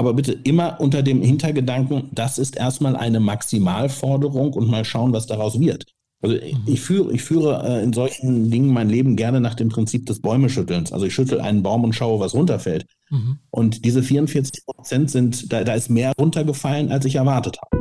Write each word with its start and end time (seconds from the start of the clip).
aber 0.00 0.14
bitte 0.14 0.32
immer 0.32 0.80
unter 0.80 1.02
dem 1.02 1.20
Hintergedanken, 1.20 2.08
das 2.12 2.38
ist 2.38 2.56
erstmal 2.56 2.96
eine 2.96 3.20
Maximalforderung 3.20 4.54
und 4.54 4.70
mal 4.70 4.86
schauen, 4.86 5.12
was 5.12 5.26
daraus 5.26 5.60
wird. 5.60 5.84
Also 6.22 6.36
mhm. 6.36 6.62
ich 6.64 6.80
führe, 6.80 7.12
ich 7.12 7.20
führe 7.20 7.62
äh, 7.68 7.84
in 7.84 7.92
solchen 7.92 8.50
Dingen 8.50 8.72
mein 8.72 8.88
Leben 8.88 9.14
gerne 9.14 9.42
nach 9.42 9.52
dem 9.52 9.68
Prinzip 9.68 10.06
des 10.06 10.22
Bäumeschüttelns. 10.22 10.90
Also 10.94 11.04
ich 11.04 11.14
schüttel 11.14 11.42
einen 11.42 11.62
Baum 11.62 11.84
und 11.84 11.92
schaue, 11.92 12.18
was 12.18 12.32
runterfällt. 12.32 12.86
Mhm. 13.10 13.40
Und 13.50 13.84
diese 13.84 14.02
44 14.02 14.64
Prozent 14.64 15.10
sind, 15.10 15.52
da, 15.52 15.64
da 15.64 15.74
ist 15.74 15.90
mehr 15.90 16.12
runtergefallen, 16.18 16.90
als 16.90 17.04
ich 17.04 17.16
erwartet 17.16 17.58
habe. 17.60 17.80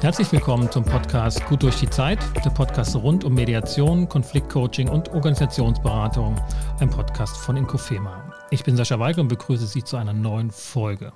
Herzlich 0.00 0.32
willkommen 0.32 0.70
zum 0.70 0.84
Podcast 0.84 1.44
Gut 1.46 1.64
durch 1.64 1.80
die 1.80 1.90
Zeit, 1.90 2.18
der 2.42 2.50
Podcast 2.50 2.96
rund 2.96 3.24
um 3.24 3.34
Mediation, 3.34 4.08
Konfliktcoaching 4.08 4.88
und 4.88 5.10
Organisationsberatung, 5.10 6.34
ein 6.78 6.88
Podcast 6.88 7.36
von 7.36 7.56
Inkofema. 7.56 8.37
Ich 8.50 8.64
bin 8.64 8.78
Sascha 8.78 8.98
Weigel 8.98 9.20
und 9.20 9.28
begrüße 9.28 9.66
Sie 9.66 9.84
zu 9.84 9.98
einer 9.98 10.14
neuen 10.14 10.50
Folge. 10.50 11.12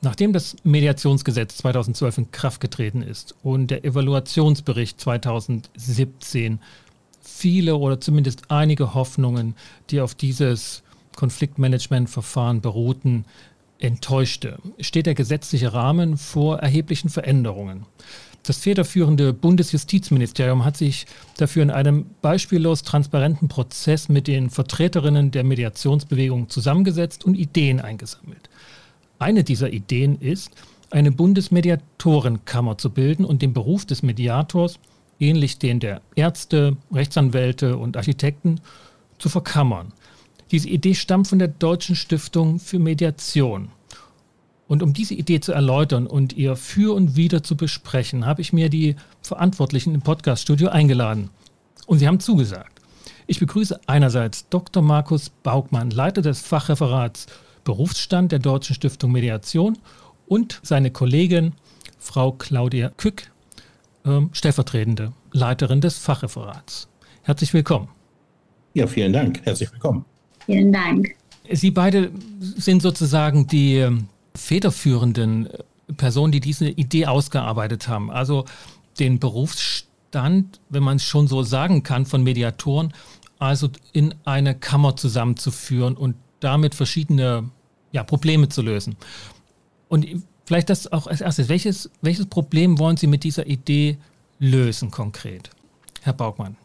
Nachdem 0.00 0.32
das 0.32 0.56
Mediationsgesetz 0.64 1.58
2012 1.58 2.18
in 2.18 2.30
Kraft 2.32 2.60
getreten 2.60 3.02
ist 3.02 3.36
und 3.44 3.70
der 3.70 3.84
Evaluationsbericht 3.84 5.00
2017 5.00 6.58
viele 7.20 7.76
oder 7.76 8.00
zumindest 8.00 8.50
einige 8.50 8.94
Hoffnungen, 8.94 9.54
die 9.90 10.00
auf 10.00 10.16
dieses 10.16 10.82
Konfliktmanagementverfahren 11.14 12.60
beruhten, 12.60 13.24
enttäuschte, 13.78 14.58
steht 14.80 15.06
der 15.06 15.14
gesetzliche 15.14 15.72
Rahmen 15.72 16.16
vor 16.16 16.58
erheblichen 16.58 17.08
Veränderungen. 17.08 17.86
Das 18.44 18.58
federführende 18.58 19.32
Bundesjustizministerium 19.32 20.64
hat 20.64 20.76
sich 20.76 21.06
dafür 21.36 21.62
in 21.62 21.70
einem 21.70 22.06
beispiellos 22.22 22.82
transparenten 22.82 23.46
Prozess 23.46 24.08
mit 24.08 24.26
den 24.26 24.50
Vertreterinnen 24.50 25.30
der 25.30 25.44
Mediationsbewegung 25.44 26.48
zusammengesetzt 26.48 27.24
und 27.24 27.36
Ideen 27.36 27.80
eingesammelt. 27.80 28.50
Eine 29.20 29.44
dieser 29.44 29.72
Ideen 29.72 30.20
ist, 30.20 30.50
eine 30.90 31.12
Bundesmediatorenkammer 31.12 32.78
zu 32.78 32.90
bilden 32.90 33.24
und 33.24 33.42
den 33.42 33.52
Beruf 33.52 33.86
des 33.86 34.02
Mediators, 34.02 34.80
ähnlich 35.20 35.58
den 35.58 35.78
der 35.78 36.02
Ärzte, 36.16 36.76
Rechtsanwälte 36.92 37.76
und 37.76 37.96
Architekten, 37.96 38.60
zu 39.18 39.28
verkammern. 39.28 39.92
Diese 40.50 40.68
Idee 40.68 40.94
stammt 40.94 41.28
von 41.28 41.38
der 41.38 41.48
Deutschen 41.48 41.94
Stiftung 41.94 42.58
für 42.58 42.80
Mediation. 42.80 43.70
Und 44.72 44.82
um 44.82 44.94
diese 44.94 45.12
Idee 45.12 45.38
zu 45.38 45.52
erläutern 45.52 46.06
und 46.06 46.32
ihr 46.32 46.56
für 46.56 46.94
und 46.94 47.14
wieder 47.14 47.42
zu 47.42 47.58
besprechen, 47.58 48.24
habe 48.24 48.40
ich 48.40 48.54
mir 48.54 48.70
die 48.70 48.96
Verantwortlichen 49.20 49.94
im 49.94 50.00
Podcaststudio 50.00 50.70
eingeladen. 50.70 51.28
Und 51.84 51.98
sie 51.98 52.08
haben 52.08 52.20
zugesagt. 52.20 52.80
Ich 53.26 53.38
begrüße 53.38 53.78
einerseits 53.86 54.48
Dr. 54.48 54.82
Markus 54.82 55.28
Baugmann, 55.28 55.90
Leiter 55.90 56.22
des 56.22 56.40
Fachreferats 56.40 57.26
Berufsstand 57.64 58.32
der 58.32 58.38
Deutschen 58.38 58.74
Stiftung 58.74 59.12
Mediation 59.12 59.76
und 60.26 60.58
seine 60.62 60.90
Kollegin 60.90 61.52
Frau 61.98 62.32
Claudia 62.32 62.92
Kück, 62.96 63.30
äh, 64.06 64.20
stellvertretende 64.32 65.12
Leiterin 65.32 65.82
des 65.82 65.98
Fachreferats. 65.98 66.88
Herzlich 67.24 67.52
willkommen. 67.52 67.88
Ja, 68.72 68.86
vielen 68.86 69.12
Dank. 69.12 69.42
Herzlich 69.44 69.70
willkommen. 69.70 70.06
Vielen 70.46 70.72
Dank. 70.72 71.14
Sie 71.50 71.70
beide 71.70 72.10
sind 72.40 72.80
sozusagen 72.80 73.46
die 73.46 73.76
ähm, 73.76 74.08
federführenden 74.34 75.46
äh, 75.46 75.58
Personen, 75.96 76.32
die 76.32 76.40
diese 76.40 76.68
Idee 76.68 77.06
ausgearbeitet 77.06 77.88
haben. 77.88 78.10
Also 78.10 78.44
den 78.98 79.18
Berufsstand, 79.18 80.60
wenn 80.68 80.82
man 80.82 80.96
es 80.96 81.04
schon 81.04 81.28
so 81.28 81.42
sagen 81.42 81.82
kann, 81.82 82.06
von 82.06 82.22
Mediatoren, 82.22 82.92
also 83.38 83.68
in 83.92 84.14
eine 84.24 84.54
Kammer 84.54 84.96
zusammenzuführen 84.96 85.96
und 85.96 86.14
damit 86.40 86.74
verschiedene 86.74 87.50
ja, 87.92 88.04
Probleme 88.04 88.48
zu 88.48 88.62
lösen. 88.62 88.96
Und 89.88 90.06
vielleicht 90.44 90.70
das 90.70 90.90
auch 90.92 91.06
als 91.06 91.20
erstes. 91.20 91.48
Welches, 91.48 91.90
welches 92.00 92.26
Problem 92.26 92.78
wollen 92.78 92.96
Sie 92.96 93.06
mit 93.06 93.24
dieser 93.24 93.46
Idee 93.46 93.98
lösen 94.38 94.90
konkret? 94.90 95.50
Herr 96.02 96.12
Baugmann. 96.12 96.56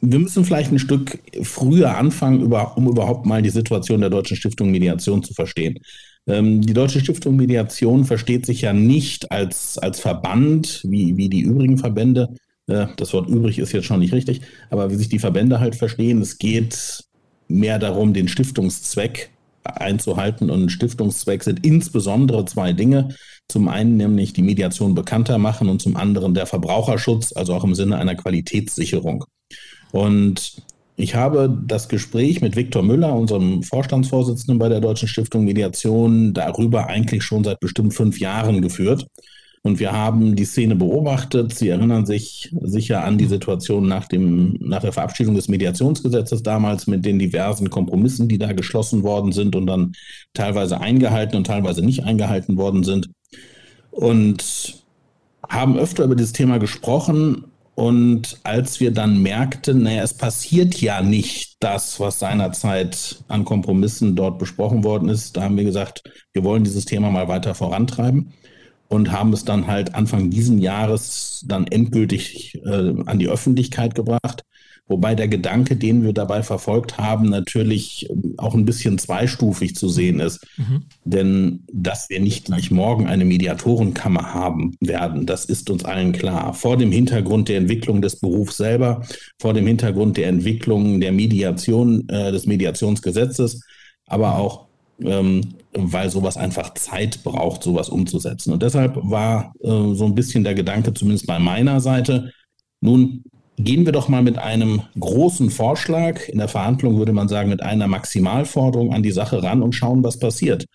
Wir 0.00 0.18
müssen 0.18 0.44
vielleicht 0.44 0.70
ein 0.70 0.78
Stück 0.78 1.18
früher 1.42 1.96
anfangen, 1.96 2.42
um 2.42 2.88
überhaupt 2.88 3.26
mal 3.26 3.42
die 3.42 3.50
Situation 3.50 4.00
der 4.00 4.10
Deutschen 4.10 4.36
Stiftung 4.36 4.70
Mediation 4.70 5.22
zu 5.22 5.32
verstehen. 5.34 5.78
Ähm, 6.26 6.60
die 6.60 6.72
Deutsche 6.72 7.00
Stiftung 7.00 7.36
Mediation 7.36 8.04
versteht 8.04 8.46
sich 8.46 8.62
ja 8.62 8.72
nicht 8.72 9.30
als, 9.30 9.78
als 9.78 10.00
Verband 10.00 10.82
wie, 10.84 11.16
wie 11.16 11.28
die 11.28 11.40
übrigen 11.40 11.78
Verbände. 11.78 12.34
Äh, 12.66 12.86
das 12.96 13.12
Wort 13.12 13.28
übrig 13.28 13.58
ist 13.58 13.72
jetzt 13.72 13.86
schon 13.86 14.00
nicht 14.00 14.14
richtig, 14.14 14.40
aber 14.70 14.90
wie 14.90 14.96
sich 14.96 15.08
die 15.08 15.18
Verbände 15.18 15.60
halt 15.60 15.74
verstehen, 15.74 16.22
es 16.22 16.38
geht 16.38 17.04
mehr 17.48 17.78
darum, 17.78 18.14
den 18.14 18.28
Stiftungszweck 18.28 19.30
einzuhalten. 19.64 20.50
Und 20.50 20.70
Stiftungszweck 20.70 21.42
sind 21.42 21.64
insbesondere 21.64 22.44
zwei 22.44 22.72
Dinge. 22.72 23.14
Zum 23.48 23.68
einen 23.68 23.96
nämlich 23.96 24.32
die 24.32 24.42
Mediation 24.42 24.94
bekannter 24.94 25.38
machen 25.38 25.68
und 25.68 25.82
zum 25.82 25.96
anderen 25.96 26.32
der 26.32 26.46
Verbraucherschutz, 26.46 27.32
also 27.34 27.54
auch 27.54 27.64
im 27.64 27.74
Sinne 27.74 27.98
einer 27.98 28.14
Qualitätssicherung. 28.14 29.24
Und 29.92 30.62
ich 30.96 31.14
habe 31.14 31.56
das 31.66 31.88
Gespräch 31.88 32.40
mit 32.40 32.54
Viktor 32.54 32.82
Müller, 32.82 33.14
unserem 33.14 33.62
Vorstandsvorsitzenden 33.62 34.58
bei 34.58 34.68
der 34.68 34.80
Deutschen 34.80 35.08
Stiftung 35.08 35.44
Mediation, 35.44 36.34
darüber 36.34 36.86
eigentlich 36.86 37.24
schon 37.24 37.42
seit 37.42 37.58
bestimmt 37.58 37.94
fünf 37.94 38.20
Jahren 38.20 38.62
geführt. 38.62 39.06
Und 39.62 39.80
wir 39.80 39.92
haben 39.92 40.36
die 40.36 40.44
Szene 40.44 40.76
beobachtet. 40.76 41.54
Sie 41.54 41.70
erinnern 41.70 42.04
sich 42.04 42.54
sicher 42.60 43.02
an 43.02 43.16
die 43.16 43.24
Situation 43.24 43.88
nach, 43.88 44.06
dem, 44.06 44.58
nach 44.60 44.82
der 44.82 44.92
Verabschiedung 44.92 45.34
des 45.34 45.48
Mediationsgesetzes 45.48 46.42
damals 46.42 46.86
mit 46.86 47.04
den 47.04 47.18
diversen 47.18 47.70
Kompromissen, 47.70 48.28
die 48.28 48.38
da 48.38 48.52
geschlossen 48.52 49.02
worden 49.02 49.32
sind 49.32 49.56
und 49.56 49.66
dann 49.66 49.92
teilweise 50.34 50.80
eingehalten 50.80 51.36
und 51.36 51.46
teilweise 51.46 51.82
nicht 51.82 52.04
eingehalten 52.04 52.58
worden 52.58 52.84
sind. 52.84 53.08
Und 53.90 54.84
haben 55.48 55.78
öfter 55.78 56.04
über 56.04 56.14
dieses 56.14 56.34
Thema 56.34 56.58
gesprochen 56.58 57.44
und 57.74 58.38
als 58.44 58.78
wir 58.78 58.92
dann 58.92 59.20
merkten, 59.20 59.82
naja, 59.82 60.02
es 60.02 60.14
passiert 60.14 60.80
ja 60.80 61.02
nicht 61.02 61.56
das, 61.60 61.98
was 61.98 62.20
seinerzeit 62.20 63.22
an 63.28 63.44
Kompromissen 63.44 64.14
dort 64.14 64.38
besprochen 64.38 64.84
worden 64.84 65.08
ist, 65.08 65.36
da 65.36 65.42
haben 65.42 65.56
wir 65.56 65.64
gesagt, 65.64 66.04
wir 66.32 66.44
wollen 66.44 66.62
dieses 66.62 66.84
Thema 66.84 67.10
mal 67.10 67.26
weiter 67.26 67.54
vorantreiben 67.54 68.32
und 68.88 69.10
haben 69.10 69.32
es 69.32 69.44
dann 69.44 69.66
halt 69.66 69.94
Anfang 69.94 70.30
diesen 70.30 70.58
Jahres 70.58 71.44
dann 71.48 71.66
endgültig 71.66 72.54
äh, 72.64 72.94
an 73.06 73.18
die 73.18 73.28
Öffentlichkeit 73.28 73.94
gebracht. 73.96 74.44
Wobei 74.86 75.14
der 75.14 75.28
Gedanke, 75.28 75.76
den 75.76 76.02
wir 76.02 76.12
dabei 76.12 76.42
verfolgt 76.42 76.98
haben, 76.98 77.30
natürlich 77.30 78.10
ähm, 78.10 78.34
auch 78.36 78.54
ein 78.54 78.66
bisschen 78.66 78.98
zweistufig 78.98 79.74
zu 79.74 79.88
sehen 79.88 80.20
ist. 80.20 80.46
Mhm. 80.58 80.82
Denn 81.04 81.64
dass 81.72 82.10
wir 82.10 82.20
nicht 82.20 82.46
gleich 82.46 82.70
morgen 82.70 83.06
eine 83.06 83.24
Mediatorenkammer 83.24 84.34
haben 84.34 84.76
werden, 84.80 85.24
das 85.24 85.46
ist 85.46 85.70
uns 85.70 85.84
allen 85.84 86.12
klar. 86.12 86.52
Vor 86.52 86.76
dem 86.76 86.92
Hintergrund 86.92 87.48
der 87.48 87.56
Entwicklung 87.56 88.02
des 88.02 88.20
Berufs 88.20 88.58
selber, 88.58 89.02
vor 89.38 89.54
dem 89.54 89.66
Hintergrund 89.66 90.18
der 90.18 90.28
Entwicklung 90.28 91.00
der 91.00 91.12
Mediation, 91.12 92.06
äh, 92.10 92.30
des 92.30 92.44
Mediationsgesetzes, 92.46 93.62
aber 94.06 94.38
auch 94.38 94.66
ähm, 95.00 95.54
weil 95.72 96.10
sowas 96.10 96.36
einfach 96.36 96.74
Zeit 96.74 97.24
braucht, 97.24 97.62
sowas 97.62 97.88
umzusetzen. 97.88 98.52
Und 98.52 98.62
deshalb 98.62 98.96
war 98.96 99.52
äh, 99.60 99.94
so 99.94 100.04
ein 100.04 100.14
bisschen 100.14 100.44
der 100.44 100.54
Gedanke, 100.54 100.94
zumindest 100.94 101.26
bei 101.26 101.38
meiner 101.38 101.80
Seite, 101.80 102.32
nun 102.80 103.24
Gehen 103.56 103.84
wir 103.86 103.92
doch 103.92 104.08
mal 104.08 104.22
mit 104.22 104.38
einem 104.38 104.82
großen 104.98 105.50
Vorschlag, 105.50 106.28
in 106.28 106.38
der 106.38 106.48
Verhandlung 106.48 106.98
würde 106.98 107.12
man 107.12 107.28
sagen, 107.28 107.50
mit 107.50 107.62
einer 107.62 107.86
Maximalforderung 107.86 108.92
an 108.92 109.02
die 109.02 109.12
Sache 109.12 109.42
ran 109.42 109.62
und 109.62 109.74
schauen, 109.74 110.02
was 110.02 110.18
passiert. 110.18 110.66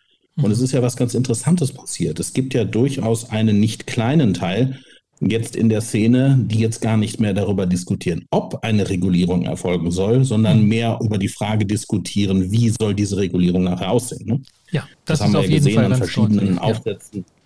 Und 0.41 0.51
es 0.51 0.62
ist 0.62 0.72
ja 0.72 0.81
was 0.81 0.95
ganz 0.95 1.13
Interessantes 1.13 1.73
passiert. 1.73 2.19
Es 2.19 2.31
gibt 2.34 2.53
ja 2.53 2.63
durchaus 2.63 3.29
einen 3.29 3.59
nicht 3.59 3.88
kleinen 3.88 4.34
Teil 4.34 4.79
jetzt 5.19 5.56
in 5.56 5.67
der 5.67 5.81
Szene, 5.81 6.40
die 6.41 6.59
jetzt 6.59 6.81
gar 6.81 6.95
nicht 6.95 7.19
mehr 7.19 7.34
darüber 7.34 7.66
diskutieren, 7.66 8.25
ob 8.31 8.63
eine 8.63 8.90
Regulierung 8.90 9.44
erfolgen 9.44 9.91
soll, 9.91 10.23
sondern 10.23 10.63
mehr 10.63 10.97
über 11.01 11.17
die 11.17 11.28
Frage 11.28 11.66
diskutieren, 11.66 12.51
wie 12.51 12.69
soll 12.69 12.94
diese 12.94 13.17
Regulierung 13.17 13.66
nachher 13.66 13.91
aussehen. 13.91 14.25
Ne? 14.25 14.41
Ja, 14.72 14.87
das, 15.03 15.20
das 15.20 15.22
haben 15.22 15.34
wir 15.34 15.41
ja 15.41 15.58
gesehen 15.58 15.76
Fall 15.76 15.85
an 15.85 15.96
verschiedenen 15.96 16.59
Aufsätzen. 16.59 17.26
Ja. 17.28 17.39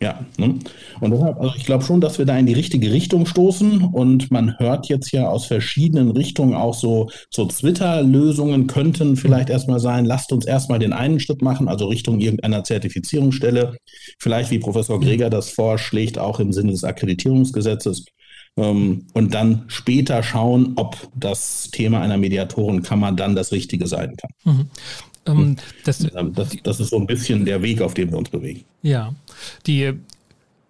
Ja, 0.00 0.24
ne? 0.36 0.54
und 1.00 1.10
deshalb, 1.10 1.40
also 1.40 1.54
ich 1.56 1.64
glaube 1.64 1.82
schon, 1.82 2.00
dass 2.00 2.18
wir 2.18 2.24
da 2.24 2.38
in 2.38 2.46
die 2.46 2.52
richtige 2.52 2.92
Richtung 2.92 3.26
stoßen 3.26 3.82
und 3.82 4.30
man 4.30 4.56
hört 4.58 4.88
jetzt 4.88 5.10
ja 5.10 5.28
aus 5.28 5.46
verschiedenen 5.46 6.12
Richtungen 6.12 6.54
auch 6.54 6.74
so, 6.74 7.10
so 7.30 7.46
Twitter-Lösungen 7.46 8.68
könnten 8.68 9.16
vielleicht 9.16 9.50
erstmal 9.50 9.80
sein, 9.80 10.04
lasst 10.04 10.32
uns 10.32 10.46
erstmal 10.46 10.78
den 10.78 10.92
einen 10.92 11.18
Schritt 11.18 11.42
machen, 11.42 11.66
also 11.66 11.86
Richtung 11.86 12.20
irgendeiner 12.20 12.62
Zertifizierungsstelle, 12.62 13.76
vielleicht 14.20 14.52
wie 14.52 14.60
Professor 14.60 15.00
Greger 15.00 15.30
das 15.30 15.50
vorschlägt, 15.50 16.16
auch 16.16 16.38
im 16.38 16.52
Sinne 16.52 16.70
des 16.70 16.84
Akkreditierungsgesetzes 16.84 18.04
ähm, 18.58 19.06
und 19.14 19.34
dann 19.34 19.64
später 19.68 20.22
schauen, 20.22 20.72
ob 20.76 20.96
das 21.14 21.70
Thema 21.70 22.00
einer 22.00 22.18
Mediatorenkammer 22.18 23.12
dann 23.12 23.34
das 23.34 23.52
Richtige 23.52 23.86
sein 23.86 24.14
kann. 24.16 24.30
Mhm. 24.44 24.70
Ähm, 25.28 25.56
das, 25.84 26.00
ähm, 26.14 26.34
das, 26.34 26.56
das, 26.62 26.80
ist 26.80 26.90
so 26.90 26.96
ein 26.96 27.06
bisschen 27.06 27.44
der 27.44 27.62
Weg, 27.62 27.80
auf 27.80 27.94
dem 27.94 28.10
wir 28.10 28.18
uns 28.18 28.30
bewegen. 28.30 28.64
Ja, 28.82 29.14
die 29.66 29.92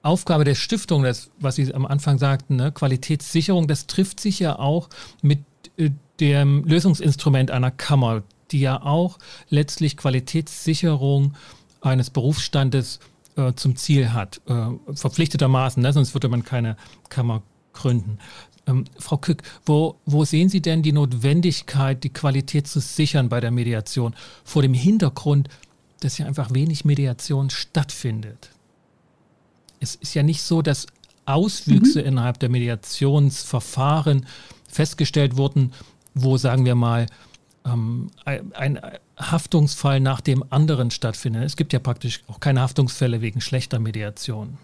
Aufgabe 0.03 0.45
der 0.45 0.55
Stiftung, 0.55 1.03
das, 1.03 1.31
was 1.39 1.57
Sie 1.57 1.73
am 1.75 1.87
Anfang 1.87 2.19
sagten, 2.19 2.57
ne, 2.57 2.73
Qualitätssicherung, 2.73 3.69
das 3.69 3.87
trifft 3.87 4.21
sich 4.21 4.39
ja 4.39 4.59
auch 4.59 4.89
mit 5.23 5.41
äh, 5.77 5.91
dem 6.21 6.65
Lösungsinstrument 6.65 7.51
einer 7.51 7.71
Kammer, 7.71 8.23
die 8.51 8.61
ja 8.61 8.83
auch 8.83 9.19
letztlich 9.51 9.97
Qualitätssicherung 9.97 11.35
eines 11.81 12.11
Berufsstandes 12.11 13.01
äh, 13.37 13.53
zum 13.55 13.77
Ziel 13.77 14.13
hat, 14.13 14.41
äh, 14.47 14.95
verpflichtetermaßen, 14.95 15.83
ne? 15.83 15.93
sonst 15.93 16.15
würde 16.15 16.29
man 16.29 16.45
keine 16.45 16.77
Kammer 17.09 17.43
gründen. 17.73 18.19
Ähm, 18.69 18.85
Frau 18.99 19.17
Kück, 19.17 19.43
wo, 19.67 19.97
wo 20.05 20.25
sehen 20.25 20.49
Sie 20.49 20.61
denn 20.61 20.83
die 20.83 20.93
Notwendigkeit, 20.93 22.05
die 22.05 22.13
Qualität 22.13 22.69
zu 22.69 22.81
sichern 22.81 23.29
bei 23.29 23.41
der 23.41 23.51
Mediation 23.51 24.15
vor 24.45 24.63
dem 24.63 24.75
Hintergrund, 24.75 25.49
dass 26.01 26.19
ja 26.19 26.27
einfach 26.27 26.53
wenig 26.53 26.85
Mediation 26.85 27.51
stattfindet? 27.51 28.51
Es 29.81 29.95
ist 29.95 30.15
ja 30.15 30.23
nicht 30.23 30.43
so, 30.43 30.63
dass 30.63 30.87
Auswüchse 31.25 32.01
mhm. 32.01 32.07
innerhalb 32.07 32.39
der 32.39 32.49
Mediationsverfahren 32.49 34.27
festgestellt 34.69 35.37
wurden, 35.37 35.73
wo, 36.15 36.37
sagen 36.37 36.65
wir 36.65 36.75
mal, 36.75 37.07
ähm, 37.65 38.11
ein 38.25 38.81
Haftungsfall 39.19 40.01
nach 40.01 40.21
dem 40.21 40.45
anderen 40.51 40.91
stattfindet. 40.91 41.45
Es 41.45 41.57
gibt 41.57 41.73
ja 41.73 41.79
praktisch 41.79 42.23
auch 42.29 42.41
keine 42.41 42.61
Haftungsfälle 42.61 43.21
wegen 43.21 43.41
schlechter 43.41 43.79
Mediation. 43.79 44.59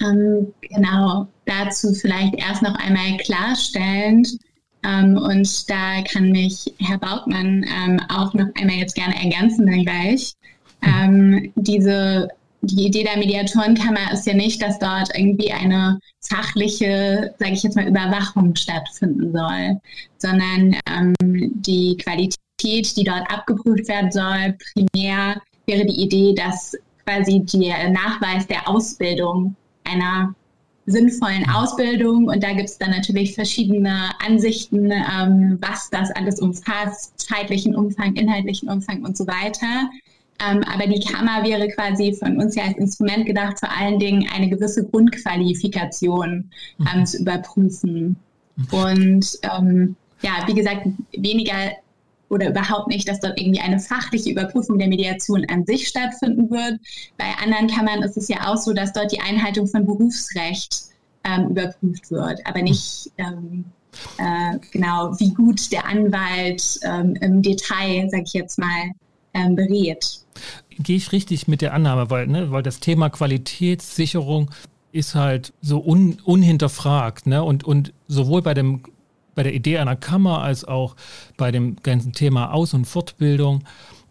Ähm, 0.00 0.52
genau, 0.60 1.28
dazu 1.50 1.92
vielleicht 1.94 2.34
erst 2.36 2.62
noch 2.62 2.74
einmal 2.76 3.16
klarstellend. 3.18 4.38
Ähm, 4.82 5.18
und 5.18 5.70
da 5.70 6.02
kann 6.10 6.30
mich 6.30 6.72
Herr 6.78 6.98
Bautmann 6.98 7.64
ähm, 7.64 8.00
auch 8.08 8.32
noch 8.32 8.48
einmal 8.54 8.76
jetzt 8.76 8.94
gerne 8.94 9.14
ergänzen 9.14 9.66
dann 9.66 9.84
gleich. 9.84 10.34
Ähm, 10.82 11.52
diese 11.56 12.28
die 12.62 12.86
Idee 12.86 13.04
der 13.04 13.16
Mediatorenkammer 13.16 14.12
ist 14.12 14.26
ja 14.26 14.34
nicht, 14.34 14.60
dass 14.60 14.78
dort 14.78 15.08
irgendwie 15.14 15.50
eine 15.50 15.98
fachliche, 16.20 17.34
sage 17.38 17.52
ich 17.52 17.62
jetzt 17.62 17.76
mal, 17.76 17.88
Überwachung 17.88 18.54
stattfinden 18.54 19.32
soll, 19.32 19.80
sondern 20.18 20.76
ähm, 20.86 21.14
die 21.20 21.96
Qualität, 21.96 22.36
die 22.62 23.04
dort 23.04 23.30
abgeprüft 23.32 23.88
werden 23.88 24.12
soll, 24.12 24.56
primär 24.74 25.40
wäre 25.66 25.86
die 25.86 26.02
Idee, 26.02 26.34
dass 26.34 26.76
quasi 27.06 27.44
der 27.52 27.90
Nachweis 27.90 28.46
der 28.46 28.68
Ausbildung 28.68 29.56
einer 29.84 30.34
sinnvollen 30.86 31.48
Ausbildung 31.48 32.28
und 32.28 32.42
da 32.42 32.52
gibt 32.52 32.68
es 32.68 32.78
dann 32.78 32.90
natürlich 32.90 33.34
verschiedene 33.34 34.10
Ansichten, 34.24 34.90
ähm, 34.90 35.58
was 35.60 35.90
das 35.90 36.10
alles 36.12 36.40
umfasst, 36.40 37.12
zeitlichen 37.18 37.74
Umfang, 37.74 38.14
inhaltlichen 38.14 38.68
Umfang 38.68 39.04
und 39.04 39.16
so 39.16 39.26
weiter. 39.26 39.90
Ähm, 40.42 40.62
aber 40.72 40.86
die 40.86 41.00
Kammer 41.00 41.44
wäre 41.44 41.68
quasi 41.68 42.14
von 42.14 42.38
uns 42.38 42.54
ja 42.54 42.64
als 42.64 42.78
Instrument 42.78 43.26
gedacht, 43.26 43.58
vor 43.58 43.70
allen 43.70 43.98
Dingen 43.98 44.26
eine 44.34 44.48
gewisse 44.48 44.86
Grundqualifikation 44.86 46.50
ähm, 46.80 47.00
mhm. 47.00 47.06
zu 47.06 47.18
überprüfen. 47.18 48.16
Mhm. 48.56 48.66
Und 48.70 49.38
ähm, 49.42 49.96
ja, 50.22 50.46
wie 50.46 50.54
gesagt, 50.54 50.86
weniger 51.16 51.72
oder 52.30 52.48
überhaupt 52.48 52.88
nicht, 52.88 53.08
dass 53.08 53.20
dort 53.20 53.38
irgendwie 53.38 53.60
eine 53.60 53.78
fachliche 53.78 54.30
Überprüfung 54.30 54.78
der 54.78 54.88
Mediation 54.88 55.44
an 55.50 55.66
sich 55.66 55.86
stattfinden 55.86 56.50
wird. 56.50 56.80
Bei 57.18 57.26
anderen 57.42 57.68
Kammern 57.68 58.02
ist 58.02 58.16
es 58.16 58.28
ja 58.28 58.48
auch 58.48 58.56
so, 58.56 58.72
dass 58.72 58.92
dort 58.92 59.12
die 59.12 59.20
Einhaltung 59.20 59.66
von 59.66 59.84
Berufsrecht 59.84 60.84
ähm, 61.24 61.50
überprüft 61.50 62.10
wird, 62.10 62.40
aber 62.46 62.62
nicht 62.62 63.10
ähm, 63.18 63.64
äh, 64.18 64.58
genau, 64.70 65.12
wie 65.18 65.34
gut 65.34 65.70
der 65.72 65.86
Anwalt 65.86 66.80
ähm, 66.82 67.16
im 67.16 67.42
Detail, 67.42 68.08
sage 68.10 68.24
ich 68.24 68.32
jetzt 68.32 68.58
mal, 68.58 68.92
ähm, 69.34 69.56
berät. 69.56 70.24
Gehe 70.78 70.96
ich 70.96 71.12
richtig 71.12 71.48
mit 71.48 71.60
der 71.60 71.74
Annahme, 71.74 72.10
weil, 72.10 72.26
ne, 72.26 72.50
weil 72.50 72.62
das 72.62 72.80
Thema 72.80 73.10
Qualitätssicherung 73.10 74.50
ist 74.92 75.14
halt 75.14 75.52
so 75.60 75.84
un, 75.84 76.18
unhinterfragt. 76.24 77.26
Ne? 77.26 77.42
Und, 77.42 77.64
und 77.64 77.92
sowohl 78.08 78.42
bei, 78.42 78.54
dem, 78.54 78.82
bei 79.40 79.44
der 79.44 79.54
Idee 79.54 79.78
einer 79.78 79.96
Kammer 79.96 80.42
als 80.42 80.66
auch 80.66 80.96
bei 81.38 81.50
dem 81.50 81.76
ganzen 81.76 82.12
Thema 82.12 82.52
Aus- 82.52 82.74
und 82.74 82.84
Fortbildung 82.84 83.64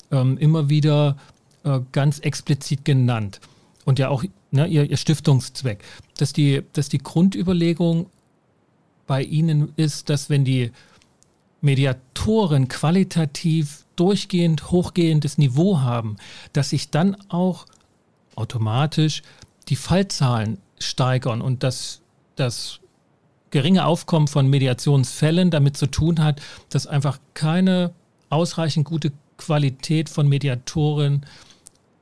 ähm, 0.09 0.39
immer 0.39 0.69
wieder 0.69 1.17
äh, 1.63 1.81
ganz 1.91 2.17
explizit 2.17 2.83
genannt. 2.83 3.39
Und 3.85 3.99
ja 3.99 4.09
auch 4.09 4.23
ne, 4.49 4.65
ihr, 4.65 4.89
ihr 4.89 4.97
Stiftungszweck. 4.97 5.83
Dass 6.17 6.33
die, 6.33 6.63
dass 6.73 6.89
die 6.89 6.97
Grundüberlegung 6.97 8.07
bei 9.05 9.21
Ihnen 9.21 9.71
ist, 9.75 10.09
dass 10.09 10.31
wenn 10.31 10.45
die 10.45 10.71
Mediatoren 11.61 12.67
qualitativ 12.67 13.85
durchgehend 13.97 14.71
hochgehendes 14.71 15.37
Niveau 15.37 15.81
haben, 15.81 16.17
dass 16.53 16.71
sich 16.71 16.89
dann 16.89 17.15
auch 17.29 17.67
automatisch 18.33 19.21
die 19.67 19.75
Fallzahlen 19.75 20.57
steigern 20.79 21.41
und 21.41 21.61
dass 21.61 22.01
das 22.35 22.79
geringe 23.51 23.85
Aufkommen 23.85 24.27
von 24.27 24.49
Mediationsfällen 24.49 25.51
damit 25.51 25.77
zu 25.77 25.87
tun 25.87 26.23
hat, 26.23 26.41
dass 26.69 26.87
einfach 26.87 27.19
keine 27.33 27.91
ausreichend 28.29 28.85
gute 28.85 29.11
Qualität 29.37 30.09
von 30.09 30.27
Mediatoren 30.27 31.25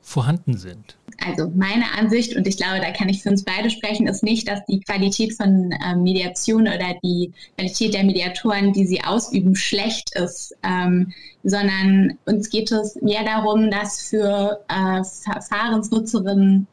vorhanden 0.02 0.58
sind. 0.58 0.96
Also 1.26 1.52
meine 1.54 1.86
Ansicht, 1.98 2.36
und 2.36 2.48
ich 2.48 2.56
glaube, 2.56 2.80
da 2.80 2.92
kann 2.92 3.10
ich 3.10 3.24
für 3.24 3.30
uns 3.30 3.44
beide 3.44 3.70
sprechen, 3.70 4.08
ist 4.08 4.24
nicht, 4.24 4.48
dass 4.48 4.64
die 4.66 4.80
Qualität 4.80 5.34
von 5.34 5.74
ähm, 5.86 6.04
Mediation 6.04 6.62
oder 6.62 6.96
die 7.04 7.34
Qualität 7.56 7.94
der 7.94 8.06
Mediatoren, 8.06 8.72
die 8.72 8.86
sie 8.86 9.04
ausüben, 9.04 9.56
schlecht 9.56 10.16
ist, 10.16 10.56
ähm, 10.64 11.12
sondern 11.44 12.18
uns 12.26 12.50
geht 12.50 12.72
es 12.72 12.96
mehr 13.02 13.26
darum, 13.26 13.70
dass 13.70 14.02
für 14.02 14.64
äh, 14.70 15.04
Verfahrensnutzerinnen 15.04 16.68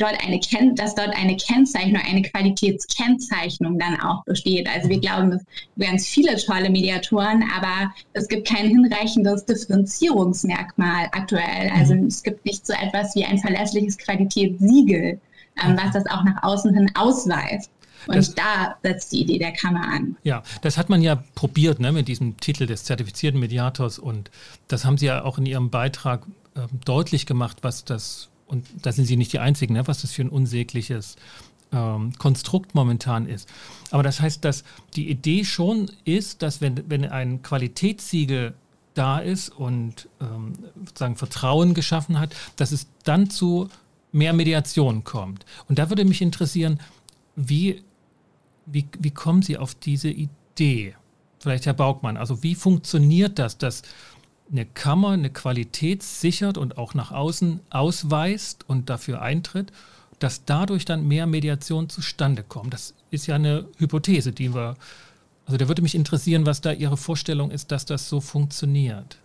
dort 0.00 0.22
eine 0.24 0.40
Ken 0.40 0.74
dass 0.74 0.94
dort 0.94 1.14
eine 1.16 1.36
Kennzeichnung, 1.36 2.02
eine 2.06 2.22
Qualitätskennzeichnung 2.22 3.78
dann 3.78 4.00
auch 4.00 4.24
besteht. 4.24 4.68
Also 4.68 4.88
wir 4.88 5.00
glauben, 5.00 5.32
es 5.32 5.44
ganz 5.78 6.06
viele 6.06 6.36
tolle 6.36 6.70
Mediatoren, 6.70 7.44
aber 7.56 7.92
es 8.12 8.28
gibt 8.28 8.48
kein 8.48 8.68
hinreichendes 8.68 9.44
Differenzierungsmerkmal 9.44 11.06
aktuell. 11.12 11.70
Also 11.74 11.94
mhm. 11.94 12.06
es 12.06 12.22
gibt 12.22 12.44
nicht 12.44 12.66
so 12.66 12.72
etwas 12.72 13.14
wie 13.14 13.24
ein 13.24 13.38
verlässliches 13.38 13.98
Qualitätssiegel, 13.98 15.20
ähm, 15.64 15.78
was 15.82 15.92
das 15.92 16.06
auch 16.06 16.24
nach 16.24 16.42
außen 16.42 16.72
hin 16.74 16.90
ausweist. 16.94 17.70
Und 18.06 18.16
das, 18.16 18.34
da 18.34 18.76
setzt 18.82 19.12
die 19.12 19.22
Idee 19.22 19.38
der 19.38 19.52
Kammer 19.52 19.86
an. 19.86 20.16
Ja, 20.22 20.42
das 20.62 20.78
hat 20.78 20.88
man 20.88 21.02
ja 21.02 21.22
probiert 21.34 21.80
ne, 21.80 21.92
mit 21.92 22.08
diesem 22.08 22.38
Titel 22.38 22.66
des 22.66 22.84
zertifizierten 22.84 23.38
Mediators 23.38 23.98
und 23.98 24.30
das 24.68 24.84
haben 24.84 24.96
Sie 24.96 25.06
ja 25.06 25.22
auch 25.22 25.36
in 25.36 25.44
Ihrem 25.44 25.68
Beitrag 25.68 26.26
äh, 26.54 26.60
deutlich 26.84 27.26
gemacht, 27.26 27.58
was 27.62 27.84
das 27.84 28.29
und 28.50 28.66
da 28.82 28.92
sind 28.92 29.04
Sie 29.04 29.16
nicht 29.16 29.32
die 29.32 29.38
Einzigen, 29.38 29.74
ne, 29.74 29.86
was 29.86 30.02
das 30.02 30.12
für 30.12 30.22
ein 30.22 30.28
unsägliches 30.28 31.16
ähm, 31.72 32.12
Konstrukt 32.18 32.74
momentan 32.74 33.26
ist. 33.26 33.48
Aber 33.90 34.02
das 34.02 34.20
heißt, 34.20 34.44
dass 34.44 34.64
die 34.96 35.08
Idee 35.08 35.44
schon 35.44 35.90
ist, 36.04 36.42
dass 36.42 36.60
wenn, 36.60 36.90
wenn 36.90 37.04
ein 37.04 37.42
Qualitätssiegel 37.42 38.54
da 38.94 39.18
ist 39.20 39.50
und 39.50 40.08
ähm, 40.20 40.54
sozusagen 40.84 41.16
Vertrauen 41.16 41.74
geschaffen 41.74 42.18
hat, 42.18 42.34
dass 42.56 42.72
es 42.72 42.88
dann 43.04 43.30
zu 43.30 43.68
mehr 44.10 44.32
Mediation 44.32 45.04
kommt. 45.04 45.46
Und 45.68 45.78
da 45.78 45.88
würde 45.88 46.04
mich 46.04 46.20
interessieren, 46.20 46.80
wie, 47.36 47.84
wie, 48.66 48.86
wie 48.98 49.12
kommen 49.12 49.42
Sie 49.42 49.56
auf 49.56 49.76
diese 49.76 50.10
Idee? 50.10 50.96
Vielleicht 51.38 51.66
Herr 51.66 51.74
Baugmann, 51.74 52.16
also 52.16 52.42
wie 52.42 52.56
funktioniert 52.56 53.38
das, 53.38 53.56
dass 53.56 53.82
eine 54.50 54.66
Kammer 54.66 55.10
eine 55.10 55.30
Qualität 55.30 56.02
sichert 56.02 56.58
und 56.58 56.78
auch 56.78 56.94
nach 56.94 57.12
außen 57.12 57.60
ausweist 57.70 58.64
und 58.68 58.90
dafür 58.90 59.22
eintritt, 59.22 59.72
dass 60.18 60.44
dadurch 60.44 60.84
dann 60.84 61.06
mehr 61.06 61.26
Mediation 61.26 61.88
zustande 61.88 62.42
kommt. 62.42 62.74
Das 62.74 62.94
ist 63.10 63.26
ja 63.26 63.36
eine 63.36 63.66
Hypothese, 63.78 64.32
die 64.32 64.54
wir, 64.54 64.76
also 65.46 65.56
da 65.56 65.68
würde 65.68 65.82
mich 65.82 65.94
interessieren, 65.94 66.46
was 66.46 66.60
da 66.60 66.72
Ihre 66.72 66.96
Vorstellung 66.96 67.50
ist, 67.50 67.72
dass 67.72 67.86
das 67.86 68.08
so 68.08 68.20
funktioniert. 68.20 69.18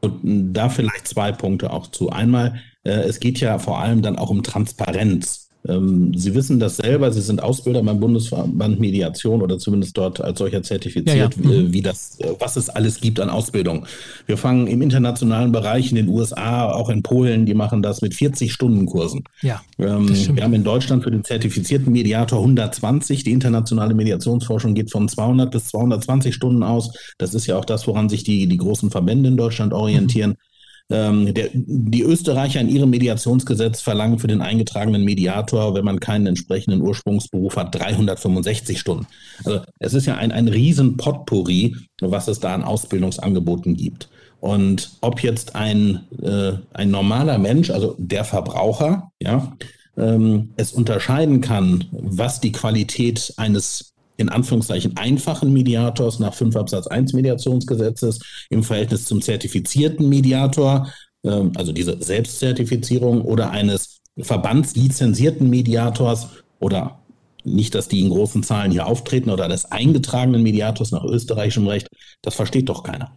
Und 0.00 0.54
da 0.54 0.68
vielleicht 0.68 1.08
zwei 1.08 1.30
Punkte 1.32 1.70
auch 1.72 1.86
zu. 1.86 2.10
Einmal, 2.10 2.60
äh, 2.84 2.90
es 2.90 3.20
geht 3.20 3.40
ja 3.40 3.58
vor 3.58 3.80
allem 3.80 4.02
dann 4.02 4.16
auch 4.16 4.30
um 4.30 4.42
Transparenz. 4.42 5.49
Ähm, 5.68 6.12
Sie 6.16 6.34
wissen 6.34 6.58
das 6.58 6.78
selber, 6.78 7.12
Sie 7.12 7.20
sind 7.20 7.42
Ausbilder 7.42 7.82
beim 7.82 8.00
Bundesverband 8.00 8.80
Mediation 8.80 9.42
oder 9.42 9.58
zumindest 9.58 9.96
dort 9.96 10.20
als 10.20 10.38
solcher 10.38 10.62
zertifiziert, 10.62 11.36
ja, 11.36 11.50
ja. 11.50 11.60
Mhm. 11.62 11.72
wie 11.72 11.82
das, 11.82 12.18
äh, 12.20 12.32
was 12.38 12.56
es 12.56 12.70
alles 12.70 13.00
gibt 13.00 13.20
an 13.20 13.28
Ausbildung. 13.28 13.84
Wir 14.26 14.38
fangen 14.38 14.66
im 14.66 14.80
internationalen 14.80 15.52
Bereich 15.52 15.90
in 15.90 15.96
den 15.96 16.08
USA, 16.08 16.70
auch 16.70 16.88
in 16.88 17.02
Polen, 17.02 17.44
die 17.44 17.54
machen 17.54 17.82
das 17.82 18.00
mit 18.00 18.14
40 18.14 18.52
Stunden 18.52 18.86
Kursen. 18.86 19.24
Ja, 19.42 19.60
ähm, 19.78 20.08
wir 20.34 20.42
haben 20.42 20.54
in 20.54 20.64
Deutschland 20.64 21.04
für 21.04 21.10
den 21.10 21.24
zertifizierten 21.24 21.92
Mediator 21.92 22.38
120. 22.38 23.24
Die 23.24 23.32
internationale 23.32 23.94
Mediationsforschung 23.94 24.74
geht 24.74 24.90
von 24.90 25.08
200 25.08 25.50
bis 25.50 25.66
220 25.66 26.34
Stunden 26.34 26.62
aus. 26.62 26.92
Das 27.18 27.34
ist 27.34 27.46
ja 27.46 27.58
auch 27.58 27.66
das, 27.66 27.86
woran 27.86 28.08
sich 28.08 28.24
die, 28.24 28.46
die 28.46 28.56
großen 28.56 28.90
Verbände 28.90 29.28
in 29.28 29.36
Deutschland 29.36 29.74
orientieren. 29.74 30.30
Mhm. 30.30 30.49
Ähm, 30.90 31.32
der, 31.32 31.50
die 31.52 32.02
Österreicher 32.02 32.60
in 32.60 32.68
ihrem 32.68 32.90
Mediationsgesetz 32.90 33.80
verlangen 33.80 34.18
für 34.18 34.26
den 34.26 34.42
eingetragenen 34.42 35.04
Mediator, 35.04 35.74
wenn 35.74 35.84
man 35.84 36.00
keinen 36.00 36.26
entsprechenden 36.26 36.82
Ursprungsberuf 36.82 37.56
hat, 37.56 37.74
365 37.74 38.78
Stunden. 38.78 39.06
Also 39.44 39.60
es 39.78 39.94
ist 39.94 40.06
ja 40.06 40.16
ein, 40.16 40.32
ein 40.32 40.48
riesen 40.48 40.96
Potpourri, 40.96 41.76
was 42.00 42.26
es 42.26 42.40
da 42.40 42.54
an 42.54 42.64
Ausbildungsangeboten 42.64 43.76
gibt. 43.76 44.08
Und 44.40 44.92
ob 45.00 45.22
jetzt 45.22 45.54
ein, 45.54 46.00
äh, 46.22 46.52
ein 46.72 46.90
normaler 46.90 47.38
Mensch, 47.38 47.70
also 47.70 47.94
der 47.98 48.24
Verbraucher, 48.24 49.12
ja, 49.22 49.56
ähm, 49.96 50.50
es 50.56 50.72
unterscheiden 50.72 51.40
kann, 51.40 51.84
was 51.92 52.40
die 52.40 52.52
Qualität 52.52 53.34
eines 53.36 53.89
in 54.20 54.28
Anführungszeichen 54.28 54.96
einfachen 54.96 55.52
Mediators 55.52 56.18
nach 56.18 56.34
5 56.34 56.54
Absatz 56.56 56.86
1 56.86 57.12
Mediationsgesetzes 57.12 58.20
im 58.50 58.62
Verhältnis 58.62 59.06
zum 59.06 59.22
zertifizierten 59.22 60.08
Mediator, 60.08 60.88
ähm, 61.24 61.52
also 61.56 61.72
diese 61.72 62.00
Selbstzertifizierung 62.02 63.22
oder 63.22 63.50
eines 63.50 64.00
verbandslizenzierten 64.18 65.48
Mediators 65.48 66.28
oder 66.58 67.00
nicht, 67.44 67.74
dass 67.74 67.88
die 67.88 68.00
in 68.00 68.10
großen 68.10 68.42
Zahlen 68.42 68.70
hier 68.70 68.86
auftreten 68.86 69.30
oder 69.30 69.48
des 69.48 69.64
eingetragenen 69.72 70.42
Mediators 70.42 70.92
nach 70.92 71.04
österreichischem 71.04 71.66
Recht, 71.66 71.88
das 72.22 72.34
versteht 72.34 72.68
doch 72.68 72.82
keiner. 72.82 73.12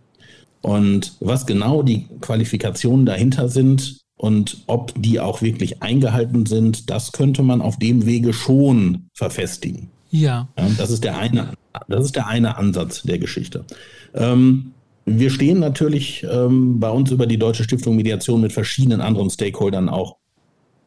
Und 0.62 1.18
was 1.20 1.46
genau 1.46 1.84
die 1.84 2.08
Qualifikationen 2.22 3.06
dahinter 3.06 3.50
sind 3.50 4.00
und 4.16 4.64
ob 4.68 4.94
die 4.96 5.20
auch 5.20 5.42
wirklich 5.42 5.84
eingehalten 5.84 6.46
sind, 6.46 6.90
das 6.90 7.12
könnte 7.12 7.44
man 7.44 7.62
auf 7.62 7.78
dem 7.78 8.06
Wege 8.06 8.32
schon 8.32 9.10
verfestigen. 9.14 9.93
Ja. 10.14 10.48
ja 10.58 10.70
das 10.78 10.92
ist 10.92 11.04
der 11.04 11.18
eine, 11.18 11.54
das 11.88 12.06
ist 12.06 12.16
der 12.16 12.28
eine 12.28 12.56
Ansatz 12.58 13.02
der 13.02 13.18
Geschichte. 13.18 13.66
Ähm, 14.14 14.74
wir 15.06 15.32
stehen 15.32 15.60
natürlich 15.60 16.24
ähm, 16.30 16.80
bei 16.80 16.90
uns 16.90 17.12
über 17.12 17.26
die 17.26 17.40
Deutsche 17.40 17.64
Stiftung 17.64 17.96
Mediation 17.96 18.40
mit 18.40 18.54
verschiedenen 18.54 19.02
anderen 19.02 19.32
Stakeholdern 19.32 19.90
auch 19.90 20.18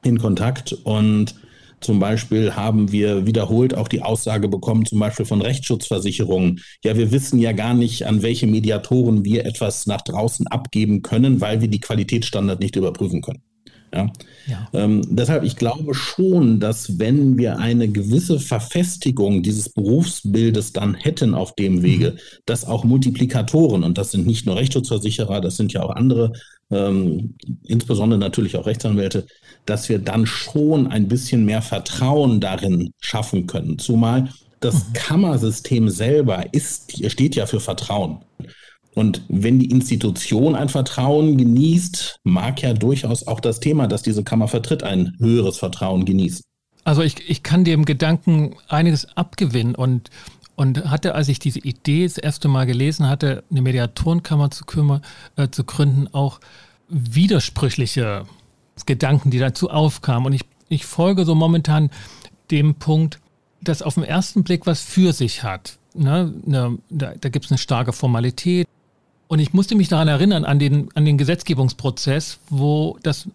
in 0.04 0.18
Kontakt 0.18 0.72
und 0.72 1.34
zum 1.80 1.98
Beispiel 1.98 2.54
haben 2.54 2.90
wir 2.92 3.26
wiederholt 3.26 3.76
auch 3.76 3.88
die 3.88 4.00
Aussage 4.00 4.48
bekommen, 4.48 4.86
zum 4.86 4.98
Beispiel 4.98 5.26
von 5.26 5.42
Rechtsschutzversicherungen. 5.42 6.60
Ja, 6.82 6.96
wir 6.96 7.10
wissen 7.10 7.38
ja 7.38 7.52
gar 7.52 7.74
nicht, 7.74 8.06
an 8.06 8.22
welche 8.22 8.46
Mediatoren 8.46 9.24
wir 9.24 9.44
etwas 9.44 9.86
nach 9.86 10.00
draußen 10.00 10.46
abgeben 10.46 11.02
können, 11.02 11.40
weil 11.40 11.60
wir 11.60 11.68
die 11.68 11.80
Qualitätsstandard 11.80 12.60
nicht 12.60 12.76
überprüfen 12.76 13.20
können. 13.20 13.42
Ja. 13.96 14.12
ja. 14.46 14.68
Ähm, 14.72 15.02
deshalb, 15.08 15.42
ich 15.42 15.56
glaube 15.56 15.94
schon, 15.94 16.60
dass 16.60 16.98
wenn 16.98 17.38
wir 17.38 17.58
eine 17.58 17.88
gewisse 17.88 18.38
Verfestigung 18.38 19.42
dieses 19.42 19.68
Berufsbildes 19.70 20.72
dann 20.72 20.94
hätten 20.94 21.34
auf 21.34 21.54
dem 21.54 21.82
Wege, 21.82 22.12
mhm. 22.12 22.18
dass 22.44 22.64
auch 22.64 22.84
Multiplikatoren, 22.84 23.84
und 23.84 23.98
das 23.98 24.10
sind 24.10 24.26
nicht 24.26 24.46
nur 24.46 24.56
Rechtsschutzversicherer, 24.56 25.40
das 25.40 25.56
sind 25.56 25.72
ja 25.72 25.82
auch 25.82 25.94
andere, 25.96 26.32
ähm, 26.70 27.34
insbesondere 27.64 28.18
natürlich 28.18 28.56
auch 28.56 28.66
Rechtsanwälte, 28.66 29.26
dass 29.64 29.88
wir 29.88 29.98
dann 29.98 30.26
schon 30.26 30.86
ein 30.86 31.08
bisschen 31.08 31.44
mehr 31.44 31.62
Vertrauen 31.62 32.40
darin 32.40 32.90
schaffen 33.00 33.46
können. 33.46 33.78
Zumal 33.78 34.28
das 34.60 34.88
mhm. 34.88 34.92
Kammersystem 34.94 35.88
selber 35.88 36.44
ist, 36.52 37.10
steht 37.10 37.36
ja 37.36 37.46
für 37.46 37.60
Vertrauen. 37.60 38.20
Und 38.96 39.20
wenn 39.28 39.58
die 39.58 39.70
Institution 39.70 40.54
ein 40.54 40.70
Vertrauen 40.70 41.36
genießt, 41.36 42.20
mag 42.24 42.62
ja 42.62 42.72
durchaus 42.72 43.26
auch 43.26 43.40
das 43.40 43.60
Thema, 43.60 43.88
das 43.88 44.02
diese 44.02 44.24
Kammer 44.24 44.48
vertritt, 44.48 44.82
ein 44.82 45.14
höheres 45.18 45.58
Vertrauen 45.58 46.06
genießen. 46.06 46.42
Also 46.82 47.02
ich, 47.02 47.28
ich 47.28 47.42
kann 47.42 47.64
dem 47.64 47.84
Gedanken 47.84 48.56
einiges 48.68 49.04
abgewinnen 49.14 49.74
und, 49.74 50.08
und 50.54 50.88
hatte, 50.90 51.14
als 51.14 51.28
ich 51.28 51.38
diese 51.38 51.58
Idee 51.58 52.04
das 52.04 52.16
erste 52.16 52.48
Mal 52.48 52.64
gelesen 52.64 53.06
hatte, 53.06 53.44
eine 53.50 53.60
Mediatorenkammer 53.60 54.50
zu, 54.50 54.64
kümmer, 54.64 55.02
äh, 55.36 55.48
zu 55.50 55.64
gründen, 55.64 56.08
auch 56.14 56.40
widersprüchliche 56.88 58.24
Gedanken, 58.86 59.30
die 59.30 59.38
dazu 59.38 59.68
aufkamen. 59.68 60.24
Und 60.24 60.32
ich, 60.32 60.46
ich 60.70 60.86
folge 60.86 61.26
so 61.26 61.34
momentan 61.34 61.90
dem 62.50 62.76
Punkt, 62.76 63.20
dass 63.60 63.82
auf 63.82 63.96
den 63.96 64.04
ersten 64.04 64.42
Blick 64.42 64.66
was 64.66 64.80
für 64.80 65.12
sich 65.12 65.42
hat. 65.42 65.76
Ne? 65.92 66.32
Ne, 66.46 66.78
da 66.88 67.12
da 67.20 67.28
gibt 67.28 67.44
es 67.44 67.50
eine 67.50 67.58
starke 67.58 67.92
Formalität. 67.92 68.66
Und 69.28 69.38
ich 69.40 69.52
musste 69.52 69.74
mich 69.74 69.88
daran 69.88 70.08
erinnern, 70.08 70.44
an 70.44 70.58
den, 70.58 70.88
an 70.94 71.04
den 71.04 71.18
Gesetzgebungsprozess, 71.18 72.38
wo, 72.48 72.98
das, 73.02 73.28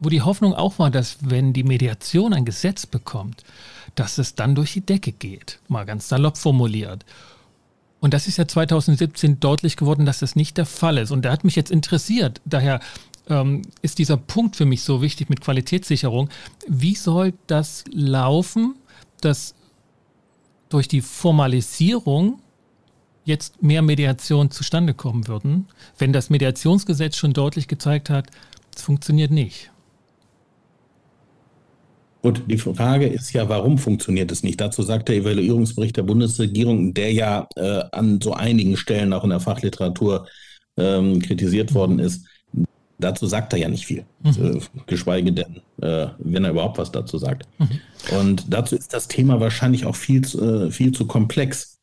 wo 0.00 0.08
die 0.08 0.22
Hoffnung 0.22 0.54
auch 0.54 0.78
war, 0.78 0.90
dass 0.90 1.18
wenn 1.20 1.52
die 1.52 1.62
Mediation 1.62 2.32
ein 2.32 2.44
Gesetz 2.44 2.86
bekommt, 2.86 3.44
dass 3.94 4.18
es 4.18 4.34
dann 4.34 4.54
durch 4.54 4.72
die 4.72 4.80
Decke 4.80 5.12
geht. 5.12 5.60
Mal 5.68 5.86
ganz 5.86 6.08
salopp 6.08 6.36
formuliert. 6.36 7.04
Und 8.00 8.12
das 8.12 8.26
ist 8.26 8.36
ja 8.36 8.46
2017 8.46 9.40
deutlich 9.40 9.76
geworden, 9.76 10.04
dass 10.04 10.18
das 10.18 10.36
nicht 10.36 10.58
der 10.58 10.66
Fall 10.66 10.98
ist. 10.98 11.10
Und 11.10 11.24
der 11.24 11.32
hat 11.32 11.44
mich 11.44 11.56
jetzt 11.56 11.70
interessiert. 11.70 12.40
Daher 12.44 12.80
ähm, 13.28 13.62
ist 13.82 13.98
dieser 13.98 14.16
Punkt 14.16 14.56
für 14.56 14.66
mich 14.66 14.82
so 14.82 15.00
wichtig 15.02 15.30
mit 15.30 15.40
Qualitätssicherung. 15.40 16.28
Wie 16.68 16.94
soll 16.94 17.32
das 17.46 17.84
laufen, 17.90 18.74
dass 19.20 19.54
durch 20.68 20.88
die 20.88 21.00
Formalisierung 21.00 22.40
jetzt 23.26 23.62
mehr 23.62 23.82
Mediation 23.82 24.50
zustande 24.50 24.94
kommen 24.94 25.28
würden, 25.28 25.66
wenn 25.98 26.12
das 26.12 26.30
Mediationsgesetz 26.30 27.16
schon 27.16 27.32
deutlich 27.32 27.68
gezeigt 27.68 28.08
hat, 28.08 28.28
es 28.74 28.82
funktioniert 28.82 29.30
nicht? 29.30 29.70
Gut, 32.22 32.42
die 32.46 32.58
Frage 32.58 33.06
ist 33.06 33.32
ja, 33.32 33.48
warum 33.48 33.78
funktioniert 33.78 34.32
es 34.32 34.42
nicht? 34.42 34.60
Dazu 34.60 34.82
sagt 34.82 35.08
der 35.08 35.16
Evaluierungsbericht 35.16 35.96
der 35.96 36.02
Bundesregierung, 36.02 36.94
der 36.94 37.12
ja 37.12 37.46
äh, 37.56 37.84
an 37.92 38.20
so 38.20 38.32
einigen 38.32 38.76
Stellen 38.76 39.12
auch 39.12 39.22
in 39.22 39.30
der 39.30 39.40
Fachliteratur 39.40 40.26
ähm, 40.76 41.20
kritisiert 41.20 41.74
worden 41.74 41.98
ist, 41.98 42.26
Dazu 42.98 43.26
sagt 43.26 43.52
er 43.52 43.58
ja 43.58 43.68
nicht 43.68 43.84
viel, 43.86 44.04
mhm. 44.22 44.56
Äh, 44.56 44.60
geschweige 44.86 45.32
denn, 45.32 45.60
äh, 45.82 46.08
wenn 46.18 46.44
er 46.44 46.50
überhaupt 46.50 46.78
was 46.78 46.92
dazu 46.92 47.18
sagt. 47.18 47.46
Mhm. 47.58 48.18
Und 48.18 48.44
dazu 48.48 48.74
ist 48.74 48.94
das 48.94 49.08
Thema 49.08 49.38
wahrscheinlich 49.40 49.84
auch 49.84 49.96
viel, 49.96 50.24
äh, 50.24 50.70
viel 50.70 50.92
zu 50.92 51.06
komplex. 51.06 51.75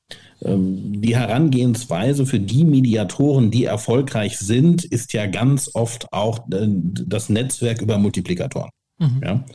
Ähm, 0.44 1.02
die 1.02 1.16
Herangehensweise 1.16 2.26
für 2.26 2.40
die 2.40 2.64
Mediatoren, 2.64 3.52
die 3.52 3.66
erfolgreich 3.66 4.38
sind, 4.38 4.84
ist 4.84 5.14
ja 5.14 5.26
ganz 5.28 5.72
oft 5.74 6.12
auch 6.12 6.40
äh, 6.52 6.68
das 6.68 7.30
Netzwerk 7.30 7.82
über 7.82 7.98
Multiplikatoren. 7.98 8.70
Mhm. 9.00 9.22
Ja? 9.24 9.46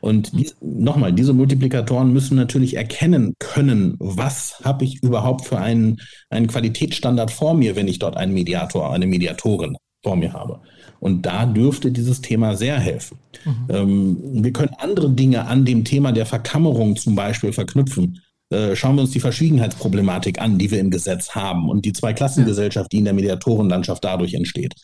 Und 0.00 0.32
die, 0.32 0.50
nochmal, 0.60 1.12
diese 1.12 1.34
Multiplikatoren 1.34 2.12
müssen 2.12 2.36
natürlich 2.36 2.76
erkennen 2.76 3.34
können, 3.38 3.96
was 3.98 4.60
habe 4.64 4.84
ich 4.84 5.02
überhaupt 5.02 5.44
für 5.44 5.58
einen, 5.58 6.00
einen 6.30 6.46
Qualitätsstandard 6.46 7.30
vor 7.30 7.54
mir, 7.54 7.76
wenn 7.76 7.88
ich 7.88 7.98
dort 7.98 8.16
einen 8.16 8.32
Mediator, 8.32 8.92
eine 8.92 9.06
Mediatorin 9.06 9.76
vor 10.02 10.16
mir 10.16 10.32
habe. 10.32 10.60
Und 11.00 11.26
da 11.26 11.46
dürfte 11.46 11.90
dieses 11.90 12.20
Thema 12.20 12.56
sehr 12.56 12.78
helfen. 12.78 13.18
Mhm. 13.44 13.66
Ähm, 13.68 14.16
wir 14.44 14.52
können 14.52 14.74
andere 14.78 15.10
Dinge 15.10 15.46
an 15.46 15.64
dem 15.64 15.84
Thema 15.84 16.12
der 16.12 16.26
Verkammerung 16.26 16.96
zum 16.96 17.14
Beispiel 17.14 17.52
verknüpfen. 17.52 18.20
Äh, 18.50 18.74
schauen 18.74 18.96
wir 18.96 19.02
uns 19.02 19.12
die 19.12 19.20
Verschwiegenheitsproblematik 19.20 20.40
an, 20.40 20.58
die 20.58 20.70
wir 20.70 20.80
im 20.80 20.90
Gesetz 20.90 21.34
haben 21.34 21.68
und 21.68 21.84
die 21.84 21.92
Zweiklassengesellschaft, 21.92 22.90
die 22.92 22.98
in 22.98 23.04
der 23.04 23.14
Mediatorenlandschaft 23.14 24.04
dadurch 24.04 24.34
entsteht. 24.34 24.74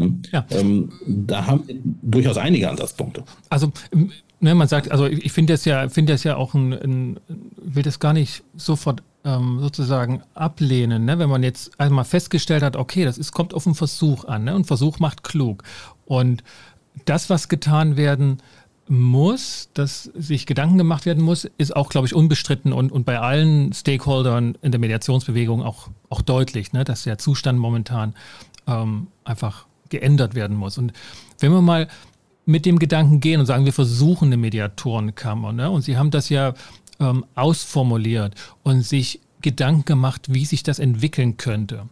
Hm? 0.00 0.22
Ja. 0.30 0.44
Ähm, 0.50 0.92
da 1.06 1.46
haben 1.46 1.66
wir 1.66 1.76
durchaus 2.02 2.36
einige 2.36 2.68
Ansatzpunkte. 2.68 3.24
Also 3.48 3.72
ne, 4.40 4.54
man 4.54 4.68
sagt, 4.68 4.90
also 4.90 5.06
ich 5.06 5.32
finde 5.32 5.54
das 5.54 5.64
ja, 5.64 5.88
finde 5.88 6.12
das 6.12 6.24
ja 6.24 6.36
auch 6.36 6.54
ein, 6.54 6.72
ein, 6.72 7.20
will 7.56 7.82
das 7.82 7.98
gar 7.98 8.12
nicht 8.12 8.42
sofort 8.56 9.02
ähm, 9.24 9.58
sozusagen 9.60 10.22
ablehnen, 10.34 11.06
ne? 11.06 11.18
wenn 11.18 11.30
man 11.30 11.42
jetzt 11.42 11.80
einmal 11.80 12.04
festgestellt 12.04 12.62
hat, 12.62 12.76
okay, 12.76 13.04
das 13.04 13.16
ist, 13.16 13.32
kommt 13.32 13.54
auf 13.54 13.66
einen 13.66 13.74
Versuch 13.74 14.26
an 14.26 14.44
ne? 14.44 14.54
und 14.54 14.66
Versuch 14.66 14.98
macht 14.98 15.24
klug. 15.24 15.62
Und 16.04 16.44
das, 17.06 17.30
was 17.30 17.48
getan 17.48 17.96
werden 17.96 18.38
muss, 18.88 19.70
dass 19.74 20.04
sich 20.14 20.46
Gedanken 20.46 20.78
gemacht 20.78 21.06
werden 21.06 21.22
muss, 21.22 21.44
ist 21.56 21.74
auch, 21.74 21.88
glaube 21.88 22.06
ich, 22.06 22.14
unbestritten 22.14 22.72
und, 22.72 22.92
und 22.92 23.04
bei 23.04 23.18
allen 23.18 23.72
Stakeholdern 23.72 24.58
in 24.62 24.72
der 24.72 24.80
Mediationsbewegung 24.80 25.62
auch, 25.62 25.88
auch 26.10 26.22
deutlich, 26.22 26.72
ne? 26.72 26.84
dass 26.84 27.04
der 27.04 27.18
Zustand 27.18 27.58
momentan 27.58 28.14
ähm, 28.66 29.06
einfach 29.24 29.66
geändert 29.88 30.34
werden 30.34 30.56
muss. 30.56 30.76
Und 30.76 30.92
wenn 31.38 31.52
wir 31.52 31.62
mal 31.62 31.88
mit 32.46 32.66
dem 32.66 32.78
Gedanken 32.78 33.20
gehen 33.20 33.40
und 33.40 33.46
sagen, 33.46 33.64
wir 33.64 33.72
versuchen 33.72 34.26
eine 34.26 34.36
Mediatorenkammer, 34.36 35.52
ne? 35.52 35.70
und 35.70 35.82
Sie 35.82 35.96
haben 35.96 36.10
das 36.10 36.28
ja 36.28 36.54
ähm, 37.00 37.24
ausformuliert 37.34 38.34
und 38.62 38.82
sich 38.82 39.20
Gedanken 39.40 39.84
gemacht, 39.84 40.26
wie 40.28 40.44
sich 40.44 40.62
das 40.62 40.78
entwickeln 40.78 41.36
könnte. 41.36 41.88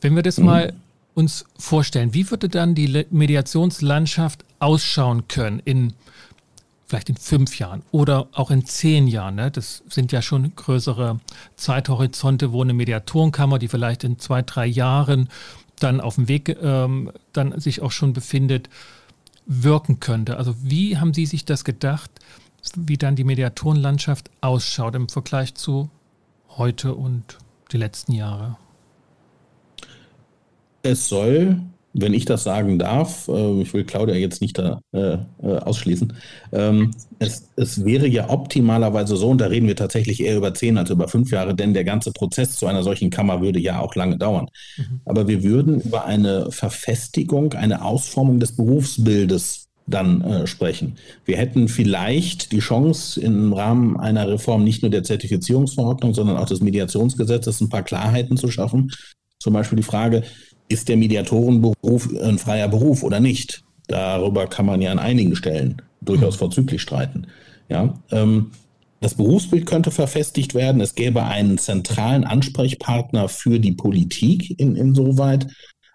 Wenn 0.00 0.14
wir 0.16 0.22
das 0.22 0.38
mhm. 0.38 0.46
mal 0.46 0.72
uns 1.18 1.44
vorstellen, 1.58 2.14
wie 2.14 2.30
würde 2.30 2.48
dann 2.48 2.76
die 2.76 3.04
Mediationslandschaft 3.10 4.44
ausschauen 4.60 5.26
können 5.26 5.60
in 5.64 5.94
vielleicht 6.86 7.10
in 7.10 7.16
fünf 7.16 7.58
Jahren 7.58 7.82
oder 7.90 8.28
auch 8.32 8.52
in 8.52 8.64
zehn 8.64 9.08
Jahren. 9.08 9.34
Ne? 9.34 9.50
Das 9.50 9.82
sind 9.88 10.12
ja 10.12 10.22
schon 10.22 10.54
größere 10.54 11.18
Zeithorizonte, 11.56 12.52
wo 12.52 12.62
eine 12.62 12.72
Mediatorenkammer, 12.72 13.58
die 13.58 13.66
vielleicht 13.66 14.04
in 14.04 14.20
zwei, 14.20 14.42
drei 14.42 14.64
Jahren 14.64 15.28
dann 15.80 16.00
auf 16.00 16.14
dem 16.14 16.28
Weg 16.28 16.56
ähm, 16.62 17.10
dann 17.32 17.60
sich 17.60 17.82
auch 17.82 17.92
schon 17.92 18.12
befindet, 18.12 18.70
wirken 19.44 19.98
könnte. 19.98 20.36
Also 20.36 20.54
wie 20.62 20.98
haben 20.98 21.12
Sie 21.12 21.26
sich 21.26 21.44
das 21.44 21.64
gedacht, 21.64 22.10
wie 22.76 22.96
dann 22.96 23.16
die 23.16 23.24
Mediatorenlandschaft 23.24 24.30
ausschaut 24.40 24.94
im 24.94 25.08
Vergleich 25.08 25.54
zu 25.54 25.90
heute 26.56 26.94
und 26.94 27.38
die 27.72 27.76
letzten 27.76 28.12
Jahre? 28.12 28.56
Es 30.82 31.08
soll, 31.08 31.60
wenn 31.92 32.14
ich 32.14 32.24
das 32.24 32.44
sagen 32.44 32.78
darf, 32.78 33.28
äh, 33.28 33.60
ich 33.60 33.72
will 33.74 33.84
Claudia 33.84 34.14
jetzt 34.14 34.40
nicht 34.40 34.58
da 34.58 34.80
äh, 34.92 35.18
äh, 35.42 35.58
ausschließen, 35.58 36.12
ähm, 36.52 36.92
es, 37.18 37.48
es, 37.56 37.84
wäre 37.84 38.06
ja 38.06 38.30
optimalerweise 38.30 39.16
so, 39.16 39.30
und 39.30 39.40
da 39.40 39.46
reden 39.46 39.66
wir 39.66 39.76
tatsächlich 39.76 40.22
eher 40.22 40.36
über 40.36 40.54
zehn 40.54 40.78
als 40.78 40.90
über 40.90 41.08
fünf 41.08 41.30
Jahre, 41.30 41.54
denn 41.54 41.74
der 41.74 41.84
ganze 41.84 42.12
Prozess 42.12 42.56
zu 42.56 42.66
einer 42.66 42.82
solchen 42.82 43.10
Kammer 43.10 43.40
würde 43.40 43.58
ja 43.58 43.80
auch 43.80 43.94
lange 43.96 44.16
dauern. 44.16 44.46
Mhm. 44.76 45.00
Aber 45.04 45.26
wir 45.26 45.42
würden 45.42 45.80
über 45.80 46.04
eine 46.04 46.50
Verfestigung, 46.52 47.54
eine 47.54 47.84
Ausformung 47.84 48.38
des 48.38 48.54
Berufsbildes 48.54 49.68
dann 49.88 50.20
äh, 50.22 50.46
sprechen. 50.46 50.96
Wir 51.24 51.38
hätten 51.38 51.68
vielleicht 51.68 52.52
die 52.52 52.58
Chance, 52.58 53.20
im 53.20 53.52
Rahmen 53.52 53.98
einer 53.98 54.28
Reform 54.28 54.62
nicht 54.62 54.82
nur 54.82 54.90
der 54.90 55.02
Zertifizierungsverordnung, 55.02 56.14
sondern 56.14 56.36
auch 56.36 56.46
des 56.46 56.60
Mediationsgesetzes 56.60 57.60
ein 57.60 57.70
paar 57.70 57.82
Klarheiten 57.82 58.36
zu 58.36 58.50
schaffen. 58.50 58.92
Zum 59.40 59.52
Beispiel 59.52 59.76
die 59.76 59.84
Frage, 59.84 60.24
ist 60.68 60.88
der 60.88 60.96
Mediatorenberuf 60.96 62.08
ein 62.22 62.38
freier 62.38 62.68
Beruf 62.68 63.02
oder 63.02 63.20
nicht? 63.20 63.64
Darüber 63.86 64.46
kann 64.46 64.66
man 64.66 64.82
ja 64.82 64.92
an 64.92 64.98
einigen 64.98 65.34
Stellen 65.34 65.82
durchaus 66.00 66.34
mhm. 66.34 66.38
vorzüglich 66.38 66.82
streiten. 66.82 67.26
Ja, 67.68 67.94
ähm, 68.10 68.50
das 69.00 69.14
Berufsbild 69.14 69.66
könnte 69.66 69.90
verfestigt 69.90 70.54
werden. 70.54 70.80
Es 70.80 70.94
gäbe 70.94 71.22
einen 71.24 71.58
zentralen 71.58 72.24
Ansprechpartner 72.24 73.28
für 73.28 73.60
die 73.60 73.72
Politik 73.72 74.58
in, 74.58 74.74
insoweit, 74.74 75.46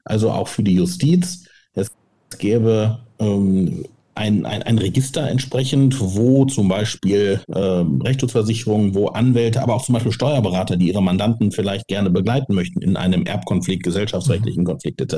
also 0.06 0.32
auch 0.32 0.48
für 0.48 0.64
die 0.64 0.76
Justiz. 0.76 1.46
Es 1.74 1.92
gäbe 2.38 3.00
ähm, 3.20 3.86
ein, 4.16 4.46
ein, 4.46 4.64
ein 4.64 4.78
Register 4.78 5.30
entsprechend, 5.30 6.00
wo 6.00 6.46
zum 6.46 6.68
Beispiel 6.68 7.42
ähm, 7.54 8.02
Rechtsschutzversicherungen, 8.02 8.96
wo 8.96 9.08
Anwälte, 9.08 9.62
aber 9.62 9.76
auch 9.76 9.86
zum 9.86 9.94
Beispiel 9.94 10.12
Steuerberater, 10.12 10.78
die 10.78 10.88
ihre 10.88 11.02
Mandanten 11.02 11.52
vielleicht 11.52 11.88
gerne 11.88 12.10
begleiten 12.10 12.54
möchten 12.54 12.82
in 12.82 12.96
einem 12.96 13.26
Erbkonflikt, 13.26 13.84
gesellschaftsrechtlichen 13.84 14.66
Konflikt 14.66 15.02
etc., 15.02 15.16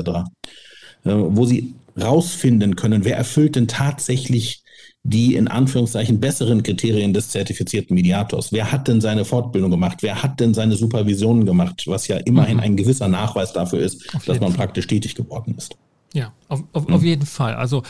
äh, 1.03 1.11
wo 1.13 1.45
sie 1.45 1.75
rausfinden 2.01 2.75
können, 2.75 3.05
wer 3.05 3.17
erfüllt 3.17 3.55
denn 3.55 3.67
tatsächlich 3.67 4.63
die 5.07 5.35
in 5.35 5.47
Anführungszeichen 5.47 6.19
besseren 6.19 6.63
Kriterien 6.63 7.13
des 7.13 7.29
zertifizierten 7.29 7.93
Mediators. 7.93 8.51
Wer 8.51 8.71
hat 8.71 8.87
denn 8.87 9.01
seine 9.01 9.23
Fortbildung 9.23 9.69
gemacht? 9.69 9.99
Wer 10.01 10.23
hat 10.23 10.39
denn 10.39 10.55
seine 10.55 10.75
Supervisionen 10.75 11.45
gemacht? 11.45 11.83
Was 11.85 12.07
ja 12.07 12.17
immerhin 12.17 12.57
mhm. 12.57 12.63
ein 12.63 12.75
gewisser 12.75 13.07
Nachweis 13.07 13.53
dafür 13.53 13.79
ist, 13.79 14.03
dass 14.25 14.39
man 14.39 14.53
praktisch 14.53 14.87
tätig 14.87 15.13
geworden 15.13 15.53
ist. 15.57 15.77
Ja, 16.15 16.33
auf, 16.47 16.63
auf, 16.73 16.87
mhm. 16.87 16.93
auf 16.95 17.03
jeden 17.03 17.25
Fall. 17.25 17.53
Also 17.53 17.83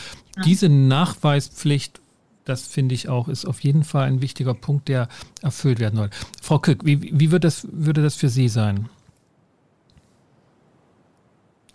diese 0.44 0.68
Nachweispflicht, 0.68 2.00
das 2.44 2.66
finde 2.66 2.94
ich 2.94 3.08
auch, 3.08 3.28
ist 3.28 3.44
auf 3.44 3.60
jeden 3.60 3.84
Fall 3.84 4.06
ein 4.06 4.22
wichtiger 4.22 4.54
Punkt, 4.54 4.88
der 4.88 5.08
erfüllt 5.42 5.80
werden 5.80 5.96
soll. 5.96 6.10
Frau 6.42 6.58
Kück, 6.58 6.84
wie, 6.84 7.18
wie 7.18 7.30
wird 7.30 7.44
das, 7.44 7.66
würde 7.72 8.02
das 8.02 8.14
für 8.14 8.28
Sie 8.28 8.48
sein? 8.48 8.88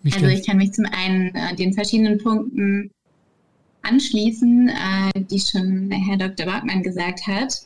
also 0.04 0.26
ich 0.28 0.46
kann 0.46 0.58
mich 0.58 0.74
zum 0.74 0.86
einen 0.86 1.34
äh, 1.36 1.56
den 1.56 1.74
verschiedenen 1.74 2.18
Punkten 2.18 2.90
anschließen, 3.84 4.70
äh, 4.70 5.22
die 5.22 5.40
schon 5.40 5.92
Herr 5.92 6.18
Dr. 6.18 6.46
Bartmann 6.46 6.84
gesagt 6.84 7.28
hat. 7.28 7.62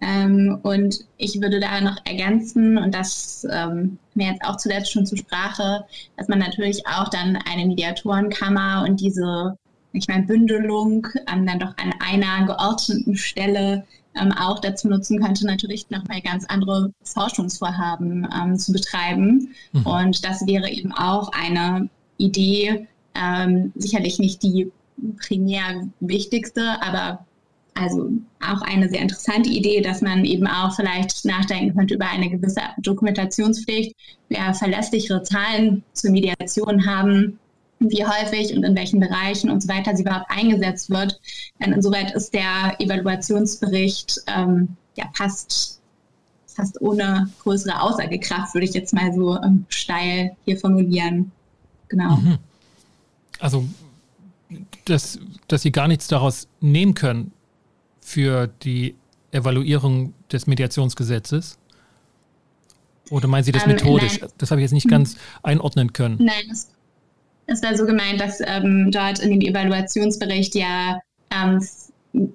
Ähm, 0.00 0.58
und 0.62 1.04
ich 1.16 1.40
würde 1.40 1.58
da 1.58 1.80
noch 1.80 1.96
ergänzen, 2.04 2.78
und 2.78 2.94
das 2.94 3.46
ähm, 3.50 3.98
mir 4.14 4.28
jetzt 4.28 4.44
auch 4.44 4.56
zuletzt 4.56 4.92
schon 4.92 5.06
zur 5.06 5.18
Sprache, 5.18 5.84
dass 6.16 6.28
man 6.28 6.38
natürlich 6.38 6.86
auch 6.86 7.08
dann 7.08 7.36
eine 7.36 7.66
Mediatorenkammer 7.66 8.84
und 8.86 9.00
diese, 9.00 9.58
ich 9.92 10.08
meine, 10.08 10.26
Bündelung 10.26 11.06
ähm, 11.32 11.46
dann 11.46 11.58
doch 11.58 11.74
an 11.78 11.94
einer 12.00 12.46
geordneten 12.46 13.16
Stelle 13.16 13.84
ähm, 14.20 14.32
auch 14.32 14.58
dazu 14.58 14.88
nutzen 14.88 15.20
könnte, 15.22 15.46
natürlich 15.46 15.88
nochmal 15.90 16.20
ganz 16.20 16.44
andere 16.46 16.92
Forschungsvorhaben 17.02 18.28
ähm, 18.34 18.58
zu 18.58 18.72
betreiben. 18.72 19.54
Mhm. 19.72 19.86
Und 19.86 20.24
das 20.24 20.46
wäre 20.46 20.70
eben 20.70 20.92
auch 20.92 21.30
eine 21.32 21.88
Idee, 22.16 22.86
ähm, 23.14 23.72
sicherlich 23.74 24.18
nicht 24.18 24.42
die 24.42 24.70
primär 25.18 25.88
wichtigste, 26.00 26.82
aber 26.82 27.24
also 27.74 28.10
auch 28.40 28.60
eine 28.62 28.88
sehr 28.88 29.00
interessante 29.00 29.48
Idee, 29.48 29.80
dass 29.80 30.02
man 30.02 30.24
eben 30.24 30.48
auch 30.48 30.74
vielleicht 30.74 31.24
nachdenken 31.24 31.76
könnte 31.76 31.94
über 31.94 32.08
eine 32.08 32.28
gewisse 32.28 32.62
Dokumentationspflicht, 32.78 33.94
wer 34.28 34.52
verlässlichere 34.54 35.22
Zahlen 35.22 35.84
zur 35.92 36.10
Mediation 36.10 36.86
haben, 36.86 37.38
wie 37.80 38.04
häufig 38.04 38.56
und 38.56 38.64
in 38.64 38.76
welchen 38.76 39.00
Bereichen 39.00 39.50
und 39.50 39.62
so 39.62 39.68
weiter 39.68 39.96
sie 39.96 40.02
überhaupt 40.02 40.30
eingesetzt 40.30 40.90
wird. 40.90 41.20
Denn 41.60 41.72
insoweit 41.72 42.14
ist 42.14 42.34
der 42.34 42.76
Evaluationsbericht 42.78 44.20
ähm, 44.26 44.76
ja 44.96 45.04
fast, 45.14 45.80
fast 46.46 46.80
ohne 46.80 47.30
größere 47.42 47.80
Aussagekraft, 47.80 48.54
würde 48.54 48.66
ich 48.66 48.74
jetzt 48.74 48.92
mal 48.92 49.12
so 49.12 49.36
ähm, 49.42 49.64
steil 49.68 50.36
hier 50.44 50.58
formulieren. 50.58 51.30
Genau. 51.88 52.16
Mhm. 52.16 52.38
Also 53.38 53.64
dass, 54.84 55.18
dass 55.46 55.62
Sie 55.62 55.72
gar 55.72 55.88
nichts 55.88 56.08
daraus 56.08 56.48
nehmen 56.60 56.94
können 56.94 57.32
für 58.00 58.46
die 58.46 58.94
Evaluierung 59.30 60.14
des 60.32 60.46
Mediationsgesetzes? 60.46 61.58
Oder 63.10 63.28
meinen 63.28 63.44
Sie 63.44 63.52
das 63.52 63.64
ähm, 63.64 63.72
methodisch? 63.72 64.20
Nein. 64.20 64.30
Das 64.38 64.50
habe 64.50 64.60
ich 64.60 64.64
jetzt 64.64 64.72
nicht 64.72 64.84
hm. 64.84 64.90
ganz 64.90 65.16
einordnen 65.42 65.92
können. 65.92 66.16
Nein, 66.18 66.44
es, 66.50 66.68
es 67.48 67.62
war 67.62 67.76
so 67.76 67.86
gemeint, 67.86 68.20
dass 68.20 68.40
ähm, 68.40 68.90
dort 68.92 69.18
in 69.18 69.30
dem 69.30 69.40
Evaluationsbericht 69.40 70.54
ja 70.54 71.00
ähm, 71.30 71.66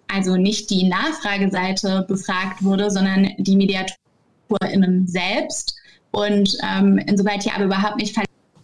also 0.07 0.35
nicht 0.35 0.69
die 0.69 0.87
Nachfrageseite 0.87 2.05
befragt 2.07 2.63
wurde, 2.63 2.89
sondern 2.91 3.29
die 3.37 3.55
MediatorInnen 3.55 5.07
selbst. 5.07 5.75
Und 6.11 6.55
ähm, 6.63 6.97
insoweit 6.97 7.43
hier 7.43 7.55
aber 7.55 7.65
überhaupt 7.65 7.97
nicht 7.97 8.17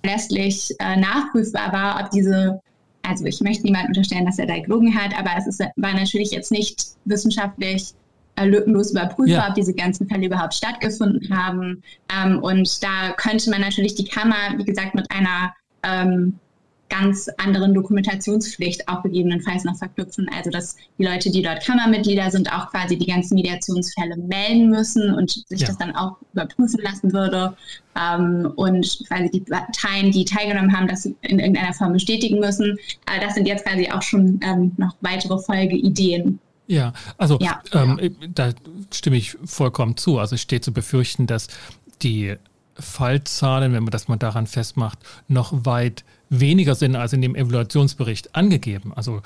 verlässlich 0.03 0.75
äh, 0.79 0.97
nachprüfbar 0.97 1.71
war, 1.71 2.03
ob 2.03 2.12
diese 2.12 2.59
also 3.01 3.25
ich 3.25 3.41
möchte 3.41 3.63
niemandem 3.63 3.89
unterstellen, 3.89 4.25
dass 4.25 4.38
er 4.38 4.45
da 4.45 4.59
gelogen 4.59 4.93
hat, 4.93 5.17
aber 5.17 5.31
es 5.38 5.47
ist, 5.47 5.62
war 5.77 5.93
natürlich 5.93 6.31
jetzt 6.31 6.51
nicht 6.51 6.83
wissenschaftlich 7.05 7.93
äh, 8.35 8.45
lückenlos 8.45 8.91
überprüfbar, 8.91 9.45
ja. 9.45 9.49
ob 9.49 9.55
diese 9.55 9.73
ganzen 9.73 10.07
Fälle 10.07 10.27
überhaupt 10.27 10.53
stattgefunden 10.53 11.35
haben. 11.35 11.81
Ähm, 12.13 12.39
und 12.43 12.83
da 12.83 13.13
könnte 13.17 13.49
man 13.49 13.62
natürlich 13.62 13.95
die 13.95 14.05
Kammer, 14.05 14.35
wie 14.57 14.65
gesagt, 14.65 14.93
mit 14.95 15.09
einer 15.09 15.53
ähm, 15.83 16.39
ganz 16.89 17.29
anderen 17.37 17.73
Dokumentationspflicht 17.73 18.87
auch 18.87 19.03
gegebenenfalls 19.03 19.63
noch 19.63 19.77
verknüpfen. 19.77 20.29
Also 20.35 20.49
dass 20.49 20.75
die 20.97 21.05
Leute, 21.05 21.31
die 21.31 21.41
dort 21.41 21.63
Kammermitglieder 21.63 22.29
sind, 22.31 22.51
auch 22.51 22.71
quasi 22.71 22.97
die 22.97 23.05
ganzen 23.05 23.35
Mediationsfälle 23.35 24.17
melden 24.17 24.69
müssen 24.69 25.13
und 25.13 25.31
sich 25.47 25.61
ja. 25.61 25.67
das 25.67 25.77
dann 25.77 25.95
auch 25.95 26.17
überprüfen 26.33 26.81
lassen 26.81 27.13
würde. 27.13 27.55
Ähm, 27.95 28.51
und 28.55 29.03
quasi 29.07 29.29
die 29.29 29.41
Parteien, 29.41 30.11
die 30.11 30.25
teilgenommen 30.25 30.75
haben, 30.75 30.87
das 30.87 31.05
in 31.05 31.39
irgendeiner 31.39 31.73
Form 31.73 31.93
bestätigen 31.93 32.39
müssen. 32.39 32.77
Aber 33.05 33.23
das 33.23 33.35
sind 33.35 33.47
jetzt 33.47 33.65
quasi 33.65 33.89
auch 33.91 34.01
schon 34.01 34.39
ähm, 34.43 34.71
noch 34.77 34.95
weitere 35.01 35.37
Folgeideen. 35.37 36.39
Ja, 36.67 36.93
also 37.17 37.39
ja, 37.39 37.61
ähm, 37.73 38.15
da 38.35 38.51
stimme 38.93 39.17
ich 39.17 39.35
vollkommen 39.43 39.97
zu. 39.97 40.19
Also 40.19 40.35
es 40.35 40.41
steht 40.41 40.63
zu 40.63 40.71
befürchten, 40.71 41.25
dass 41.25 41.47
die 42.03 42.35
Fallzahlen, 42.79 43.73
wenn 43.73 43.83
man 43.83 43.91
das 43.91 44.07
mal 44.07 44.17
daran 44.17 44.47
festmacht, 44.47 44.99
noch 45.27 45.65
weit 45.65 46.03
weniger 46.29 46.75
sind 46.75 46.95
als 46.95 47.13
in 47.13 47.21
dem 47.21 47.35
Evaluationsbericht 47.35 48.35
angegeben. 48.35 48.93
Also 48.95 49.21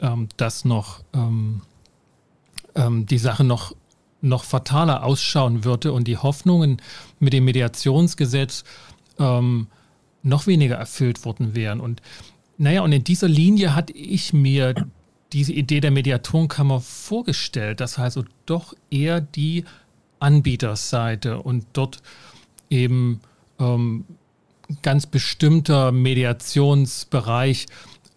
ähm, 0.00 0.28
dass 0.36 0.64
noch 0.64 1.02
ähm, 1.14 1.62
ähm, 2.74 3.06
die 3.06 3.18
Sache 3.18 3.44
noch, 3.44 3.74
noch 4.20 4.44
fataler 4.44 5.02
ausschauen 5.04 5.64
würde 5.64 5.92
und 5.92 6.06
die 6.06 6.18
Hoffnungen 6.18 6.80
mit 7.18 7.32
dem 7.32 7.44
Mediationsgesetz 7.44 8.64
ähm, 9.18 9.68
noch 10.22 10.46
weniger 10.46 10.76
erfüllt 10.76 11.24
worden 11.24 11.54
wären. 11.54 11.80
Und 11.80 12.02
naja, 12.58 12.82
und 12.82 12.92
in 12.92 13.04
dieser 13.04 13.28
Linie 13.28 13.74
hatte 13.74 13.92
ich 13.92 14.32
mir 14.32 14.74
diese 15.32 15.52
Idee 15.52 15.80
der 15.80 15.90
Mediatorenkammer 15.90 16.80
vorgestellt. 16.80 17.80
Das 17.80 17.98
heißt, 17.98 18.16
also 18.16 18.28
doch 18.46 18.74
eher 18.90 19.20
die 19.20 19.64
Anbieterseite 20.20 21.40
und 21.42 21.66
dort 21.72 22.02
eben 22.70 23.20
ähm, 23.58 24.04
ganz 24.82 25.06
bestimmter 25.06 25.92
Mediationsbereich 25.92 27.66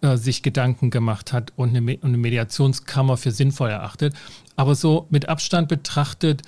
äh, 0.02 0.16
sich 0.16 0.42
Gedanken 0.42 0.90
gemacht 0.90 1.32
hat 1.32 1.52
und 1.56 1.76
eine, 1.76 1.98
eine, 2.02 2.16
Mediationskammer 2.16 3.16
für 3.16 3.30
sinnvoll 3.30 3.70
erachtet. 3.70 4.14
Aber 4.56 4.74
so 4.74 5.06
mit 5.10 5.28
Abstand 5.28 5.68
betrachtet 5.68 6.42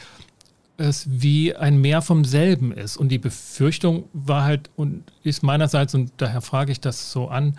es 0.77 1.07
wie 1.09 1.55
ein 1.55 1.81
Mehr 1.81 2.03
vom 2.03 2.25
selben 2.25 2.73
ist. 2.73 2.97
Und 2.97 3.09
die 3.11 3.19
Befürchtung 3.19 4.05
war 4.13 4.45
halt 4.45 4.71
und 4.75 5.05
ist 5.23 5.43
meinerseits, 5.43 5.95
und 5.95 6.13
daher 6.17 6.41
frage 6.41 6.73
ich 6.73 6.81
das 6.81 7.13
so 7.13 7.29
an, 7.29 7.59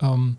ähm, 0.00 0.36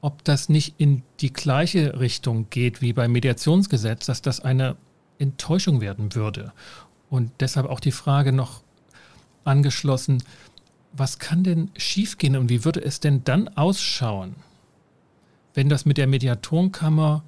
ob 0.00 0.22
das 0.24 0.48
nicht 0.48 0.74
in 0.78 1.02
die 1.20 1.32
gleiche 1.32 1.98
Richtung 1.98 2.46
geht 2.50 2.80
wie 2.80 2.92
beim 2.92 3.12
Mediationsgesetz, 3.12 4.06
dass 4.06 4.22
das 4.22 4.40
eine 4.40 4.76
Enttäuschung 5.18 5.80
werden 5.80 6.14
würde. 6.14 6.52
Und 7.10 7.32
deshalb 7.40 7.66
auch 7.66 7.80
die 7.80 7.92
Frage 7.92 8.32
noch 8.32 8.62
angeschlossen, 9.46 10.22
was 10.92 11.18
kann 11.18 11.44
denn 11.44 11.70
schiefgehen 11.76 12.36
und 12.36 12.48
wie 12.48 12.64
würde 12.64 12.82
es 12.82 13.00
denn 13.00 13.22
dann 13.24 13.48
ausschauen, 13.48 14.36
wenn 15.54 15.68
das 15.68 15.84
mit 15.84 15.98
der 15.98 16.06
Mediatorenkammer 16.06 17.22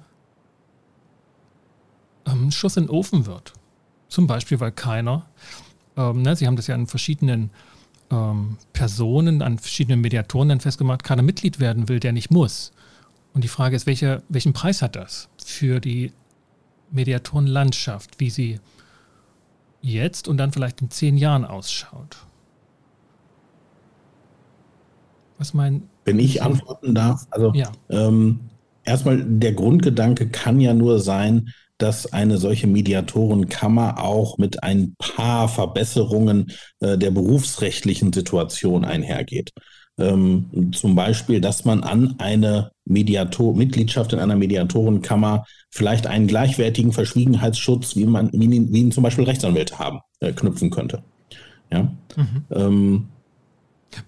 ähm, 2.25 2.51
Schuss 2.51 2.77
in 2.77 2.85
den 2.85 2.89
Ofen 2.89 3.25
wird? 3.25 3.53
Zum 4.07 4.25
Beispiel, 4.25 4.59
weil 4.59 4.71
keiner, 4.71 5.27
ähm, 5.95 6.23
ne, 6.23 6.35
Sie 6.35 6.47
haben 6.47 6.55
das 6.55 6.67
ja 6.67 6.75
an 6.75 6.87
verschiedenen 6.87 7.51
ähm, 8.09 8.57
Personen, 8.73 9.41
an 9.41 9.59
verschiedenen 9.59 10.01
Mediatoren 10.01 10.49
dann 10.49 10.59
festgemacht, 10.59 11.03
keiner 11.03 11.21
Mitglied 11.21 11.59
werden 11.59 11.89
will, 11.89 11.99
der 11.99 12.11
nicht 12.11 12.31
muss. 12.31 12.71
Und 13.33 13.43
die 13.43 13.49
Frage 13.49 13.75
ist, 13.75 13.85
welche, 13.85 14.23
welchen 14.29 14.53
Preis 14.53 14.81
hat 14.81 14.95
das 14.95 15.29
für 15.43 15.79
die 15.79 16.11
Mediatorenlandschaft, 16.91 18.19
wie 18.19 18.31
sie 18.31 18.59
jetzt 19.81 20.27
und 20.27 20.37
dann 20.37 20.51
vielleicht 20.51 20.81
in 20.81 20.89
zehn 20.89 21.17
Jahren 21.17 21.45
ausschaut? 21.45 22.17
Was 25.37 25.53
mein 25.53 25.83
Wenn 26.05 26.19
ich 26.19 26.41
antworten 26.43 26.93
darf, 26.93 27.25
also 27.31 27.53
ja. 27.53 27.71
ähm, 27.89 28.41
erstmal 28.83 29.23
der 29.23 29.53
Grundgedanke 29.53 30.29
kann 30.29 30.59
ja 30.59 30.73
nur 30.73 30.99
sein, 30.99 31.53
dass 31.77 32.11
eine 32.11 32.37
solche 32.37 32.67
Mediatorenkammer 32.67 34.03
auch 34.03 34.37
mit 34.37 34.63
ein 34.63 34.95
paar 34.97 35.47
Verbesserungen 35.47 36.51
äh, 36.81 36.97
der 36.97 37.11
berufsrechtlichen 37.11 38.11
Situation 38.11 38.83
einhergeht. 38.83 39.51
Ähm, 39.99 40.71
zum 40.73 40.95
Beispiel, 40.95 41.41
dass 41.41 41.65
man 41.65 41.83
an 41.83 42.15
eine 42.19 42.71
Mediator 42.85 43.55
Mitgliedschaft 43.55 44.13
in 44.13 44.19
einer 44.19 44.35
Mediatorenkammer 44.35 45.45
vielleicht 45.69 46.07
einen 46.07 46.27
gleichwertigen 46.27 46.93
Verschwiegenheitsschutz, 46.93 47.95
wie 47.95 48.05
man 48.05 48.31
wie 48.31 48.45
ihn, 48.45 48.71
wie 48.73 48.79
ihn 48.79 48.91
zum 48.91 49.03
Beispiel 49.03 49.25
Rechtsanwälte 49.25 49.77
haben, 49.77 49.99
äh, 50.21 50.31
knüpfen 50.31 50.69
könnte. 50.69 51.03
Ja. 51.71 51.83
Mhm. 52.15 52.45
Ähm, 52.51 53.07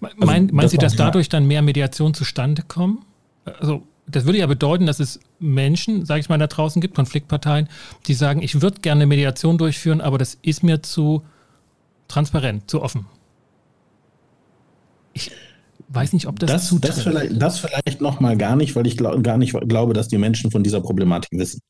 also, 0.00 0.26
meinen 0.26 0.50
mein 0.52 0.68
Sie, 0.68 0.78
dass 0.78 0.96
dadurch 0.96 1.28
dann 1.28 1.46
mehr 1.46 1.62
Mediation 1.62 2.14
zustande 2.14 2.62
kommen? 2.62 3.04
Also 3.44 3.82
das 4.06 4.24
würde 4.24 4.38
ja 4.38 4.46
bedeuten, 4.46 4.86
dass 4.86 5.00
es 5.00 5.20
Menschen, 5.38 6.06
sage 6.06 6.20
ich 6.20 6.28
mal, 6.28 6.38
da 6.38 6.46
draußen 6.46 6.80
gibt, 6.80 6.94
Konfliktparteien, 6.94 7.68
die 8.06 8.14
sagen, 8.14 8.42
ich 8.42 8.60
würde 8.60 8.80
gerne 8.80 9.06
Mediation 9.06 9.58
durchführen, 9.58 10.00
aber 10.00 10.18
das 10.18 10.38
ist 10.42 10.62
mir 10.62 10.82
zu 10.82 11.22
transparent, 12.08 12.70
zu 12.70 12.82
offen. 12.82 13.06
Ich 15.12 15.30
weiß 15.94 16.12
nicht, 16.12 16.26
ob 16.26 16.38
das, 16.38 16.50
das 16.50 16.68
zutrifft. 16.68 16.98
Das 16.98 17.02
vielleicht, 17.02 17.42
das 17.42 17.58
vielleicht 17.58 18.00
noch 18.00 18.20
mal 18.20 18.36
gar 18.36 18.56
nicht, 18.56 18.74
weil 18.76 18.86
ich 18.86 18.96
glaub, 18.96 19.22
gar 19.22 19.38
nicht 19.38 19.54
glaube, 19.68 19.92
dass 19.92 20.08
die 20.08 20.18
Menschen 20.18 20.50
von 20.50 20.62
dieser 20.62 20.80
Problematik 20.80 21.38
wissen. 21.38 21.60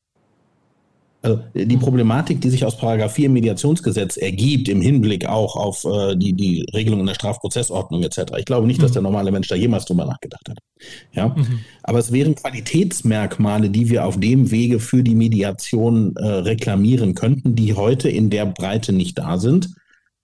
Also 1.23 1.39
die 1.53 1.77
Problematik, 1.77 2.41
die 2.41 2.49
sich 2.49 2.65
aus 2.65 2.77
Paragraph 2.77 3.13
4 3.13 3.27
im 3.27 3.33
Mediationsgesetz 3.33 4.17
ergibt, 4.17 4.67
im 4.67 4.81
Hinblick 4.81 5.25
auch 5.25 5.55
auf 5.55 5.85
äh, 5.85 6.17
die, 6.17 6.33
die 6.33 6.65
Regelung 6.73 6.99
in 6.99 7.05
der 7.05 7.13
Strafprozessordnung 7.13 8.03
etc. 8.03 8.33
Ich 8.39 8.45
glaube 8.45 8.67
nicht, 8.67 8.83
dass 8.83 8.91
mhm. 8.91 8.95
der 8.95 9.01
normale 9.03 9.31
Mensch 9.31 9.47
da 9.47 9.55
jemals 9.55 9.85
drüber 9.85 10.05
nachgedacht 10.05 10.49
hat. 10.49 10.57
Ja? 11.13 11.29
Mhm. 11.29 11.61
Aber 11.81 11.99
es 11.99 12.11
wären 12.11 12.35
Qualitätsmerkmale, 12.35 13.69
die 13.69 13.89
wir 13.89 14.05
auf 14.05 14.19
dem 14.19 14.51
Wege 14.51 14.81
für 14.81 15.01
die 15.01 15.15
Mediation 15.15 16.13
äh, 16.17 16.25
reklamieren 16.25 17.15
könnten, 17.15 17.55
die 17.55 17.73
heute 17.73 18.09
in 18.09 18.29
der 18.29 18.45
Breite 18.45 18.91
nicht 18.91 19.17
da 19.17 19.37
sind 19.37 19.69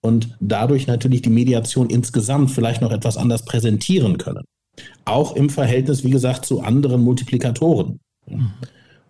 und 0.02 0.36
dadurch 0.40 0.86
natürlich 0.86 1.22
die 1.22 1.30
Mediation 1.30 1.90
insgesamt 1.90 2.50
vielleicht 2.50 2.80
noch 2.80 2.92
etwas 2.92 3.16
anders 3.16 3.44
präsentieren 3.44 4.18
können. 4.18 4.44
Auch 5.04 5.36
im 5.36 5.50
Verhältnis, 5.50 6.04
wie 6.04 6.10
gesagt, 6.10 6.46
zu 6.46 6.60
anderen 6.60 7.02
Multiplikatoren. 7.02 8.00
Mhm. 8.26 8.50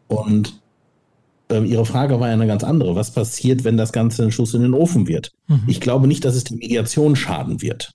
Und 0.09 0.61
äh, 1.51 1.65
Ihre 1.65 1.85
Frage 1.85 2.19
war 2.19 2.29
ja 2.29 2.35
eine 2.35 2.47
ganz 2.47 2.65
andere. 2.65 2.97
Was 2.97 3.13
passiert, 3.13 3.65
wenn 3.65 3.77
das 3.77 3.93
Ganze 3.93 4.25
ein 4.25 4.33
Schuss 4.33 4.55
in 4.55 4.63
den 4.63 4.75
Ofen 4.75 5.07
wird? 5.07 5.31
Mhm. 5.47 5.63
Ich 5.67 5.81
glaube 5.81 6.07
nicht, 6.07 6.25
dass 6.25 6.35
es 6.35 6.45
die 6.45 6.57
Mediation 6.57 7.15
schaden 7.15 7.63
wird. 7.63 7.93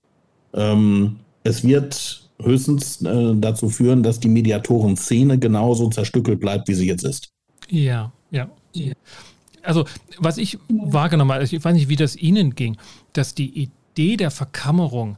Ähm, 0.53 1.17
es 1.43 1.63
wird 1.63 2.29
höchstens 2.41 3.01
äh, 3.01 3.33
dazu 3.35 3.69
führen, 3.69 4.03
dass 4.03 4.19
die 4.19 4.27
Mediatoren-Szene 4.27 5.37
genauso 5.39 5.89
zerstückelt 5.89 6.39
bleibt, 6.39 6.67
wie 6.67 6.73
sie 6.73 6.87
jetzt 6.87 7.03
ist. 7.03 7.29
Ja, 7.69 8.11
ja. 8.31 8.49
Also, 9.65 9.85
was 10.17 10.37
ich 10.37 10.57
wahrgenommen 10.69 11.31
habe, 11.31 11.43
ich 11.43 11.63
weiß 11.63 11.73
nicht, 11.73 11.89
wie 11.89 11.95
das 11.95 12.15
Ihnen 12.15 12.55
ging, 12.55 12.77
dass 13.13 13.35
die 13.35 13.69
Idee 13.95 14.17
der 14.17 14.31
Verkammerung 14.31 15.17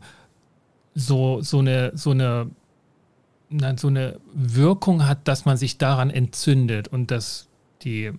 so, 0.96 1.42
so 1.42 1.60
eine, 1.60 1.92
so 1.96 2.12
eine, 2.12 2.50
so 3.78 3.88
eine 3.88 4.20
Wirkung 4.34 5.08
hat, 5.08 5.28
dass 5.28 5.46
man 5.46 5.58
sich 5.58 5.78
daran 5.78 6.10
entzündet 6.10 6.88
und 6.88 7.12
dass 7.12 7.48
die 7.84 8.12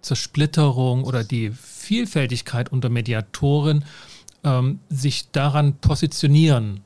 Zersplitterung 0.00 1.04
oder 1.04 1.24
die 1.24 1.50
Vielfältigkeit 1.50 2.70
unter 2.70 2.88
Mediatoren 2.88 3.84
ähm, 4.44 4.80
sich 4.88 5.30
daran 5.30 5.78
positionieren 5.80 6.80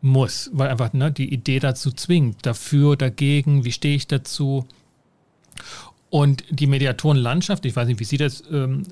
muss, 0.00 0.50
weil 0.52 0.68
einfach 0.68 0.92
ne, 0.92 1.10
die 1.10 1.32
Idee 1.32 1.60
dazu 1.60 1.90
zwingt. 1.92 2.44
Dafür, 2.44 2.96
dagegen, 2.96 3.64
wie 3.64 3.72
stehe 3.72 3.96
ich 3.96 4.06
dazu? 4.06 4.66
Und 6.12 6.44
die 6.50 6.66
Mediatorenlandschaft, 6.66 7.64
ich 7.64 7.74
weiß 7.74 7.88
nicht, 7.88 7.98
wie 7.98 8.04
Sie 8.04 8.18
das 8.18 8.44
ähm, 8.50 8.82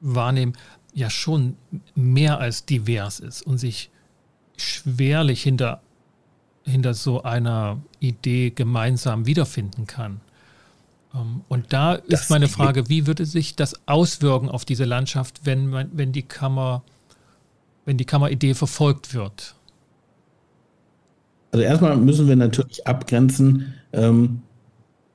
wahrnehmen, 0.00 0.54
ja 0.94 1.10
schon 1.10 1.58
mehr 1.94 2.38
als 2.38 2.64
divers 2.64 3.20
ist 3.20 3.42
und 3.42 3.58
sich 3.58 3.90
schwerlich 4.56 5.42
hinter, 5.42 5.82
hinter 6.64 6.94
so 6.94 7.24
einer 7.24 7.82
Idee 8.00 8.48
gemeinsam 8.48 9.26
wiederfinden 9.26 9.86
kann. 9.86 10.22
Ähm, 11.14 11.42
und 11.46 11.74
da 11.74 11.98
das 11.98 12.22
ist 12.22 12.30
meine 12.30 12.48
Frage, 12.48 12.88
wie 12.88 13.06
würde 13.06 13.26
sich 13.26 13.54
das 13.54 13.86
auswirken 13.86 14.48
auf 14.48 14.64
diese 14.64 14.86
Landschaft, 14.86 15.42
wenn, 15.44 15.68
man, 15.68 15.90
wenn 15.92 16.12
die 16.12 16.22
Kammer, 16.22 16.84
wenn 17.84 17.98
die 17.98 18.06
Kammeridee 18.06 18.54
verfolgt 18.54 19.12
wird? 19.12 19.56
Also 21.50 21.66
erstmal 21.66 21.98
müssen 21.98 22.28
wir 22.28 22.36
natürlich 22.36 22.86
abgrenzen, 22.86 23.74
ähm, 23.92 24.40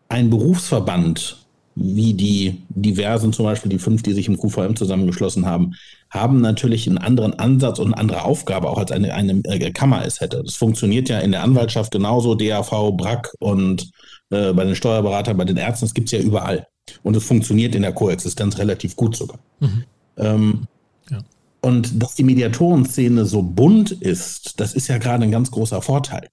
ein 0.07 0.29
Berufsverband, 0.29 1.46
wie 1.79 2.13
die 2.13 2.63
diversen, 2.69 3.33
zum 3.33 3.45
Beispiel 3.45 3.69
die 3.69 3.77
fünf, 3.77 4.01
die 4.01 4.13
sich 4.13 4.27
im 4.27 4.37
QVM 4.37 4.75
zusammengeschlossen 4.75 5.45
haben, 5.45 5.75
haben 6.09 6.41
natürlich 6.41 6.87
einen 6.87 6.97
anderen 6.97 7.37
Ansatz 7.37 7.77
und 7.77 7.87
eine 7.87 7.97
andere 7.97 8.23
Aufgabe, 8.23 8.69
auch 8.69 8.79
als 8.79 8.91
eine, 8.91 9.13
eine 9.13 9.41
äh, 9.43 9.71
Kammer 9.71 10.03
es 10.05 10.19
hätte. 10.19 10.41
Das 10.43 10.55
funktioniert 10.55 11.07
ja 11.09 11.19
in 11.19 11.31
der 11.31 11.43
Anwaltschaft 11.43 11.91
genauso, 11.91 12.33
DAV, 12.33 12.93
BRAC 12.93 13.31
und 13.39 13.91
äh, 14.31 14.53
bei 14.53 14.65
den 14.65 14.75
Steuerberatern, 14.75 15.37
bei 15.37 15.45
den 15.45 15.57
Ärzten, 15.57 15.85
das 15.85 15.93
gibt 15.93 16.07
es 16.07 16.13
ja 16.13 16.19
überall. 16.19 16.67
Und 17.03 17.15
es 17.15 17.23
funktioniert 17.23 17.75
in 17.75 17.83
der 17.83 17.93
Koexistenz 17.93 18.57
relativ 18.57 18.95
gut 18.95 19.15
sogar. 19.15 19.39
Mhm. 19.59 19.83
Ähm, 20.17 20.67
ja. 21.11 21.19
Und 21.61 22.01
dass 22.01 22.15
die 22.15 22.23
Mediatorenszene 22.23 23.25
so 23.25 23.43
bunt 23.43 23.91
ist, 23.91 24.59
das 24.59 24.73
ist 24.73 24.87
ja 24.87 24.97
gerade 24.97 25.25
ein 25.25 25.31
ganz 25.31 25.51
großer 25.51 25.81
Vorteil. 25.81 26.27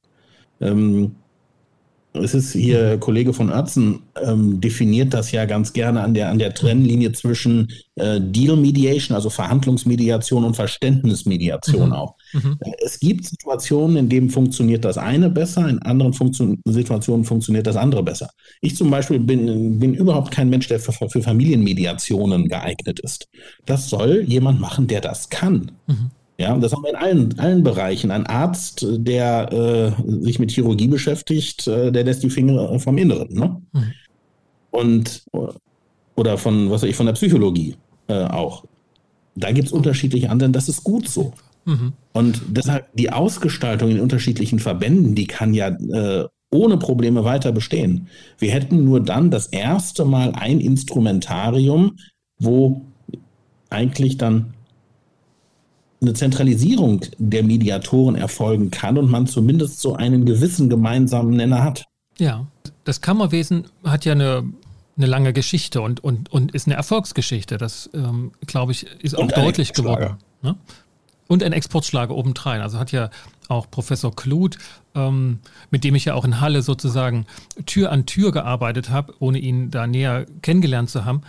Ähm, 0.60 1.16
es 2.14 2.32
ist 2.32 2.52
hier, 2.52 2.98
Kollege 2.98 3.32
von 3.32 3.50
Oertzen 3.50 4.02
ähm, 4.22 4.60
definiert 4.60 5.12
das 5.12 5.32
ja 5.32 5.46
ganz 5.46 5.72
gerne 5.72 6.00
an 6.00 6.14
der, 6.14 6.30
an 6.30 6.38
der 6.38 6.54
Trennlinie 6.54 7.10
zwischen 7.12 7.72
äh, 7.96 8.20
Deal 8.20 8.56
Mediation, 8.56 9.16
also 9.16 9.30
Verhandlungsmediation 9.30 10.44
und 10.44 10.54
Verständnismediation 10.54 11.88
mhm. 11.88 11.92
auch. 11.92 12.14
Mhm. 12.32 12.58
Es 12.84 13.00
gibt 13.00 13.26
Situationen, 13.26 13.96
in 13.96 14.08
denen 14.08 14.30
funktioniert 14.30 14.84
das 14.84 14.96
eine 14.96 15.28
besser, 15.28 15.68
in 15.68 15.80
anderen 15.80 16.12
Funktion 16.12 16.60
Situationen 16.64 17.24
funktioniert 17.24 17.66
das 17.66 17.76
andere 17.76 18.04
besser. 18.04 18.30
Ich 18.60 18.76
zum 18.76 18.90
Beispiel 18.90 19.18
bin, 19.18 19.80
bin 19.80 19.94
überhaupt 19.94 20.30
kein 20.30 20.48
Mensch, 20.48 20.68
der 20.68 20.78
für, 20.78 20.92
für 20.92 21.22
Familienmediationen 21.22 22.48
geeignet 22.48 23.00
ist. 23.00 23.28
Das 23.66 23.90
soll 23.90 24.22
jemand 24.26 24.60
machen, 24.60 24.86
der 24.86 25.00
das 25.00 25.30
kann. 25.30 25.72
Mhm. 25.88 26.10
Ja, 26.36 26.56
das 26.58 26.72
haben 26.72 26.82
wir 26.82 26.90
in 26.90 26.96
allen, 26.96 27.38
allen 27.38 27.62
Bereichen. 27.62 28.10
Ein 28.10 28.26
Arzt, 28.26 28.84
der 28.90 29.52
äh, 29.52 30.22
sich 30.24 30.38
mit 30.38 30.50
Chirurgie 30.50 30.88
beschäftigt, 30.88 31.66
äh, 31.68 31.92
der 31.92 32.04
lässt 32.04 32.22
die 32.22 32.30
Finger 32.30 32.78
vom 32.80 32.98
Inneren. 32.98 33.32
Ne? 33.32 33.62
Mhm. 33.72 33.92
Und 34.70 35.24
oder 36.16 36.38
von, 36.38 36.70
was 36.70 36.82
weiß 36.82 36.90
ich, 36.90 36.96
von 36.96 37.06
der 37.06 37.12
Psychologie 37.14 37.76
äh, 38.08 38.24
auch. 38.24 38.64
Da 39.36 39.52
gibt 39.52 39.68
es 39.68 39.72
unterschiedliche 39.72 40.30
Ansätze, 40.30 40.52
das 40.52 40.68
ist 40.68 40.84
gut 40.84 41.08
so. 41.08 41.32
Mhm. 41.64 41.92
Und 42.12 42.42
deshalb 42.48 42.94
die 42.94 43.10
Ausgestaltung 43.10 43.90
in 43.90 44.00
unterschiedlichen 44.00 44.58
Verbänden, 44.58 45.14
die 45.14 45.26
kann 45.26 45.54
ja 45.54 45.68
äh, 45.68 46.26
ohne 46.50 46.76
Probleme 46.76 47.24
weiter 47.24 47.50
bestehen. 47.52 48.08
Wir 48.38 48.52
hätten 48.52 48.84
nur 48.84 49.00
dann 49.00 49.30
das 49.30 49.46
erste 49.48 50.04
Mal 50.04 50.32
ein 50.32 50.60
Instrumentarium, 50.60 51.96
wo 52.38 52.82
eigentlich 53.70 54.18
dann 54.18 54.53
eine 56.04 56.14
Zentralisierung 56.14 57.00
der 57.18 57.42
Mediatoren 57.42 58.14
erfolgen 58.14 58.70
kann 58.70 58.98
und 58.98 59.10
man 59.10 59.26
zumindest 59.26 59.80
so 59.80 59.94
einen 59.94 60.24
gewissen 60.24 60.68
gemeinsamen 60.68 61.36
Nenner 61.36 61.64
hat. 61.64 61.84
Ja, 62.18 62.46
das 62.84 63.00
Kammerwesen 63.00 63.66
hat 63.82 64.04
ja 64.04 64.12
eine, 64.12 64.44
eine 64.96 65.06
lange 65.06 65.32
Geschichte 65.32 65.80
und, 65.80 66.02
und, 66.04 66.30
und 66.30 66.52
ist 66.52 66.66
eine 66.66 66.76
Erfolgsgeschichte. 66.76 67.58
Das, 67.58 67.90
ähm, 67.94 68.32
glaube 68.46 68.72
ich, 68.72 68.86
ist 69.02 69.16
auch 69.16 69.30
deutlich 69.30 69.72
geworden. 69.72 70.18
Ne? 70.42 70.56
Und 71.26 71.42
ein 71.42 71.52
Exportschlager 71.52 72.14
obendrein. 72.14 72.60
Also 72.60 72.78
hat 72.78 72.92
ja 72.92 73.10
auch 73.48 73.70
Professor 73.70 74.14
Kluth, 74.14 74.58
ähm, 74.94 75.40
mit 75.70 75.84
dem 75.84 75.94
ich 75.94 76.04
ja 76.04 76.14
auch 76.14 76.24
in 76.24 76.40
Halle 76.40 76.62
sozusagen 76.62 77.26
Tür 77.66 77.90
an 77.90 78.06
Tür 78.06 78.30
gearbeitet 78.30 78.90
habe, 78.90 79.14
ohne 79.18 79.38
ihn 79.38 79.70
da 79.70 79.86
näher 79.86 80.26
kennengelernt 80.42 80.90
zu 80.90 81.04
haben, 81.04 81.22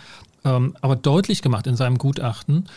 ähm, 0.44 0.76
aber 0.80 0.96
deutlich 0.96 1.42
gemacht 1.42 1.66
in 1.66 1.76
seinem 1.76 1.98
Gutachten, 1.98 2.68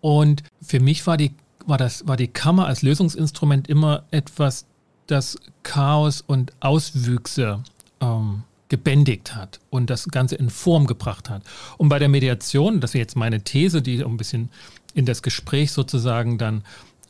und 0.00 0.42
für 0.60 0.80
mich 0.80 1.06
war 1.06 1.16
die, 1.16 1.32
war, 1.66 1.78
das, 1.78 2.06
war 2.06 2.16
die 2.16 2.28
Kammer 2.28 2.66
als 2.66 2.82
Lösungsinstrument 2.82 3.68
immer 3.68 4.04
etwas, 4.10 4.66
das 5.06 5.38
Chaos 5.62 6.20
und 6.20 6.52
Auswüchse 6.60 7.62
ähm, 8.00 8.42
gebändigt 8.68 9.34
hat 9.34 9.60
und 9.70 9.90
das 9.90 10.08
Ganze 10.08 10.36
in 10.36 10.50
Form 10.50 10.86
gebracht 10.86 11.30
hat. 11.30 11.42
Und 11.78 11.88
bei 11.88 11.98
der 11.98 12.08
Mediation, 12.08 12.80
das 12.80 12.90
ist 12.90 12.98
jetzt 12.98 13.16
meine 13.16 13.42
These, 13.42 13.82
die 13.82 14.04
ein 14.04 14.16
bisschen 14.16 14.50
in 14.94 15.06
das 15.06 15.22
Gespräch 15.22 15.72
sozusagen 15.72 16.38
dann 16.38 16.62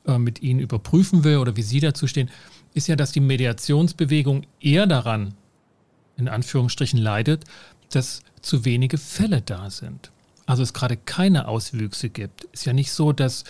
äh, 0.07 0.19
mit 0.19 0.43
Ihnen 0.43 0.61
überprüfen 0.61 1.25
will 1.25 1.39
oder 1.39 1.57
wie 1.57 1.63
Sie 1.63 1.81
dazu 1.81 2.07
stehen, 2.07 2.31
ist 2.75 2.87
ja, 2.87 2.97
dass 2.97 3.13
die 3.13 3.21
Mediationsbewegung 3.21 4.45
eher 4.61 4.87
daran, 4.87 5.35
in 6.17 6.29
Anführungsstrichen, 6.29 6.99
leidet, 6.99 7.45
dass 7.91 8.23
zu 8.41 8.65
wenige 8.65 8.99
Fälle 8.99 9.43
da 9.43 9.71
sind 9.71 10.13
also 10.49 10.63
es 10.63 10.73
gerade 10.73 10.97
keine 10.97 11.47
Auswüchse 11.47 12.09
gibt. 12.09 12.45
Ist 12.45 12.65
ja 12.65 12.73
nicht 12.73 12.91
so, 12.91 13.13
dass 13.13 13.45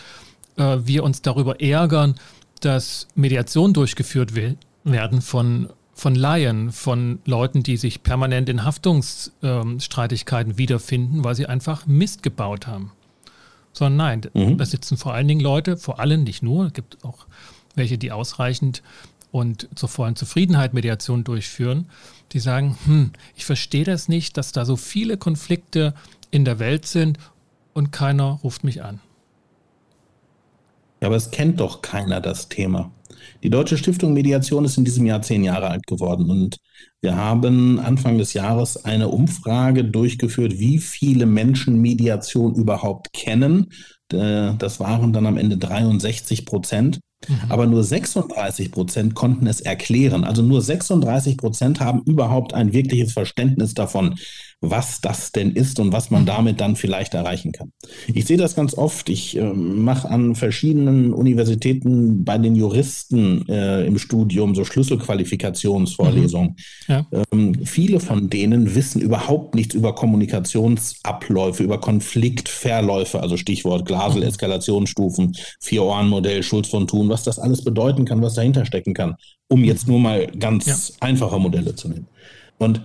äh, 0.56 0.78
wir 0.82 1.04
uns 1.04 1.22
darüber 1.22 1.60
ärgern, 1.60 2.16
dass 2.60 3.06
Mediation 3.14 3.72
durchgeführt 3.72 4.34
will, 4.34 4.56
werden 4.82 5.22
von, 5.22 5.68
von 5.94 6.16
Laien, 6.16 6.72
von 6.72 7.20
Leuten, 7.24 7.62
die 7.62 7.76
sich 7.76 8.02
permanent 8.02 8.48
in 8.48 8.64
Haftungsstreitigkeiten 8.64 10.52
ähm, 10.52 10.58
wiederfinden, 10.58 11.22
weil 11.22 11.36
sie 11.36 11.46
einfach 11.46 11.86
Mist 11.86 12.24
gebaut 12.24 12.66
haben. 12.66 12.90
Sondern 13.72 13.96
nein, 13.96 14.22
mhm. 14.34 14.58
da 14.58 14.66
sitzen 14.66 14.96
vor 14.96 15.14
allen 15.14 15.28
Dingen 15.28 15.40
Leute, 15.40 15.76
vor 15.76 16.00
allem 16.00 16.24
nicht 16.24 16.42
nur, 16.42 16.66
es 16.66 16.72
gibt 16.72 17.04
auch 17.04 17.26
welche, 17.76 17.96
die 17.96 18.10
ausreichend 18.10 18.82
und 19.30 19.68
zur 19.76 19.88
vollen 19.88 20.16
Zufriedenheit 20.16 20.74
Mediation 20.74 21.22
durchführen, 21.22 21.86
die 22.32 22.40
sagen, 22.40 22.76
hm, 22.86 23.12
ich 23.36 23.44
verstehe 23.44 23.84
das 23.84 24.08
nicht, 24.08 24.36
dass 24.36 24.50
da 24.50 24.64
so 24.64 24.74
viele 24.74 25.16
Konflikte 25.16 25.94
in 26.30 26.44
der 26.44 26.58
Welt 26.58 26.86
sind 26.86 27.18
und 27.74 27.92
keiner 27.92 28.40
ruft 28.42 28.64
mich 28.64 28.82
an. 28.82 29.00
Ja, 31.00 31.08
aber 31.08 31.16
es 31.16 31.30
kennt 31.30 31.60
doch 31.60 31.80
keiner 31.82 32.20
das 32.20 32.48
Thema. 32.48 32.90
Die 33.42 33.50
Deutsche 33.50 33.78
Stiftung 33.78 34.14
Mediation 34.14 34.64
ist 34.64 34.78
in 34.78 34.84
diesem 34.84 35.06
Jahr 35.06 35.22
zehn 35.22 35.44
Jahre 35.44 35.68
alt 35.68 35.86
geworden 35.86 36.30
und 36.30 36.58
wir 37.00 37.16
haben 37.16 37.78
Anfang 37.78 38.18
des 38.18 38.32
Jahres 38.32 38.84
eine 38.84 39.08
Umfrage 39.08 39.84
durchgeführt, 39.84 40.58
wie 40.58 40.78
viele 40.78 41.26
Menschen 41.26 41.80
Mediation 41.80 42.54
überhaupt 42.54 43.12
kennen. 43.12 43.68
Äh, 44.12 44.54
das 44.58 44.80
waren 44.80 45.12
dann 45.12 45.26
am 45.26 45.36
Ende 45.36 45.56
63 45.56 46.44
Prozent. 46.44 46.98
Mhm. 47.26 47.40
Aber 47.48 47.66
nur 47.66 47.82
36 47.82 48.70
Prozent 48.70 49.14
konnten 49.14 49.46
es 49.46 49.60
erklären. 49.60 50.24
Also 50.24 50.42
nur 50.42 50.62
36 50.62 51.36
Prozent 51.36 51.80
haben 51.80 52.02
überhaupt 52.02 52.54
ein 52.54 52.72
wirkliches 52.72 53.12
Verständnis 53.12 53.74
davon, 53.74 54.18
was 54.60 55.00
das 55.00 55.30
denn 55.30 55.52
ist 55.52 55.78
und 55.78 55.92
was 55.92 56.10
man 56.10 56.22
mhm. 56.22 56.26
damit 56.26 56.60
dann 56.60 56.74
vielleicht 56.74 57.14
erreichen 57.14 57.52
kann. 57.52 57.72
Ich 58.12 58.24
sehe 58.24 58.36
das 58.36 58.56
ganz 58.56 58.74
oft. 58.74 59.08
Ich 59.08 59.36
äh, 59.36 59.42
mache 59.42 60.10
an 60.10 60.34
verschiedenen 60.34 61.12
Universitäten 61.12 62.24
bei 62.24 62.38
den 62.38 62.56
Juristen 62.56 63.48
äh, 63.48 63.86
im 63.86 63.98
Studium 63.98 64.56
so 64.56 64.64
Schlüsselqualifikationsvorlesungen. 64.64 66.56
Mhm. 66.88 66.92
Ja. 66.92 67.06
Ähm, 67.32 67.54
viele 67.64 68.00
von 68.00 68.30
denen 68.30 68.74
wissen 68.74 69.00
überhaupt 69.00 69.54
nichts 69.54 69.76
über 69.76 69.94
Kommunikationsabläufe, 69.94 71.62
über 71.62 71.80
Konfliktverläufe, 71.80 73.20
also 73.20 73.36
Stichwort 73.36 73.86
Glasel, 73.86 74.22
mhm. 74.22 74.28
Eskalationsstufen, 74.28 75.36
Vier-Ohren-Modell, 75.60 76.42
Schulz 76.42 76.68
von 76.68 76.88
Thun, 76.88 77.08
was 77.08 77.22
das 77.22 77.38
alles 77.38 77.62
bedeuten 77.62 78.04
kann, 78.04 78.22
was 78.22 78.34
dahinter 78.34 78.66
stecken 78.66 78.92
kann, 78.92 79.14
um 79.48 79.62
jetzt 79.62 79.86
nur 79.86 80.00
mal 80.00 80.26
ganz 80.26 80.66
ja. 80.66 80.76
einfache 81.00 81.38
Modelle 81.38 81.76
zu 81.76 81.88
nennen. 81.88 82.08
Und 82.58 82.80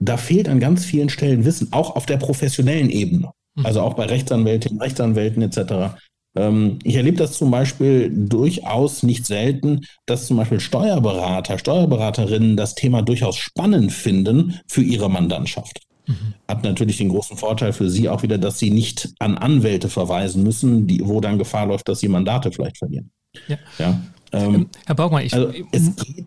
da 0.00 0.16
fehlt 0.16 0.48
an 0.48 0.60
ganz 0.60 0.84
vielen 0.84 1.08
Stellen 1.08 1.44
Wissen, 1.44 1.68
auch 1.72 1.96
auf 1.96 2.06
der 2.06 2.16
professionellen 2.16 2.90
Ebene. 2.90 3.30
Mhm. 3.54 3.66
Also 3.66 3.80
auch 3.80 3.94
bei 3.94 4.06
Rechtsanwältinnen, 4.06 4.80
Rechtsanwälten 4.80 5.42
etc. 5.42 5.96
Ähm, 6.36 6.78
ich 6.82 6.96
erlebe 6.96 7.16
das 7.16 7.32
zum 7.32 7.50
Beispiel 7.50 8.10
durchaus 8.12 9.02
nicht 9.02 9.26
selten, 9.26 9.82
dass 10.06 10.26
zum 10.26 10.36
Beispiel 10.36 10.60
Steuerberater, 10.60 11.58
Steuerberaterinnen 11.58 12.56
das 12.56 12.74
Thema 12.74 13.02
durchaus 13.02 13.36
spannend 13.36 13.92
finden 13.92 14.60
für 14.66 14.82
ihre 14.82 15.10
Mandantschaft. 15.10 15.80
Mhm. 16.06 16.34
Hat 16.48 16.64
natürlich 16.64 16.98
den 16.98 17.08
großen 17.08 17.36
Vorteil 17.36 17.72
für 17.72 17.88
sie 17.88 18.08
auch 18.08 18.22
wieder, 18.22 18.38
dass 18.38 18.58
sie 18.58 18.70
nicht 18.70 19.10
an 19.20 19.38
Anwälte 19.38 19.88
verweisen 19.88 20.42
müssen, 20.42 20.86
die, 20.86 21.00
wo 21.04 21.20
dann 21.20 21.38
Gefahr 21.38 21.66
läuft, 21.66 21.88
dass 21.88 22.00
sie 22.00 22.08
Mandate 22.08 22.52
vielleicht 22.52 22.78
verlieren. 22.78 23.10
Ja. 23.48 23.56
ja 23.78 24.00
ähm, 24.32 24.68
Herr 24.86 24.94
Baugmann, 24.94 25.24
ich, 25.24 25.32
also 25.32 25.52
es 25.72 25.96
geht 25.96 26.26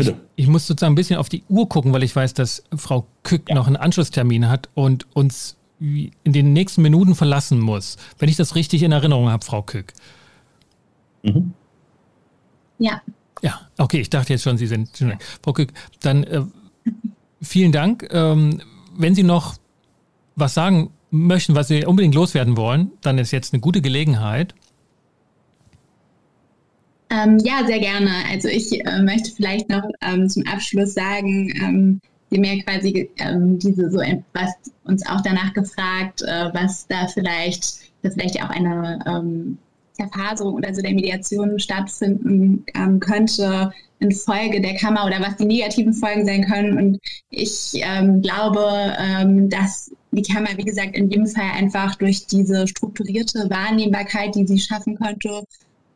ich, 0.00 0.14
ich, 0.36 0.46
muss 0.46 0.66
sozusagen 0.66 0.92
ein 0.92 0.96
bisschen 0.96 1.18
auf 1.18 1.28
die 1.28 1.42
Uhr 1.48 1.68
gucken, 1.68 1.92
weil 1.92 2.02
ich 2.02 2.14
weiß, 2.14 2.34
dass 2.34 2.64
Frau 2.76 3.06
Kück 3.22 3.48
ja. 3.48 3.54
noch 3.54 3.66
einen 3.66 3.76
Anschlusstermin 3.76 4.48
hat 4.48 4.68
und 4.74 5.06
uns 5.14 5.56
in 5.80 6.12
den 6.24 6.52
nächsten 6.52 6.82
Minuten 6.82 7.14
verlassen 7.14 7.60
muss. 7.60 7.96
Wenn 8.18 8.28
ich 8.28 8.36
das 8.36 8.54
richtig 8.54 8.82
in 8.82 8.92
Erinnerung 8.92 9.28
habe, 9.28 9.44
Frau 9.44 9.62
Kück. 9.62 9.92
Mhm. 11.22 11.52
Ja. 12.78 13.02
Ja, 13.42 13.60
okay, 13.78 14.00
ich 14.00 14.10
dachte 14.10 14.32
jetzt 14.32 14.42
schon, 14.42 14.58
Sie 14.58 14.66
sind. 14.66 14.90
Frau 15.42 15.52
Kück, 15.52 15.72
dann 16.00 16.24
äh, 16.24 16.42
vielen 17.40 17.70
Dank. 17.70 18.08
Ähm, 18.10 18.60
wenn 18.96 19.14
Sie 19.14 19.22
noch 19.22 19.56
was 20.34 20.54
sagen 20.54 20.90
möchten, 21.10 21.54
was 21.54 21.68
Sie 21.68 21.84
unbedingt 21.84 22.14
loswerden 22.14 22.56
wollen, 22.56 22.90
dann 23.00 23.18
ist 23.18 23.30
jetzt 23.30 23.52
eine 23.52 23.60
gute 23.60 23.80
Gelegenheit. 23.80 24.54
Ähm, 27.10 27.38
ja, 27.38 27.66
sehr 27.66 27.80
gerne. 27.80 28.10
Also 28.30 28.48
ich 28.48 28.84
äh, 28.84 29.02
möchte 29.02 29.30
vielleicht 29.30 29.70
noch 29.70 29.88
ähm, 30.02 30.28
zum 30.28 30.46
Abschluss 30.46 30.94
sagen, 30.94 31.52
ähm, 31.60 32.00
Sie 32.30 32.38
mir 32.38 32.62
quasi 32.62 33.10
ähm, 33.18 33.58
diese 33.58 33.90
so 33.90 34.00
etwas 34.00 34.50
uns 34.84 35.06
auch 35.06 35.22
danach 35.22 35.54
gefragt, 35.54 36.22
äh, 36.22 36.50
was 36.52 36.86
da 36.86 37.06
vielleicht, 37.06 37.78
dass 38.02 38.14
vielleicht 38.14 38.42
auch 38.42 38.50
eine 38.50 38.98
ähm, 39.06 39.56
Zerfaserung 39.92 40.54
oder 40.54 40.74
so 40.74 40.82
der 40.82 40.92
Mediation 40.92 41.58
stattfinden 41.58 42.64
ähm, 42.74 43.00
könnte 43.00 43.72
infolge 44.00 44.60
der 44.60 44.76
Kammer 44.76 45.06
oder 45.06 45.20
was 45.20 45.36
die 45.36 45.44
negativen 45.44 45.92
Folgen 45.92 46.24
sein 46.24 46.44
können. 46.44 46.78
Und 46.78 46.98
ich 47.30 47.72
ähm, 47.74 48.22
glaube, 48.22 48.94
ähm, 48.98 49.48
dass 49.48 49.90
die 50.12 50.22
Kammer, 50.22 50.50
wie 50.56 50.64
gesagt, 50.64 50.96
in 50.96 51.10
dem 51.10 51.26
Fall 51.26 51.50
einfach 51.56 51.96
durch 51.96 52.26
diese 52.26 52.68
strukturierte 52.68 53.50
Wahrnehmbarkeit, 53.50 54.34
die 54.34 54.46
sie 54.46 54.60
schaffen 54.60 54.96
könnte, 54.96 55.42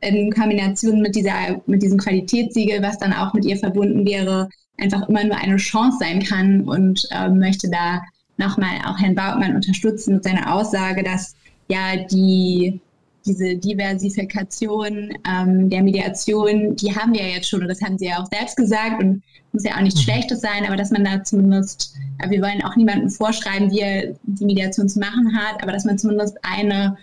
in 0.02 0.32
Kombination 0.32 1.00
mit, 1.00 1.14
dieser, 1.14 1.60
mit 1.66 1.82
diesem 1.82 1.98
Qualitätssiegel, 1.98 2.82
was 2.82 2.98
dann 2.98 3.12
auch 3.12 3.32
mit 3.34 3.44
ihr 3.44 3.56
verbunden 3.56 4.04
wäre, 4.06 4.48
einfach 4.78 5.08
immer 5.08 5.24
nur 5.24 5.36
eine 5.36 5.56
Chance 5.56 5.98
sein 6.00 6.22
kann 6.22 6.62
und 6.62 7.06
äh, 7.10 7.28
möchte 7.28 7.70
da 7.70 8.02
nochmal 8.36 8.78
auch 8.86 8.98
Herrn 8.98 9.14
Bautmann 9.14 9.54
unterstützen 9.54 10.14
mit 10.14 10.24
seiner 10.24 10.52
Aussage, 10.54 11.02
dass 11.02 11.36
ja 11.68 11.96
die 12.10 12.80
diese 13.24 13.56
Diversifikation 13.56 15.12
ähm, 15.28 15.70
der 15.70 15.82
Mediation, 15.82 16.74
die 16.76 16.94
haben 16.94 17.14
wir 17.14 17.22
ja 17.22 17.36
jetzt 17.36 17.48
schon 17.48 17.62
und 17.62 17.68
das 17.68 17.80
haben 17.80 17.98
Sie 17.98 18.06
ja 18.06 18.20
auch 18.20 18.26
selbst 18.32 18.56
gesagt 18.56 19.00
und 19.00 19.22
muss 19.52 19.64
ja 19.64 19.76
auch 19.76 19.80
nichts 19.80 20.00
mhm. 20.00 20.04
Schlechtes 20.04 20.40
sein, 20.40 20.66
aber 20.66 20.76
dass 20.76 20.90
man 20.90 21.04
da 21.04 21.22
zumindest, 21.22 21.94
wir 22.28 22.42
wollen 22.42 22.62
auch 22.64 22.74
niemandem 22.76 23.10
vorschreiben, 23.10 23.70
wie 23.70 23.80
er 23.80 24.14
die 24.24 24.44
Mediation 24.44 24.88
zu 24.88 24.98
machen 24.98 25.36
hat, 25.36 25.62
aber 25.62 25.72
dass 25.72 25.84
man 25.84 25.98
zumindest 25.98 26.36
eine 26.42 26.96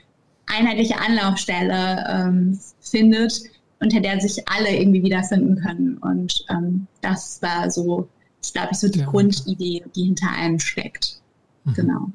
einheitliche 0.50 1.00
Anlaufstelle 1.00 2.06
ähm, 2.10 2.60
findet, 2.82 3.42
unter 3.80 4.00
der 4.02 4.20
sich 4.20 4.48
alle 4.48 4.76
irgendwie 4.76 5.04
wiederfinden 5.04 5.56
können. 5.62 5.98
Und 5.98 6.46
ähm, 6.50 6.88
das 7.02 7.42
war 7.42 7.70
so, 7.72 8.08
ich 8.44 8.54
glaube 8.54 8.70
ich, 8.72 8.80
so 8.80 8.90
die 8.90 9.00
ja. 9.00 9.06
Grundidee, 9.06 9.84
die 9.96 10.04
hinter 10.04 10.32
allem 10.32 10.60
steckt. 10.60 11.22
Mhm. 11.64 11.74
Genau. 11.74 12.12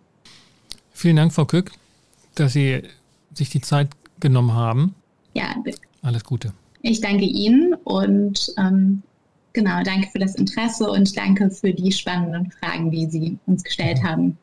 Vielen 0.93 1.17
Dank, 1.17 1.33
Frau 1.33 1.45
Kück, 1.45 1.73
dass 2.35 2.53
Sie 2.53 2.83
sich 3.33 3.51
die 3.51 3.61
Zeit 3.61 3.89
genommen 4.21 4.53
haben. 4.53 4.95
Ja, 5.35 5.55
bitte. 5.65 5.81
Alles 6.03 6.25
Gute. 6.25 6.53
Ich 6.83 7.01
danke 7.01 7.25
Ihnen 7.25 7.75
und 7.85 8.53
ähm, 8.59 9.03
genau, 9.55 9.83
danke 9.83 10.09
für 10.11 10.19
das 10.19 10.35
Interesse 10.35 10.89
und 10.89 11.17
danke 11.17 11.51
für 11.51 11.73
die 11.73 11.91
spannenden 11.91 12.53
Fragen, 12.53 12.91
die 12.91 13.07
Sie 13.07 13.39
uns 13.47 13.65
gestellt 13.65 13.99
mhm. 14.03 14.07
haben. 14.07 14.39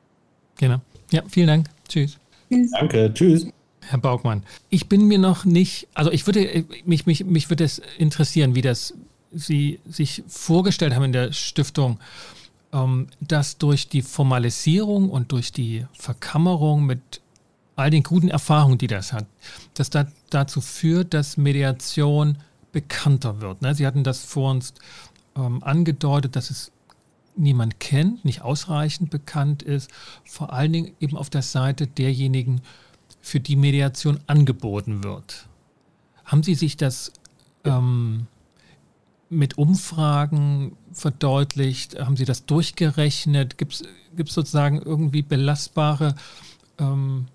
Genau. 0.58 0.82
Ja, 1.12 1.22
vielen 1.30 1.48
Dank. 1.48 1.68
Tschüss. 1.88 2.18
Tschüss. 2.50 2.72
Danke. 2.72 3.12
Tschüss. 3.14 3.48
Herr 3.92 4.00
Baugmann, 4.00 4.44
ich 4.70 4.88
bin 4.88 5.06
mir 5.06 5.20
noch 5.20 5.44
nicht, 5.44 5.90
also 5.94 6.12
ich 6.12 6.26
würde, 6.26 6.66
mich, 6.86 7.06
mich, 7.06 7.26
mich 7.26 7.50
würde 7.50 7.66
es 7.66 7.82
interessieren, 7.98 8.56
wie 8.56 8.62
das 8.62 8.94
Sie 9.34 9.80
sich 9.86 10.24
vorgestellt 10.28 10.94
haben 10.94 11.04
in 11.04 11.12
der 11.12 11.34
Stiftung, 11.34 12.00
ähm, 12.72 13.08
dass 13.20 13.58
durch 13.58 13.90
die 13.90 14.02
Formalisierung 14.02 15.10
und 15.10 15.34
durch 15.34 15.52
die 15.52 15.86
Verkammerung 15.94 16.86
mit 16.86 17.22
all 17.76 17.90
den 17.90 18.04
guten 18.04 18.30
Erfahrungen, 18.30 18.78
die 18.78 18.88
das 18.88 19.12
hat, 19.12 19.26
dass 19.74 19.90
das 19.90 20.08
dazu 20.30 20.62
führt, 20.62 21.14
dass 21.14 21.36
Mediation 21.36 22.38
bekannter 22.72 23.42
wird. 23.42 23.62
Ne? 23.62 23.76
Sie 23.76 23.86
hatten 23.86 24.06
das 24.06 24.24
vor 24.24 24.52
uns 24.52 24.74
ähm, 25.36 25.62
angedeutet, 25.64 26.38
dass 26.38 26.50
es 26.50 26.72
niemand 27.36 27.80
kennt, 27.82 28.24
nicht 28.24 28.42
ausreichend 28.42 29.10
bekannt 29.10 29.64
ist, 29.64 29.92
vor 30.24 30.54
allen 30.54 30.72
Dingen 30.72 30.92
eben 31.02 31.18
auf 31.18 31.30
der 31.30 31.42
Seite 31.42 31.88
derjenigen, 31.88 32.62
für 33.22 33.40
die 33.40 33.56
Mediation 33.56 34.20
angeboten 34.28 35.04
wird. 35.04 35.48
Haben 36.26 36.44
Sie 36.44 36.56
sich 36.56 36.78
das 36.78 37.12
ähm, 37.64 38.28
mit 39.30 39.58
Umfragen 39.58 40.76
verdeutlicht? 40.92 42.00
Haben 42.00 42.18
Sie 42.18 42.26
das 42.26 42.46
durchgerechnet? 42.46 43.58
Gibt 43.58 43.74
es 43.74 44.34
sozusagen 44.34 44.82
irgendwie 44.82 45.22
belastbare 45.22 46.16
ähm, 46.80 47.28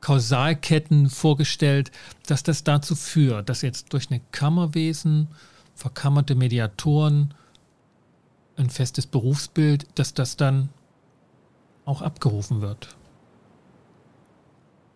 Kausalketten 0.00 1.08
vorgestellt, 1.08 1.90
dass 2.26 2.42
das 2.42 2.64
dazu 2.64 2.94
führt, 2.94 3.48
dass 3.48 3.62
jetzt 3.62 3.92
durch 3.92 4.10
eine 4.10 4.20
Kammerwesen, 4.30 5.28
verkammerte 5.74 6.34
Mediatoren, 6.34 7.34
ein 8.56 8.70
festes 8.70 9.06
Berufsbild, 9.06 9.86
dass 9.94 10.14
das 10.14 10.36
dann 10.36 10.68
auch 11.84 12.02
abgerufen 12.02 12.60
wird? 12.60 12.96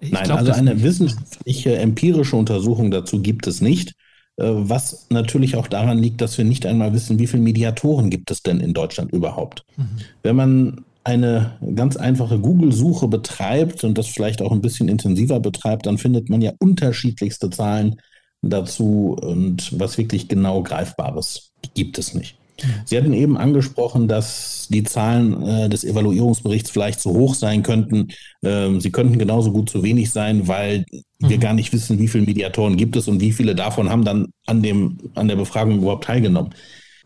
Ich 0.00 0.12
Nein, 0.12 0.24
glaub, 0.24 0.38
also 0.38 0.52
eine 0.52 0.82
wissenschaftliche, 0.82 1.76
empirische 1.76 2.36
Untersuchung 2.36 2.90
dazu 2.90 3.20
gibt 3.20 3.46
es 3.46 3.60
nicht, 3.60 3.94
äh, 4.36 4.44
was 4.44 5.06
natürlich 5.10 5.56
auch 5.56 5.66
daran 5.66 5.98
liegt, 5.98 6.20
dass 6.20 6.38
wir 6.38 6.44
nicht 6.44 6.64
einmal 6.66 6.92
wissen, 6.94 7.18
wie 7.18 7.26
viele 7.26 7.42
Mediatoren 7.42 8.10
gibt 8.10 8.30
es 8.30 8.42
denn 8.42 8.60
in 8.60 8.72
Deutschland 8.72 9.12
überhaupt. 9.12 9.64
Mhm. 9.76 9.88
Wenn 10.22 10.36
man 10.36 10.84
eine 11.04 11.58
ganz 11.74 11.96
einfache 11.96 12.38
Google-Suche 12.38 13.08
betreibt 13.08 13.84
und 13.84 13.96
das 13.96 14.06
vielleicht 14.06 14.42
auch 14.42 14.52
ein 14.52 14.60
bisschen 14.60 14.88
intensiver 14.88 15.40
betreibt, 15.40 15.86
dann 15.86 15.98
findet 15.98 16.28
man 16.28 16.42
ja 16.42 16.52
unterschiedlichste 16.58 17.50
Zahlen 17.50 17.96
dazu 18.42 19.16
und 19.20 19.78
was 19.78 19.98
wirklich 19.98 20.28
genau 20.28 20.62
Greifbares 20.62 21.52
gibt 21.74 21.98
es 21.98 22.14
nicht. 22.14 22.36
Sie 22.84 22.96
hatten 22.96 23.12
eben 23.12 23.36
angesprochen, 23.36 24.08
dass 24.08 24.68
die 24.70 24.82
Zahlen 24.84 25.42
äh, 25.42 25.68
des 25.68 25.84
Evaluierungsberichts 25.84 26.70
vielleicht 26.70 27.00
zu 27.00 27.10
hoch 27.10 27.34
sein 27.34 27.62
könnten. 27.62 28.08
Ähm, 28.42 28.80
sie 28.80 28.90
könnten 28.90 29.18
genauso 29.18 29.52
gut 29.52 29.70
zu 29.70 29.82
wenig 29.82 30.10
sein, 30.10 30.48
weil 30.48 30.84
mhm. 31.18 31.28
wir 31.28 31.38
gar 31.38 31.54
nicht 31.54 31.72
wissen, 31.72 31.98
wie 31.98 32.08
viele 32.08 32.26
Mediatoren 32.26 32.76
gibt 32.76 32.96
es 32.96 33.08
und 33.08 33.20
wie 33.20 33.32
viele 33.32 33.54
davon 33.54 33.90
haben 33.90 34.04
dann 34.04 34.28
an, 34.46 34.62
dem, 34.62 34.98
an 35.14 35.28
der 35.28 35.36
Befragung 35.36 35.78
überhaupt 35.78 36.04
teilgenommen. 36.04 36.54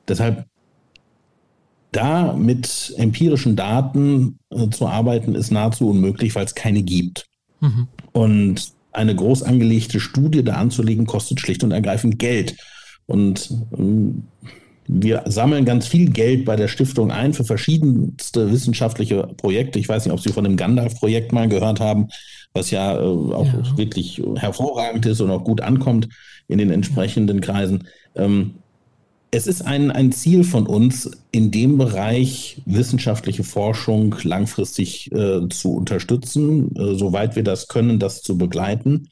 Deshalb 0.06 0.46
da 1.92 2.32
mit 2.32 2.92
empirischen 2.96 3.56
Daten 3.56 4.38
äh, 4.50 4.68
zu 4.68 4.86
arbeiten, 4.86 5.34
ist 5.34 5.50
nahezu 5.50 5.90
unmöglich, 5.90 6.34
weil 6.34 6.44
es 6.44 6.54
keine 6.54 6.82
gibt. 6.82 7.26
Mhm. 7.60 7.88
Und 8.12 8.72
eine 8.92 9.14
groß 9.14 9.42
angelegte 9.42 10.00
Studie 10.00 10.42
da 10.42 10.54
anzulegen, 10.54 11.06
kostet 11.06 11.40
schlicht 11.40 11.64
und 11.64 11.72
ergreifend 11.72 12.18
Geld. 12.18 12.56
Und 13.06 13.50
ähm, 13.76 14.24
wir 14.86 15.22
sammeln 15.26 15.64
ganz 15.64 15.86
viel 15.86 16.10
Geld 16.10 16.44
bei 16.44 16.56
der 16.56 16.68
Stiftung 16.68 17.10
ein 17.10 17.32
für 17.32 17.44
verschiedenste 17.44 18.52
wissenschaftliche 18.52 19.28
Projekte. 19.36 19.78
Ich 19.78 19.88
weiß 19.88 20.04
nicht, 20.04 20.12
ob 20.12 20.20
Sie 20.20 20.32
von 20.32 20.44
dem 20.44 20.56
Gandalf-Projekt 20.56 21.32
mal 21.32 21.48
gehört 21.48 21.80
haben, 21.80 22.08
was 22.52 22.70
ja 22.70 22.94
äh, 22.94 22.98
auch 23.00 23.46
ja. 23.46 23.76
wirklich 23.76 24.22
hervorragend 24.36 25.06
ist 25.06 25.20
und 25.20 25.30
auch 25.30 25.44
gut 25.44 25.60
ankommt 25.60 26.08
in 26.48 26.58
den 26.58 26.70
entsprechenden 26.70 27.40
Kreisen. 27.40 27.88
Ähm, 28.14 28.54
es 29.30 29.48
ist 29.48 29.62
ein, 29.62 29.90
ein 29.90 30.12
Ziel 30.12 30.44
von 30.44 30.66
uns, 30.66 31.10
in 31.32 31.50
dem 31.50 31.76
Bereich 31.76 32.62
wissenschaftliche 32.66 33.42
Forschung 33.42 34.14
langfristig 34.22 35.10
äh, 35.12 35.48
zu 35.48 35.72
unterstützen, 35.72 36.74
äh, 36.76 36.94
soweit 36.94 37.34
wir 37.34 37.42
das 37.42 37.66
können, 37.66 37.98
das 37.98 38.22
zu 38.22 38.38
begleiten. 38.38 39.08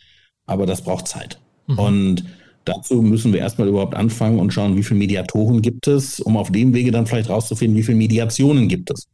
Aber 0.46 0.66
das 0.66 0.82
braucht 0.82 1.08
Zeit. 1.08 1.38
Mhm. 1.66 1.78
Und 1.78 2.24
Dazu 2.64 3.02
müssen 3.02 3.32
wir 3.32 3.40
erstmal 3.40 3.68
überhaupt 3.68 3.94
anfangen 3.94 4.38
und 4.38 4.52
schauen, 4.52 4.76
wie 4.76 4.82
viele 4.82 4.98
Mediatoren 4.98 5.62
gibt 5.62 5.88
es, 5.88 6.20
um 6.20 6.36
auf 6.36 6.52
dem 6.52 6.74
Wege 6.74 6.90
dann 6.90 7.06
vielleicht 7.06 7.28
rauszufinden, 7.28 7.76
wie 7.76 7.82
viele 7.82 7.98
Mediationen 7.98 8.68
gibt 8.68 8.90
es. 8.90 9.08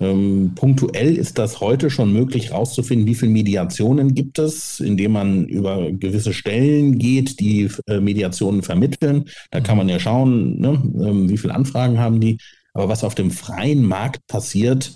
Ähm, 0.00 0.52
punktuell 0.54 1.16
ist 1.16 1.38
das 1.38 1.60
heute 1.60 1.90
schon 1.90 2.12
möglich 2.12 2.50
herauszufinden, 2.50 3.06
wie 3.06 3.16
viele 3.16 3.32
Mediationen 3.32 4.14
gibt 4.14 4.38
es, 4.38 4.78
indem 4.78 5.12
man 5.12 5.46
über 5.46 5.90
gewisse 5.90 6.32
Stellen 6.32 6.98
geht, 6.98 7.40
die 7.40 7.68
äh, 7.88 7.98
Mediationen 7.98 8.62
vermitteln. 8.62 9.24
Da 9.50 9.60
kann 9.60 9.76
man 9.76 9.88
ja 9.88 9.98
schauen, 9.98 10.60
ne, 10.60 10.80
ähm, 11.04 11.28
wie 11.28 11.36
viele 11.36 11.54
Anfragen 11.54 11.98
haben 11.98 12.20
die. 12.20 12.38
Aber 12.74 12.88
was 12.88 13.02
auf 13.02 13.16
dem 13.16 13.32
freien 13.32 13.84
Markt 13.84 14.24
passiert, 14.28 14.92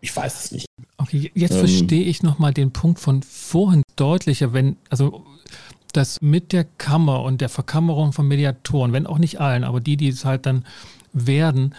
ich 0.00 0.14
weiß 0.14 0.44
es 0.44 0.52
nicht. 0.52 0.66
Okay, 0.98 1.32
jetzt 1.34 1.54
ähm, 1.54 1.58
verstehe 1.58 2.04
ich 2.04 2.22
nochmal 2.22 2.54
den 2.54 2.70
Punkt 2.70 3.00
von 3.00 3.22
vorhin 3.24 3.82
deutlicher, 3.96 4.52
wenn, 4.52 4.76
also 4.88 5.24
dass 5.92 6.20
mit 6.20 6.52
der 6.52 6.64
Kammer 6.64 7.22
und 7.22 7.40
der 7.40 7.48
Verkammerung 7.48 8.12
von 8.12 8.26
Mediatoren, 8.26 8.92
wenn 8.92 9.06
auch 9.06 9.18
nicht 9.18 9.40
allen, 9.40 9.64
aber 9.64 9.80
die, 9.80 9.96
die 9.96 10.08
es 10.08 10.24
halt 10.24 10.46
dann 10.46 10.64
werden, 11.12 11.74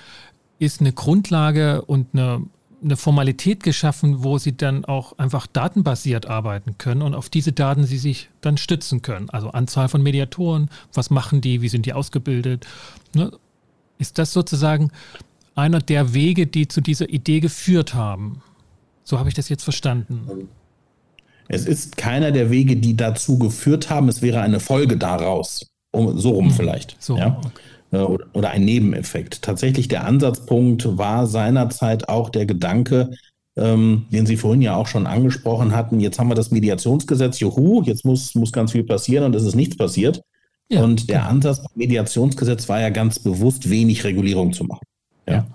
ist 0.60 0.82
eine 0.82 0.93
Grundlage 0.93 1.82
und 1.82 2.08
eine, 2.13 2.43
eine 2.84 2.97
Formalität 2.97 3.63
geschaffen, 3.63 4.23
wo 4.23 4.38
sie 4.38 4.56
dann 4.56 4.86
auch 4.86 5.17
einfach 5.17 5.47
datenbasiert 5.47 6.28
arbeiten 6.28 6.78
können 6.78 7.02
und 7.02 7.15
auf 7.15 7.30
diese 7.30 7.52
Daten 7.52 7.86
sie 7.86 7.97
sich 7.97 8.30
dann 8.41 8.58
stützen 8.58 9.02
können. 9.02 9.30
Also 9.30 9.52
Anzahl 9.52 9.89
von 9.89 10.04
Mediatoren, 10.04 10.69
was 10.93 11.10
machen 11.10 11.41
die, 11.41 11.62
wie 11.62 11.69
sind 11.69 11.86
die 11.86 11.93
ausgebildet. 11.93 12.67
Ne? 13.13 13.32
Ist 13.97 14.17
das 14.17 14.34
sozusagen 14.34 14.91
einer 15.56 15.80
der 15.80 16.13
Wege, 16.13 16.47
die 16.47 16.67
zu 16.67 16.82
dieser 16.82 17.10
Idee 17.10 17.39
geführt 17.39 17.93
haben? 17.93 18.41
So 19.04 19.19
habe 19.19 19.30
ich 19.30 19.36
das 19.36 19.49
jetzt 19.49 19.63
verstanden. 19.63 20.47
Es 21.47 21.65
ist 21.65 21.97
keiner 21.97 22.32
der 22.32 22.49
Wege, 22.49 22.77
die 22.77 22.95
dazu 22.95 23.38
geführt 23.38 23.89
haben. 23.89 24.10
Es 24.10 24.21
wäre 24.21 24.41
eine 24.41 24.60
Folge 24.60 24.97
daraus. 24.97 25.67
Um, 25.91 26.17
so 26.17 26.32
rum 26.32 26.47
mhm. 26.47 26.51
vielleicht. 26.51 26.97
So, 26.99 27.17
ja? 27.17 27.38
Okay. 27.38 27.49
Äh, 27.93 27.97
oder, 27.97 28.25
oder 28.34 28.49
ein 28.51 28.65
Nebeneffekt. 28.65 29.41
Tatsächlich 29.41 29.88
der 29.88 30.06
Ansatzpunkt 30.06 30.97
war 30.97 31.27
seinerzeit 31.27 32.10
auch 32.10 32.29
der 32.29 32.45
Gedanke, 32.45 33.12
ähm, 33.56 34.08
den 34.12 34.25
Sie 34.25 34.38
vorhin 34.38 34.62
ja 34.62 34.75
auch 34.75 34.88
schon 34.88 35.06
angesprochen 35.06 35.75
hatten. 35.75 35.99
Jetzt 35.99 36.19
haben 36.19 36.29
wir 36.29 36.36
das 36.36 36.51
Mediationsgesetz, 36.51 37.39
juhu, 37.39 37.84
jetzt 37.84 38.03
muss, 38.03 38.34
muss 38.36 38.51
ganz 38.51 38.71
viel 38.71 38.84
passieren 38.84 39.25
und 39.25 39.36
es 39.36 39.43
ist 39.43 39.56
nichts 39.56 39.77
passiert. 39.77 40.21
Ja, 40.69 40.84
und 40.84 41.10
der. 41.10 41.27
Ansatz 41.27 41.60
beim 41.60 41.71
Mediationsgesetz 41.75 42.67
war 42.67 42.82
ja 42.82 42.89
ganz 42.89 43.19
bewusst, 43.19 43.69
wenig 43.69 44.03
Regulierung 44.03 44.53
zu 44.53 44.63
machen. 44.63 44.86
Ja. 45.27 45.34
ja. 45.34 45.47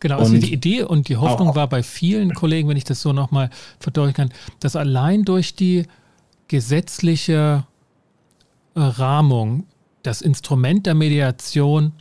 Genau, 0.00 0.18
also 0.18 0.36
die 0.36 0.52
Idee 0.52 0.82
und 0.82 1.08
die 1.08 1.16
Hoffnung 1.16 1.54
war 1.54 1.68
bei 1.68 1.82
vielen 1.82 2.34
Kollegen, 2.34 2.68
wenn 2.68 2.76
ich 2.76 2.84
das 2.84 3.00
so 3.00 3.12
nochmal 3.12 3.50
verdeutlichen 3.80 4.28
kann, 4.28 4.38
dass 4.60 4.76
allein 4.76 5.24
durch 5.24 5.54
die 5.54 5.86
gesetzliche 6.48 7.64
äh, 8.74 8.80
Rahmung 8.80 9.64
das 10.02 10.20
Instrument 10.20 10.86
der 10.86 10.94
Mediation 10.94 11.92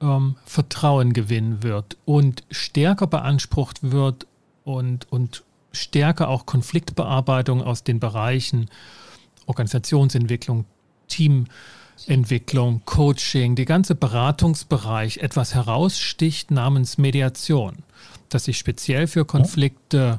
ähm, 0.00 0.36
Vertrauen 0.44 1.12
gewinnen 1.12 1.62
wird 1.62 1.96
und 2.04 2.42
stärker 2.50 3.06
beansprucht 3.06 3.90
wird 3.90 4.26
und, 4.64 5.10
und 5.10 5.44
stärker 5.72 6.28
auch 6.28 6.44
Konfliktbearbeitung 6.44 7.62
aus 7.62 7.84
den 7.84 8.00
Bereichen 8.00 8.68
Organisationsentwicklung, 9.46 10.66
Team, 11.06 11.46
Entwicklung, 12.06 12.82
Coaching, 12.84 13.54
der 13.54 13.64
ganze 13.64 13.94
Beratungsbereich 13.94 15.18
etwas 15.18 15.54
heraussticht 15.54 16.50
namens 16.50 16.98
Mediation, 16.98 17.78
das 18.28 18.44
sich 18.44 18.58
speziell 18.58 19.06
für 19.06 19.24
Konflikte 19.24 20.18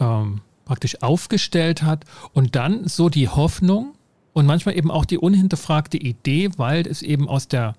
ähm, 0.00 0.40
praktisch 0.64 1.02
aufgestellt 1.02 1.82
hat 1.82 2.04
und 2.32 2.54
dann 2.54 2.86
so 2.86 3.08
die 3.08 3.28
Hoffnung 3.28 3.94
und 4.32 4.46
manchmal 4.46 4.76
eben 4.76 4.90
auch 4.90 5.04
die 5.04 5.18
unhinterfragte 5.18 5.96
Idee, 5.96 6.50
weil 6.56 6.86
es 6.86 7.02
eben 7.02 7.28
aus 7.28 7.48
der 7.48 7.74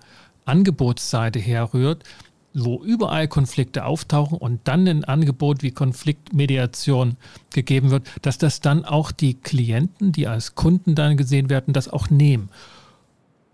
Angebotsseite 0.46 1.40
herrührt, 1.40 2.04
wo 2.54 2.84
überall 2.84 3.28
Konflikte 3.28 3.86
auftauchen 3.86 4.38
und 4.38 4.68
dann 4.68 4.88
ein 4.88 5.04
Angebot 5.04 5.62
wie 5.62 5.72
Konfliktmediation 5.72 7.16
gegeben 7.52 7.92
wird, 7.92 8.08
dass 8.24 8.40
das 8.40 8.60
dann 8.60 8.86
auch 8.86 9.12
die 9.12 9.36
Klienten, 9.36 10.12
die 10.12 10.28
als 10.28 10.56
Kunden 10.56 10.96
dann 10.96 11.16
gesehen 11.16 11.50
werden, 11.50 11.74
das 11.74 11.88
auch 11.88 12.10
nehmen 12.10 12.50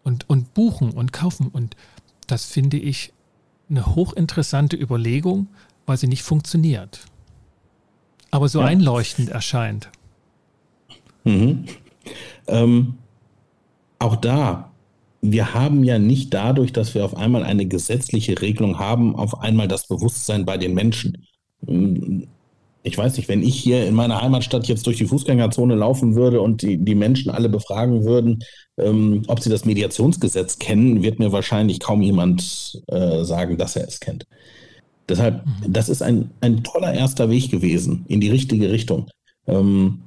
und, 0.05 0.29
und 0.29 0.53
buchen 0.53 0.91
und 0.91 1.11
kaufen. 1.11 1.49
Und 1.49 1.75
das 2.27 2.45
finde 2.45 2.77
ich 2.77 3.11
eine 3.69 3.85
hochinteressante 3.95 4.77
Überlegung, 4.77 5.47
weil 5.85 5.97
sie 5.97 6.07
nicht 6.07 6.23
funktioniert. 6.23 7.01
Aber 8.31 8.47
so 8.47 8.61
ja. 8.61 8.67
einleuchtend 8.67 9.29
erscheint. 9.29 9.89
Mhm. 11.25 11.65
Ähm, 12.47 12.97
auch 13.99 14.15
da, 14.15 14.71
wir 15.21 15.53
haben 15.53 15.83
ja 15.83 15.97
nicht 15.97 16.33
dadurch, 16.33 16.71
dass 16.71 16.93
wir 16.93 17.03
auf 17.03 17.17
einmal 17.17 17.43
eine 17.43 17.65
gesetzliche 17.65 18.39
Regelung 18.41 18.77
haben, 18.77 19.15
auf 19.15 19.41
einmal 19.41 19.67
das 19.67 19.87
Bewusstsein 19.87 20.45
bei 20.45 20.57
den 20.57 20.75
Menschen 20.75 21.25
ich 22.85 22.97
weiß 22.97 23.17
nicht, 23.17 23.27
wenn 23.27 23.41
ich 23.41 23.55
hier 23.55 23.87
in 23.87 23.95
meiner 23.95 24.21
Heimatstadt 24.21 24.67
jetzt 24.67 24.85
durch 24.85 24.97
die 24.97 25.07
Fußgängerzone 25.07 25.73
laufen 25.73 26.15
würde 26.15 26.39
und 26.39 26.61
die, 26.61 26.77
die 26.77 26.93
Menschen 26.93 27.31
alle 27.31 27.49
befragen 27.49 28.05
würden, 28.05 28.43
ähm, 28.77 29.23
ob 29.27 29.39
sie 29.39 29.49
das 29.49 29.65
Mediationsgesetz 29.65 30.59
kennen, 30.59 31.01
wird 31.01 31.17
mir 31.17 31.31
wahrscheinlich 31.31 31.79
kaum 31.79 32.03
jemand 32.03 32.83
äh, 32.87 33.23
sagen, 33.23 33.57
dass 33.57 33.75
er 33.75 33.87
es 33.87 33.99
kennt. 33.99 34.27
Deshalb, 35.09 35.43
mhm. 35.45 35.73
das 35.73 35.89
ist 35.89 36.03
ein, 36.03 36.29
ein 36.41 36.63
toller 36.63 36.93
erster 36.93 37.29
Weg 37.31 37.49
gewesen 37.49 38.05
in 38.07 38.21
die 38.21 38.29
richtige 38.29 38.71
Richtung. 38.71 39.07
Ähm, 39.47 40.01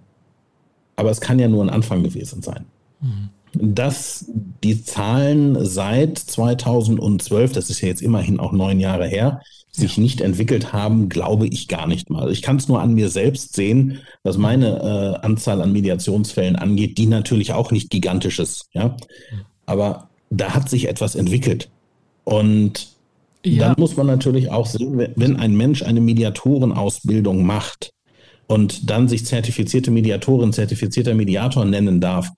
aber 0.94 1.10
es 1.10 1.20
kann 1.20 1.40
ja 1.40 1.48
nur 1.48 1.64
ein 1.64 1.70
Anfang 1.70 2.04
gewesen 2.04 2.42
sein. 2.42 2.64
Mhm. 3.00 3.74
Dass 3.74 4.26
die 4.62 4.84
Zahlen 4.84 5.64
seit 5.64 6.16
2012, 6.16 7.52
das 7.52 7.70
ist 7.70 7.80
ja 7.80 7.88
jetzt 7.88 8.02
immerhin 8.02 8.38
auch 8.38 8.52
neun 8.52 8.78
Jahre 8.78 9.08
her, 9.08 9.40
sich 9.78 9.98
nicht 9.98 10.20
entwickelt 10.20 10.72
haben, 10.72 11.08
glaube 11.08 11.46
ich 11.46 11.68
gar 11.68 11.86
nicht 11.86 12.10
mal. 12.10 12.30
Ich 12.30 12.42
kann 12.42 12.56
es 12.56 12.68
nur 12.68 12.80
an 12.80 12.94
mir 12.94 13.08
selbst 13.08 13.54
sehen, 13.54 14.00
was 14.22 14.36
meine 14.36 14.78
äh, 15.22 15.26
Anzahl 15.26 15.62
an 15.62 15.72
Mediationsfällen 15.72 16.56
angeht, 16.56 16.98
die 16.98 17.06
natürlich 17.06 17.52
auch 17.52 17.70
nicht 17.70 17.90
gigantisch 17.90 18.38
ist. 18.38 18.66
Ja? 18.72 18.96
Aber 19.66 20.10
da 20.30 20.54
hat 20.54 20.68
sich 20.68 20.88
etwas 20.88 21.14
entwickelt. 21.14 21.70
Und 22.24 22.88
ja. 23.44 23.68
dann 23.68 23.76
muss 23.78 23.96
man 23.96 24.06
natürlich 24.06 24.50
auch 24.50 24.66
sehen, 24.66 25.08
wenn 25.16 25.36
ein 25.36 25.56
Mensch 25.56 25.82
eine 25.82 26.00
Mediatorenausbildung 26.00 27.46
macht 27.46 27.90
und 28.46 28.90
dann 28.90 29.08
sich 29.08 29.24
zertifizierte 29.24 29.90
Mediatorin, 29.90 30.52
zertifizierter 30.52 31.14
Mediator 31.14 31.64
nennen 31.64 32.00
darf, 32.00 32.30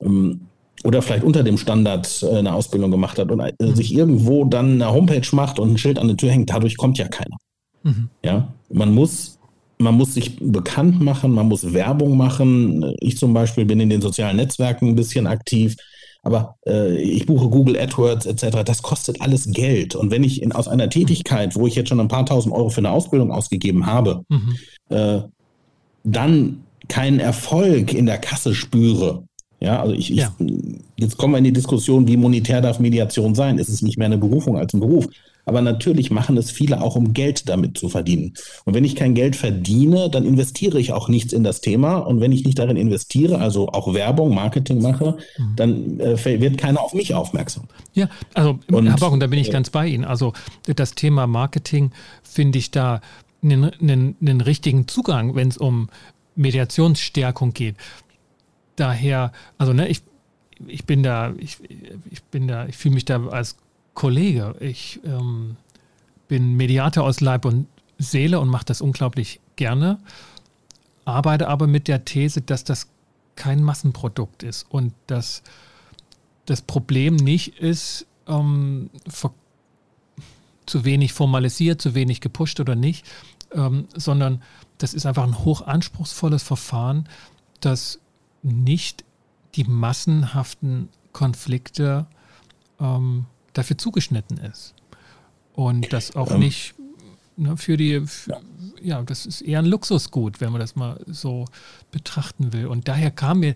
ähm, 0.00 0.48
oder 0.84 1.02
vielleicht 1.02 1.24
unter 1.24 1.42
dem 1.42 1.58
Standard 1.58 2.22
äh, 2.22 2.36
eine 2.36 2.54
Ausbildung 2.54 2.90
gemacht 2.90 3.18
hat 3.18 3.30
und 3.30 3.40
äh, 3.40 3.52
mhm. 3.60 3.74
sich 3.74 3.94
irgendwo 3.94 4.44
dann 4.44 4.74
eine 4.74 4.92
Homepage 4.92 5.26
macht 5.32 5.58
und 5.58 5.72
ein 5.72 5.78
Schild 5.78 5.98
an 5.98 6.08
der 6.08 6.16
Tür 6.16 6.30
hängt, 6.30 6.50
dadurch 6.50 6.76
kommt 6.76 6.98
ja 6.98 7.08
keiner. 7.08 7.36
Mhm. 7.82 8.08
Ja, 8.24 8.52
man 8.70 8.94
muss, 8.94 9.38
man 9.78 9.94
muss 9.94 10.14
sich 10.14 10.36
bekannt 10.40 11.00
machen, 11.00 11.32
man 11.32 11.48
muss 11.48 11.72
Werbung 11.72 12.16
machen. 12.16 12.94
Ich 13.00 13.18
zum 13.18 13.32
Beispiel 13.32 13.64
bin 13.64 13.80
in 13.80 13.90
den 13.90 14.00
sozialen 14.00 14.36
Netzwerken 14.36 14.88
ein 14.88 14.96
bisschen 14.96 15.26
aktiv. 15.26 15.76
Aber 16.22 16.56
äh, 16.66 17.00
ich 17.00 17.26
buche 17.26 17.48
Google 17.48 17.78
AdWords 17.78 18.26
etc. 18.26 18.64
Das 18.64 18.82
kostet 18.82 19.20
alles 19.20 19.50
Geld. 19.52 19.94
Und 19.94 20.10
wenn 20.10 20.24
ich 20.24 20.42
in, 20.42 20.52
aus 20.52 20.68
einer 20.68 20.90
Tätigkeit, 20.90 21.54
wo 21.54 21.66
ich 21.66 21.76
jetzt 21.76 21.88
schon 21.88 22.00
ein 22.00 22.08
paar 22.08 22.26
tausend 22.26 22.54
Euro 22.54 22.70
für 22.70 22.78
eine 22.78 22.90
Ausbildung 22.90 23.30
ausgegeben 23.30 23.86
habe, 23.86 24.22
mhm. 24.28 24.56
äh, 24.90 25.20
dann 26.04 26.64
keinen 26.88 27.20
Erfolg 27.20 27.92
in 27.92 28.06
der 28.06 28.18
Kasse 28.18 28.54
spüre, 28.54 29.27
Ja, 29.60 29.80
also 29.80 29.94
ich, 29.94 30.08
ja. 30.10 30.32
ich, 30.38 30.52
jetzt 30.96 31.16
kommen 31.16 31.34
wir 31.34 31.38
in 31.38 31.44
die 31.44 31.52
Diskussion, 31.52 32.06
wie 32.06 32.16
monetär 32.16 32.60
darf 32.60 32.78
Mediation 32.78 33.34
sein? 33.34 33.58
Ist 33.58 33.68
es 33.68 33.82
nicht 33.82 33.98
mehr 33.98 34.06
eine 34.06 34.18
Berufung 34.18 34.56
als 34.56 34.72
ein 34.72 34.80
Beruf? 34.80 35.08
Aber 35.48 35.62
natürlich 35.62 36.10
machen 36.10 36.36
es 36.36 36.50
viele 36.50 36.82
auch, 36.82 36.94
um 36.94 37.14
Geld 37.14 37.48
damit 37.48 37.78
zu 37.78 37.88
verdienen. 37.88 38.34
Und 38.66 38.74
wenn 38.74 38.84
ich 38.84 38.94
kein 38.94 39.14
Geld 39.14 39.34
verdiene, 39.34 40.10
dann 40.10 40.26
investiere 40.26 40.78
ich 40.78 40.92
auch 40.92 41.08
nichts 41.08 41.32
in 41.32 41.42
das 41.42 41.62
Thema. 41.62 41.96
Und 41.96 42.20
wenn 42.20 42.32
ich 42.32 42.44
nicht 42.44 42.58
darin 42.58 42.76
investiere, 42.76 43.38
also 43.38 43.68
auch 43.70 43.94
Werbung, 43.94 44.34
Marketing 44.34 44.82
mache, 44.82 45.16
mhm. 45.38 45.56
dann 45.56 46.00
äh, 46.00 46.40
wird 46.42 46.58
keiner 46.58 46.82
auf 46.82 46.92
mich 46.92 47.14
aufmerksam. 47.14 47.64
Ja, 47.94 48.10
also 48.34 48.58
und, 48.70 48.88
Herr 48.88 48.98
Bock, 48.98 49.12
und 49.12 49.20
da 49.20 49.26
bin 49.26 49.38
ich 49.38 49.48
äh, 49.48 49.52
ganz 49.52 49.70
bei 49.70 49.86
Ihnen. 49.86 50.04
Also 50.04 50.34
das 50.66 50.94
Thema 50.94 51.26
Marketing 51.26 51.92
finde 52.22 52.58
ich 52.58 52.70
da 52.70 53.00
einen, 53.42 53.70
einen, 53.80 54.16
einen 54.20 54.42
richtigen 54.42 54.86
Zugang, 54.86 55.34
wenn 55.34 55.48
es 55.48 55.56
um 55.56 55.88
Mediationsstärkung 56.36 57.54
geht. 57.54 57.76
Daher, 58.78 59.32
also 59.58 59.72
ne, 59.72 59.88
ich, 59.88 60.02
ich 60.66 60.84
bin 60.84 61.02
da, 61.02 61.32
ich, 61.36 61.58
ich 62.10 62.22
bin 62.24 62.46
da, 62.46 62.66
ich 62.66 62.76
fühle 62.76 62.94
mich 62.94 63.04
da 63.04 63.26
als 63.26 63.56
Kollege. 63.94 64.54
Ich 64.60 65.00
ähm, 65.04 65.56
bin 66.28 66.56
Mediator 66.56 67.02
aus 67.02 67.20
Leib 67.20 67.44
und 67.44 67.66
Seele 67.98 68.38
und 68.38 68.48
mache 68.48 68.66
das 68.66 68.80
unglaublich 68.80 69.40
gerne, 69.56 69.98
arbeite 71.04 71.48
aber 71.48 71.66
mit 71.66 71.88
der 71.88 72.04
These, 72.04 72.42
dass 72.42 72.62
das 72.62 72.86
kein 73.34 73.64
Massenprodukt 73.64 74.44
ist 74.44 74.66
und 74.68 74.94
dass 75.08 75.42
das 76.46 76.62
Problem 76.62 77.16
nicht 77.16 77.58
ist, 77.58 78.06
ähm, 78.28 78.90
zu 80.66 80.84
wenig 80.84 81.12
formalisiert, 81.12 81.82
zu 81.82 81.94
wenig 81.94 82.20
gepusht 82.20 82.60
oder 82.60 82.76
nicht, 82.76 83.04
ähm, 83.52 83.88
sondern 83.96 84.42
das 84.78 84.94
ist 84.94 85.06
einfach 85.06 85.24
ein 85.24 85.44
hochanspruchsvolles 85.44 86.44
Verfahren, 86.44 87.08
das 87.60 87.98
nicht 88.42 89.04
die 89.54 89.64
massenhaften 89.64 90.88
Konflikte 91.12 92.06
ähm, 92.80 93.26
dafür 93.52 93.78
zugeschnitten 93.78 94.38
ist. 94.38 94.74
Und 95.52 95.92
das 95.92 96.14
auch 96.14 96.30
ähm, 96.32 96.40
nicht 96.40 96.74
ne, 97.36 97.56
für 97.56 97.76
die, 97.76 98.00
für, 98.06 98.30
ja. 98.30 98.40
ja, 98.82 99.02
das 99.02 99.26
ist 99.26 99.40
eher 99.40 99.58
ein 99.60 99.66
Luxusgut, 99.66 100.40
wenn 100.40 100.52
man 100.52 100.60
das 100.60 100.76
mal 100.76 101.00
so 101.06 101.46
betrachten 101.90 102.52
will. 102.52 102.66
Und 102.66 102.88
daher 102.88 103.10
kam 103.10 103.40
mir 103.40 103.54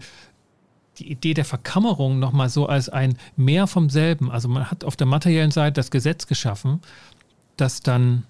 die 0.99 1.11
Idee 1.11 1.35
der 1.35 1.45
Verkammerung 1.45 2.18
nochmal 2.18 2.49
so 2.49 2.66
als 2.66 2.89
ein 2.89 3.16
Mehr 3.37 3.66
vom 3.66 3.91
selben. 3.91 4.30
Also 4.30 4.49
man 4.49 4.70
hat 4.70 4.85
auf 4.85 4.97
der 4.97 5.07
materiellen 5.07 5.51
Seite 5.51 5.74
das 5.74 5.91
Gesetz 5.91 6.26
geschaffen, 6.26 6.80
das 7.57 7.80
dann 7.80 8.24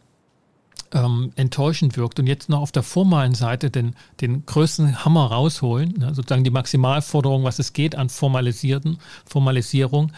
ähm, 0.92 1.32
enttäuschend 1.36 1.96
wirkt 1.96 2.20
und 2.20 2.26
jetzt 2.26 2.48
noch 2.48 2.60
auf 2.60 2.72
der 2.72 2.82
formalen 2.82 3.34
Seite 3.34 3.70
den, 3.70 3.94
den 4.20 4.44
größten 4.44 5.04
Hammer 5.04 5.26
rausholen, 5.26 5.94
ne, 5.98 6.14
sozusagen 6.14 6.44
die 6.44 6.50
Maximalforderung, 6.50 7.44
was 7.44 7.58
es 7.58 7.72
geht 7.72 7.94
an 7.94 8.08
Formalisierten, 8.08 8.98
Formalisierung. 9.24 10.12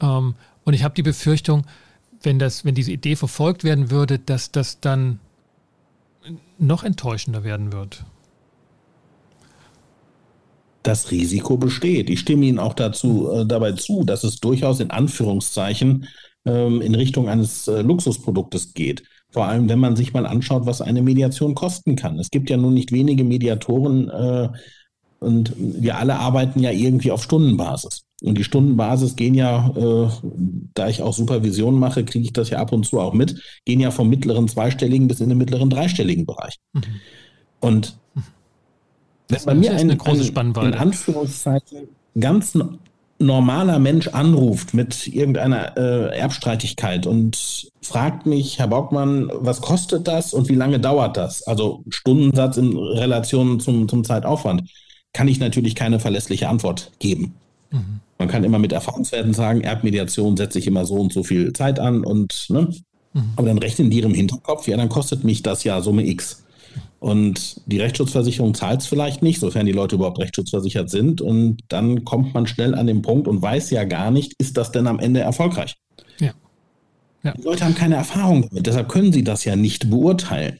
Ähm, 0.00 0.34
und 0.64 0.74
ich 0.74 0.84
habe 0.84 0.94
die 0.94 1.02
Befürchtung, 1.02 1.64
wenn, 2.22 2.38
das, 2.38 2.64
wenn 2.64 2.74
diese 2.74 2.92
Idee 2.92 3.16
verfolgt 3.16 3.64
werden 3.64 3.90
würde, 3.90 4.18
dass 4.18 4.50
das 4.50 4.80
dann 4.80 5.18
noch 6.58 6.84
enttäuschender 6.84 7.44
werden 7.44 7.72
wird. 7.72 8.04
Das 10.82 11.10
Risiko 11.10 11.56
besteht. 11.56 12.10
Ich 12.10 12.20
stimme 12.20 12.46
Ihnen 12.46 12.58
auch 12.58 12.74
dazu, 12.74 13.30
äh, 13.30 13.46
dabei 13.46 13.72
zu, 13.72 14.04
dass 14.04 14.24
es 14.24 14.40
durchaus 14.40 14.80
in 14.80 14.90
Anführungszeichen 14.90 16.08
ähm, 16.44 16.80
in 16.80 16.94
Richtung 16.94 17.28
eines 17.28 17.68
äh, 17.68 17.82
Luxusproduktes 17.82 18.74
geht. 18.74 19.04
Vor 19.32 19.46
allem, 19.46 19.68
wenn 19.68 19.78
man 19.78 19.96
sich 19.96 20.12
mal 20.12 20.26
anschaut, 20.26 20.66
was 20.66 20.82
eine 20.82 21.02
Mediation 21.02 21.54
kosten 21.54 21.96
kann. 21.96 22.18
Es 22.18 22.30
gibt 22.30 22.50
ja 22.50 22.56
nun 22.56 22.74
nicht 22.74 22.92
wenige 22.92 23.24
Mediatoren 23.24 24.08
äh, 24.10 24.48
und 25.20 25.54
wir 25.56 25.98
alle 25.98 26.16
arbeiten 26.16 26.60
ja 26.60 26.70
irgendwie 26.70 27.10
auf 27.10 27.22
Stundenbasis. 27.22 28.02
Und 28.22 28.38
die 28.38 28.44
Stundenbasis 28.44 29.16
gehen 29.16 29.34
ja, 29.34 29.72
äh, 29.76 30.08
da 30.74 30.88
ich 30.88 31.02
auch 31.02 31.14
Supervision 31.14 31.78
mache, 31.78 32.04
kriege 32.04 32.24
ich 32.24 32.32
das 32.32 32.50
ja 32.50 32.58
ab 32.58 32.72
und 32.72 32.84
zu 32.86 33.00
auch 33.00 33.14
mit, 33.14 33.40
gehen 33.64 33.80
ja 33.80 33.90
vom 33.90 34.08
mittleren 34.08 34.48
zweistelligen 34.48 35.08
bis 35.08 35.20
in 35.20 35.28
den 35.28 35.38
mittleren 35.38 35.70
dreistelligen 35.70 36.26
Bereich. 36.26 36.58
Mhm. 36.72 36.82
Und 37.60 37.96
wenn 39.28 39.44
bei 39.44 39.54
mir 39.54 39.72
ein, 39.72 39.90
ein, 39.90 40.54
in 40.56 40.74
Anführungszeichen 40.74 41.88
ganz 42.18 42.56
normaler 43.26 43.78
Mensch 43.78 44.08
anruft 44.08 44.74
mit 44.74 45.06
irgendeiner 45.06 45.76
äh, 45.76 46.18
Erbstreitigkeit 46.18 47.06
und 47.06 47.70
fragt 47.80 48.26
mich, 48.26 48.58
Herr 48.58 48.68
Bockmann, 48.68 49.30
was 49.34 49.60
kostet 49.60 50.08
das 50.08 50.34
und 50.34 50.48
wie 50.48 50.54
lange 50.54 50.80
dauert 50.80 51.16
das? 51.16 51.42
Also 51.44 51.82
Stundensatz 51.88 52.56
in 52.56 52.76
Relation 52.76 53.60
zum, 53.60 53.88
zum 53.88 54.04
Zeitaufwand, 54.04 54.62
kann 55.12 55.28
ich 55.28 55.40
natürlich 55.40 55.74
keine 55.74 56.00
verlässliche 56.00 56.48
Antwort 56.48 56.90
geben. 56.98 57.34
Mhm. 57.70 58.00
Man 58.18 58.28
kann 58.28 58.44
immer 58.44 58.58
mit 58.58 58.72
Erfahrungswerten 58.72 59.34
sagen, 59.34 59.62
Erbmediation 59.62 60.36
setze 60.36 60.58
ich 60.58 60.66
immer 60.66 60.84
so 60.84 60.94
und 60.94 61.12
so 61.12 61.24
viel 61.24 61.52
Zeit 61.52 61.80
an 61.80 62.04
und, 62.04 62.46
ne? 62.48 62.68
Mhm. 63.12 63.32
Aber 63.36 63.48
dann 63.48 63.58
rechnen 63.58 63.90
die 63.90 64.00
im 64.00 64.14
Hinterkopf, 64.14 64.68
ja, 64.68 64.76
dann 64.76 64.88
kostet 64.88 65.24
mich 65.24 65.42
das 65.42 65.64
ja 65.64 65.80
Summe 65.80 66.06
X. 66.06 66.44
Und 67.00 67.60
die 67.66 67.80
Rechtsschutzversicherung 67.80 68.54
zahlt 68.54 68.80
es 68.80 68.86
vielleicht 68.86 69.22
nicht, 69.22 69.40
sofern 69.40 69.66
die 69.66 69.72
Leute 69.72 69.96
überhaupt 69.96 70.20
rechtsschutzversichert 70.20 70.88
sind. 70.88 71.20
Und 71.20 71.58
dann 71.68 72.04
kommt 72.04 72.32
man 72.32 72.46
schnell 72.46 72.74
an 72.74 72.86
den 72.86 73.02
Punkt 73.02 73.26
und 73.26 73.42
weiß 73.42 73.70
ja 73.70 73.84
gar 73.84 74.10
nicht, 74.10 74.34
ist 74.38 74.56
das 74.56 74.70
denn 74.70 74.86
am 74.86 75.00
Ende 75.00 75.20
erfolgreich? 75.20 75.74
Ja. 76.20 76.32
ja. 77.24 77.32
Die 77.32 77.42
Leute 77.42 77.64
haben 77.64 77.74
keine 77.74 77.96
Erfahrung 77.96 78.48
damit, 78.48 78.66
deshalb 78.66 78.88
können 78.88 79.12
sie 79.12 79.24
das 79.24 79.44
ja 79.44 79.56
nicht 79.56 79.90
beurteilen. 79.90 80.58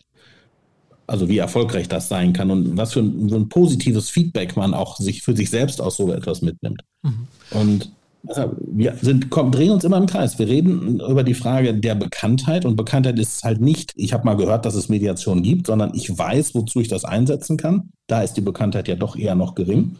Also 1.06 1.28
wie 1.28 1.38
erfolgreich 1.38 1.88
das 1.88 2.08
sein 2.08 2.32
kann 2.32 2.50
und 2.50 2.76
was 2.76 2.94
für 2.94 3.00
ein, 3.00 3.28
so 3.28 3.36
ein 3.36 3.48
positives 3.48 4.08
Feedback 4.10 4.56
man 4.56 4.72
auch 4.72 4.96
sich 4.96 5.22
für 5.22 5.36
sich 5.36 5.50
selbst 5.50 5.80
aus 5.80 5.96
so 5.96 6.12
etwas 6.12 6.42
mitnimmt. 6.42 6.82
Mhm. 7.02 7.28
Und 7.50 7.92
wir 8.24 8.94
sind, 9.00 9.30
komm, 9.30 9.50
drehen 9.50 9.72
uns 9.72 9.84
immer 9.84 9.96
im 9.96 10.06
Kreis. 10.06 10.38
Wir 10.38 10.46
reden 10.46 11.00
über 11.00 11.24
die 11.24 11.34
Frage 11.34 11.74
der 11.74 11.94
Bekanntheit 11.94 12.64
und 12.64 12.76
Bekanntheit 12.76 13.18
ist 13.18 13.42
halt 13.42 13.60
nicht, 13.60 13.92
ich 13.96 14.12
habe 14.12 14.24
mal 14.24 14.36
gehört, 14.36 14.64
dass 14.64 14.74
es 14.74 14.88
Mediation 14.88 15.42
gibt, 15.42 15.66
sondern 15.66 15.92
ich 15.94 16.16
weiß, 16.16 16.54
wozu 16.54 16.80
ich 16.80 16.88
das 16.88 17.04
einsetzen 17.04 17.56
kann. 17.56 17.90
Da 18.06 18.22
ist 18.22 18.34
die 18.34 18.40
Bekanntheit 18.40 18.88
ja 18.88 18.94
doch 18.94 19.16
eher 19.16 19.34
noch 19.34 19.54
gering. 19.54 19.96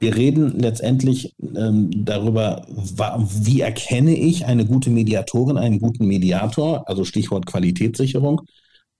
Wir 0.00 0.16
reden 0.16 0.60
letztendlich 0.60 1.34
ähm, 1.56 1.90
darüber, 2.04 2.64
wie 2.68 3.60
erkenne 3.60 4.16
ich 4.16 4.46
eine 4.46 4.64
gute 4.64 4.90
Mediatorin, 4.90 5.58
einen 5.58 5.80
guten 5.80 6.06
Mediator, 6.06 6.88
also 6.88 7.04
Stichwort 7.04 7.46
Qualitätssicherung. 7.46 8.42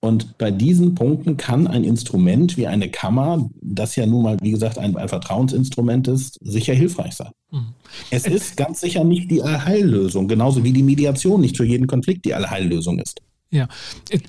Und 0.01 0.39
bei 0.39 0.53
diesen 0.53 0.95
Punkten 0.95 1.37
kann 1.37 1.67
ein 1.67 1.83
Instrument 1.83 2.57
wie 2.57 2.69
eine 2.69 2.89
Kammer, 2.89 3.51
das 3.61 3.97
ja 3.97 4.07
nun 4.07 4.23
mal, 4.23 4.37
wie 4.41 4.53
gesagt, 4.53 4.79
ein, 4.79 4.97
ein 4.97 5.09
Vertrauensinstrument 5.09 6.07
ist, 6.07 6.39
sicher 6.41 6.73
hilfreich 6.73 7.15
sein. 7.15 7.33
Mhm. 7.51 7.75
Es 8.11 8.27
ist 8.27 8.57
ganz 8.57 8.81
sicher 8.81 9.03
nicht 9.03 9.29
die 9.31 9.43
Allheillösung, 9.43 10.29
genauso 10.29 10.63
wie 10.63 10.73
die 10.73 10.85
Mediation 10.85 11.41
nicht 11.41 11.57
für 11.57 11.65
jeden 11.65 11.89
Konflikt 11.89 12.25
die 12.25 12.35
Allheillösung 12.35 13.01
ist. 13.01 13.21
Ja, 13.51 13.67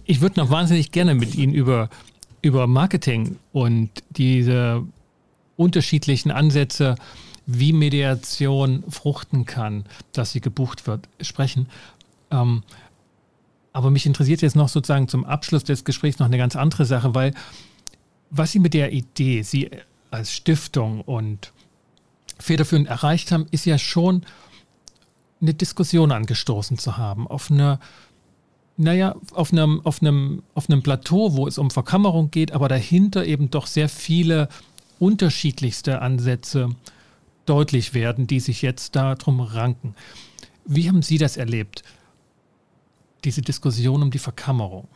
ich 0.06 0.22
würde 0.22 0.40
noch 0.40 0.50
wahnsinnig 0.50 0.92
gerne 0.92 1.14
mit 1.14 1.36
Ihnen 1.36 1.54
über, 1.54 1.90
über 2.42 2.66
Marketing 2.66 3.36
und 3.52 3.90
diese 4.12 4.84
unterschiedlichen 5.56 6.32
Ansätze, 6.32 6.96
wie 7.46 7.74
Mediation 7.74 8.84
fruchten 8.88 9.46
kann, 9.46 9.84
dass 10.14 10.32
sie 10.32 10.40
gebucht 10.40 10.88
wird, 10.88 11.10
sprechen. 11.20 11.68
Ähm, 12.32 12.64
aber 13.74 13.92
mich 13.92 14.06
interessiert 14.06 14.42
jetzt 14.42 14.56
noch 14.56 14.70
sozusagen 14.70 15.08
zum 15.08 15.26
Abschluss 15.26 15.64
des 15.64 15.84
Gesprächs 15.84 16.20
noch 16.20 16.28
eine 16.28 16.38
ganz 16.38 16.56
andere 16.56 16.86
Sache, 16.86 17.14
weil 17.16 17.34
was 18.30 18.52
Sie 18.52 18.60
mit 18.60 18.74
der 18.74 18.92
Idee, 18.92 19.42
Sie 19.42 19.70
als 20.12 20.34
Stiftung 20.34 21.02
und 21.02 21.54
federführend 22.40 22.88
erreicht 22.88 23.32
haben, 23.32 23.48
ist 23.52 23.66
ja 23.66 23.78
schon 23.78 24.26
eine 25.42 25.54
Diskussion 25.54 26.12
angestoßen 26.12 26.78
zu 26.78 26.98
haben 26.98 27.28
auf 27.28 27.52
einer 27.52 27.80
naja, 28.82 29.18
auf 29.34 29.52
einem, 29.52 29.82
auf, 29.84 30.02
einem, 30.02 30.42
auf 30.56 30.70
einem 30.70 30.82
Plateau, 30.82 31.36
wo 31.36 31.48
es 31.48 31.58
um 31.58 31.70
Verkammerung 31.70 32.32
geht, 32.32 32.54
aber 32.54 32.70
dahinter 32.70 33.26
eben 33.26 33.50
doch 33.50 33.68
sehr 33.68 33.90
viele 33.90 34.48
unterschiedlichste 35.00 36.02
Ansätze 36.02 36.70
deutlich 37.46 37.94
werden, 37.94 38.26
die 38.26 38.40
sich 38.40 38.62
jetzt 38.62 38.96
darum 38.96 39.42
ranken. 39.42 39.96
Wie 40.64 40.88
haben 40.88 41.02
Sie 41.02 41.18
das 41.18 41.36
erlebt? 41.36 41.84
Diese 43.24 43.42
Diskussion 43.42 44.02
um 44.04 44.12
die 44.12 44.20
Verkammerung. 44.20 44.88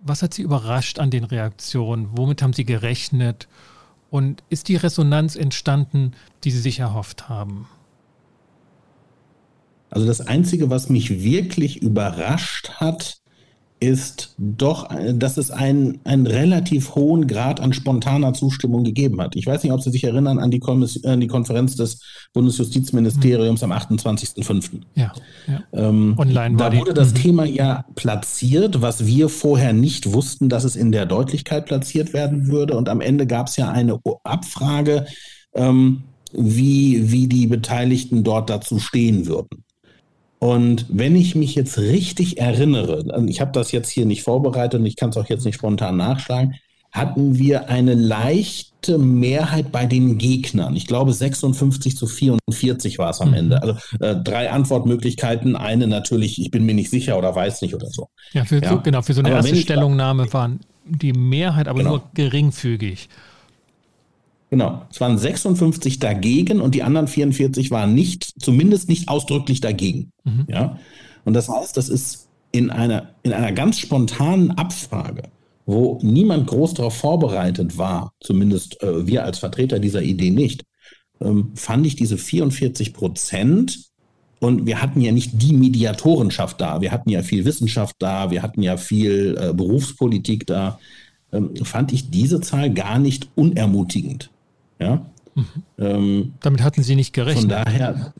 Was 0.00 0.22
hat 0.22 0.34
Sie 0.34 0.42
überrascht 0.42 0.98
an 0.98 1.10
den 1.10 1.24
Reaktionen? 1.24 2.08
Womit 2.12 2.42
haben 2.42 2.52
Sie 2.52 2.64
gerechnet? 2.64 3.48
Und 4.10 4.42
ist 4.50 4.68
die 4.68 4.76
Resonanz 4.76 5.36
entstanden, 5.36 6.12
die 6.44 6.50
Sie 6.50 6.60
sich 6.60 6.80
erhofft 6.80 7.28
haben? 7.28 7.68
Also 9.90 10.06
das 10.06 10.20
Einzige, 10.20 10.70
was 10.70 10.88
mich 10.88 11.22
wirklich 11.22 11.82
überrascht 11.82 12.70
hat, 12.80 13.21
ist 13.82 14.36
doch, 14.38 14.88
dass 15.12 15.38
es 15.38 15.50
einen, 15.50 15.98
einen 16.04 16.28
relativ 16.28 16.94
hohen 16.94 17.26
Grad 17.26 17.58
an 17.58 17.72
spontaner 17.72 18.32
Zustimmung 18.32 18.84
gegeben 18.84 19.20
hat. 19.20 19.34
Ich 19.34 19.44
weiß 19.44 19.64
nicht, 19.64 19.72
ob 19.72 19.82
Sie 19.82 19.90
sich 19.90 20.04
erinnern 20.04 20.38
an 20.38 20.52
die, 20.52 20.62
an 21.04 21.20
die 21.20 21.26
Konferenz 21.26 21.74
des 21.74 22.00
Bundesjustizministeriums 22.32 23.60
mhm. 23.60 23.72
am 23.72 23.78
28.05. 23.78 24.82
Ja, 24.94 25.12
ja. 25.48 25.64
Ähm, 25.72 26.14
Online 26.16 26.58
war 26.60 26.70
Da 26.70 26.78
wurde 26.78 26.92
die. 26.92 27.00
das 27.00 27.10
mhm. 27.10 27.16
Thema 27.16 27.44
ja 27.44 27.84
platziert, 27.96 28.82
was 28.82 29.04
wir 29.04 29.28
vorher 29.28 29.72
nicht 29.72 30.12
wussten, 30.12 30.48
dass 30.48 30.62
es 30.62 30.76
in 30.76 30.92
der 30.92 31.04
Deutlichkeit 31.04 31.66
platziert 31.66 32.12
werden 32.12 32.46
würde. 32.46 32.76
Und 32.76 32.88
am 32.88 33.00
Ende 33.00 33.26
gab 33.26 33.48
es 33.48 33.56
ja 33.56 33.68
eine 33.68 33.98
Abfrage, 34.22 35.06
ähm, 35.54 36.04
wie, 36.32 37.10
wie 37.10 37.26
die 37.26 37.48
Beteiligten 37.48 38.22
dort 38.22 38.48
dazu 38.48 38.78
stehen 38.78 39.26
würden. 39.26 39.64
Und 40.42 40.86
wenn 40.88 41.14
ich 41.14 41.36
mich 41.36 41.54
jetzt 41.54 41.78
richtig 41.78 42.40
erinnere, 42.40 43.04
ich 43.28 43.40
habe 43.40 43.52
das 43.52 43.70
jetzt 43.70 43.88
hier 43.88 44.06
nicht 44.06 44.24
vorbereitet 44.24 44.80
und 44.80 44.86
ich 44.86 44.96
kann 44.96 45.10
es 45.10 45.16
auch 45.16 45.28
jetzt 45.28 45.44
nicht 45.44 45.54
spontan 45.54 45.96
nachschlagen, 45.96 46.56
hatten 46.90 47.38
wir 47.38 47.68
eine 47.68 47.94
leichte 47.94 48.98
Mehrheit 48.98 49.70
bei 49.70 49.86
den 49.86 50.18
Gegnern. 50.18 50.74
Ich 50.74 50.88
glaube 50.88 51.12
56 51.12 51.96
zu 51.96 52.08
44 52.08 52.98
war 52.98 53.10
es 53.10 53.20
am 53.20 53.28
mhm. 53.28 53.34
Ende. 53.34 53.62
Also 53.62 53.74
äh, 54.00 54.16
drei 54.16 54.50
Antwortmöglichkeiten. 54.50 55.54
Eine 55.54 55.86
natürlich, 55.86 56.40
ich 56.40 56.50
bin 56.50 56.64
mir 56.64 56.74
nicht 56.74 56.90
sicher 56.90 57.16
oder 57.16 57.32
weiß 57.32 57.62
nicht 57.62 57.76
oder 57.76 57.86
so. 57.86 58.08
Ja, 58.32 58.44
für, 58.44 58.60
ja. 58.60 58.70
So, 58.70 58.80
genau, 58.80 59.02
für 59.02 59.14
so 59.14 59.20
eine 59.20 59.28
aber 59.28 59.46
erste 59.46 59.54
Stellungnahme 59.54 60.32
waren 60.32 60.58
die 60.84 61.12
Mehrheit 61.12 61.68
aber 61.68 61.78
genau. 61.78 61.90
nur 61.90 62.02
geringfügig. 62.14 63.08
Genau, 64.52 64.82
es 64.90 65.00
waren 65.00 65.16
56 65.16 65.98
dagegen 65.98 66.60
und 66.60 66.74
die 66.74 66.82
anderen 66.82 67.08
44 67.08 67.70
waren 67.70 67.94
nicht, 67.94 68.34
zumindest 68.38 68.90
nicht 68.90 69.08
ausdrücklich 69.08 69.62
dagegen. 69.62 70.12
Mhm. 70.24 70.44
Ja, 70.46 70.78
und 71.24 71.32
das 71.32 71.48
heißt, 71.48 71.74
das 71.74 71.88
ist 71.88 72.28
in 72.50 72.68
einer, 72.68 73.14
in 73.22 73.32
einer 73.32 73.52
ganz 73.52 73.78
spontanen 73.78 74.50
Abfrage, 74.50 75.22
wo 75.64 75.98
niemand 76.02 76.48
groß 76.48 76.74
darauf 76.74 76.94
vorbereitet 76.94 77.78
war, 77.78 78.12
zumindest 78.20 78.82
äh, 78.82 79.06
wir 79.06 79.24
als 79.24 79.38
Vertreter 79.38 79.78
dieser 79.78 80.02
Idee 80.02 80.30
nicht, 80.30 80.64
ähm, 81.22 81.52
fand 81.54 81.86
ich 81.86 81.96
diese 81.96 82.18
44 82.18 82.92
Prozent 82.92 83.88
und 84.38 84.66
wir 84.66 84.82
hatten 84.82 85.00
ja 85.00 85.12
nicht 85.12 85.30
die 85.32 85.54
Mediatorenschaft 85.54 86.60
da, 86.60 86.82
wir 86.82 86.92
hatten 86.92 87.08
ja 87.08 87.22
viel 87.22 87.46
Wissenschaft 87.46 87.96
da, 88.00 88.30
wir 88.30 88.42
hatten 88.42 88.60
ja 88.60 88.76
viel 88.76 89.34
äh, 89.40 89.54
Berufspolitik 89.54 90.46
da, 90.46 90.78
ähm, 91.32 91.56
fand 91.56 91.94
ich 91.94 92.10
diese 92.10 92.42
Zahl 92.42 92.68
gar 92.68 92.98
nicht 92.98 93.30
unermutigend. 93.34 94.28
Ja? 94.82 95.06
Mhm. 95.34 95.44
Ähm, 95.78 96.32
damit 96.40 96.62
hatten 96.62 96.82
Sie 96.82 96.96
nicht 96.96 97.12
gerechnet. 97.12 97.40
Von 97.40 97.48
daher, 97.48 98.12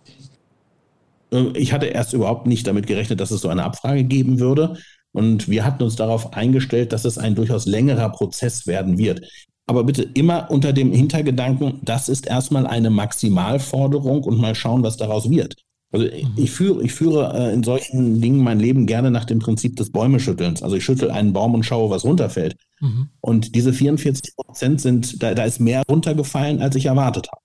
äh, 1.32 1.48
ich 1.56 1.72
hatte 1.72 1.86
erst 1.86 2.12
überhaupt 2.12 2.46
nicht 2.46 2.66
damit 2.66 2.86
gerechnet, 2.86 3.20
dass 3.20 3.30
es 3.30 3.40
so 3.40 3.48
eine 3.48 3.64
Abfrage 3.64 4.04
geben 4.04 4.38
würde. 4.40 4.76
Und 5.12 5.48
wir 5.48 5.64
hatten 5.64 5.82
uns 5.82 5.96
darauf 5.96 6.32
eingestellt, 6.32 6.92
dass 6.92 7.04
es 7.04 7.18
ein 7.18 7.34
durchaus 7.34 7.66
längerer 7.66 8.08
Prozess 8.08 8.66
werden 8.66 8.96
wird. 8.96 9.28
Aber 9.66 9.84
bitte 9.84 10.02
immer 10.14 10.50
unter 10.50 10.72
dem 10.72 10.92
Hintergedanken, 10.92 11.80
das 11.82 12.08
ist 12.08 12.26
erstmal 12.26 12.66
eine 12.66 12.90
Maximalforderung 12.90 14.24
und 14.24 14.38
mal 14.38 14.54
schauen, 14.54 14.82
was 14.82 14.96
daraus 14.96 15.28
wird. 15.28 15.56
Also 15.92 16.06
ich, 16.06 16.24
mhm. 16.24 16.46
führe, 16.46 16.82
ich 16.82 16.92
führe 16.92 17.34
äh, 17.36 17.52
in 17.52 17.62
solchen 17.62 18.20
Dingen 18.20 18.42
mein 18.42 18.58
Leben 18.58 18.86
gerne 18.86 19.10
nach 19.10 19.26
dem 19.26 19.40
Prinzip 19.40 19.76
des 19.76 19.90
Bäumeschüttelns. 19.90 20.62
Also 20.62 20.76
ich 20.76 20.84
schüttel 20.84 21.10
einen 21.10 21.34
Baum 21.34 21.54
und 21.54 21.64
schaue, 21.64 21.90
was 21.90 22.04
runterfällt. 22.04 22.56
Mhm. 22.80 23.10
Und 23.20 23.54
diese 23.54 23.74
44 23.74 24.34
Prozent 24.34 24.80
sind, 24.80 25.22
da, 25.22 25.34
da 25.34 25.44
ist 25.44 25.60
mehr 25.60 25.82
runtergefallen, 25.88 26.62
als 26.62 26.76
ich 26.76 26.86
erwartet 26.86 27.28
habe. 27.30 27.42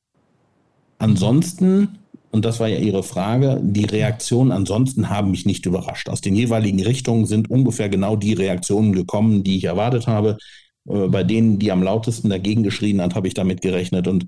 Ansonsten, 0.97 1.99
und 2.31 2.45
das 2.45 2.61
war 2.61 2.69
ja 2.69 2.77
Ihre 2.79 3.03
Frage, 3.03 3.59
die 3.61 3.85
Reaktionen 3.85 4.53
ansonsten 4.53 5.09
haben 5.09 5.31
mich 5.31 5.45
nicht 5.45 5.65
überrascht. 5.65 6.07
Aus 6.07 6.21
den 6.21 6.35
jeweiligen 6.35 6.81
Richtungen 6.81 7.25
sind 7.25 7.49
ungefähr 7.49 7.89
genau 7.89 8.15
die 8.15 8.33
Reaktionen 8.33 8.93
gekommen, 8.93 9.43
die 9.43 9.57
ich 9.57 9.65
erwartet 9.65 10.07
habe. 10.07 10.37
Äh, 10.89 11.07
bei 11.09 11.25
denen, 11.25 11.59
die 11.59 11.71
am 11.73 11.83
lautesten 11.83 12.29
dagegen 12.29 12.63
geschrien 12.63 13.01
hat, 13.01 13.13
habe 13.13 13.27
ich 13.27 13.33
damit 13.33 13.61
gerechnet. 13.61 14.07
Und 14.07 14.27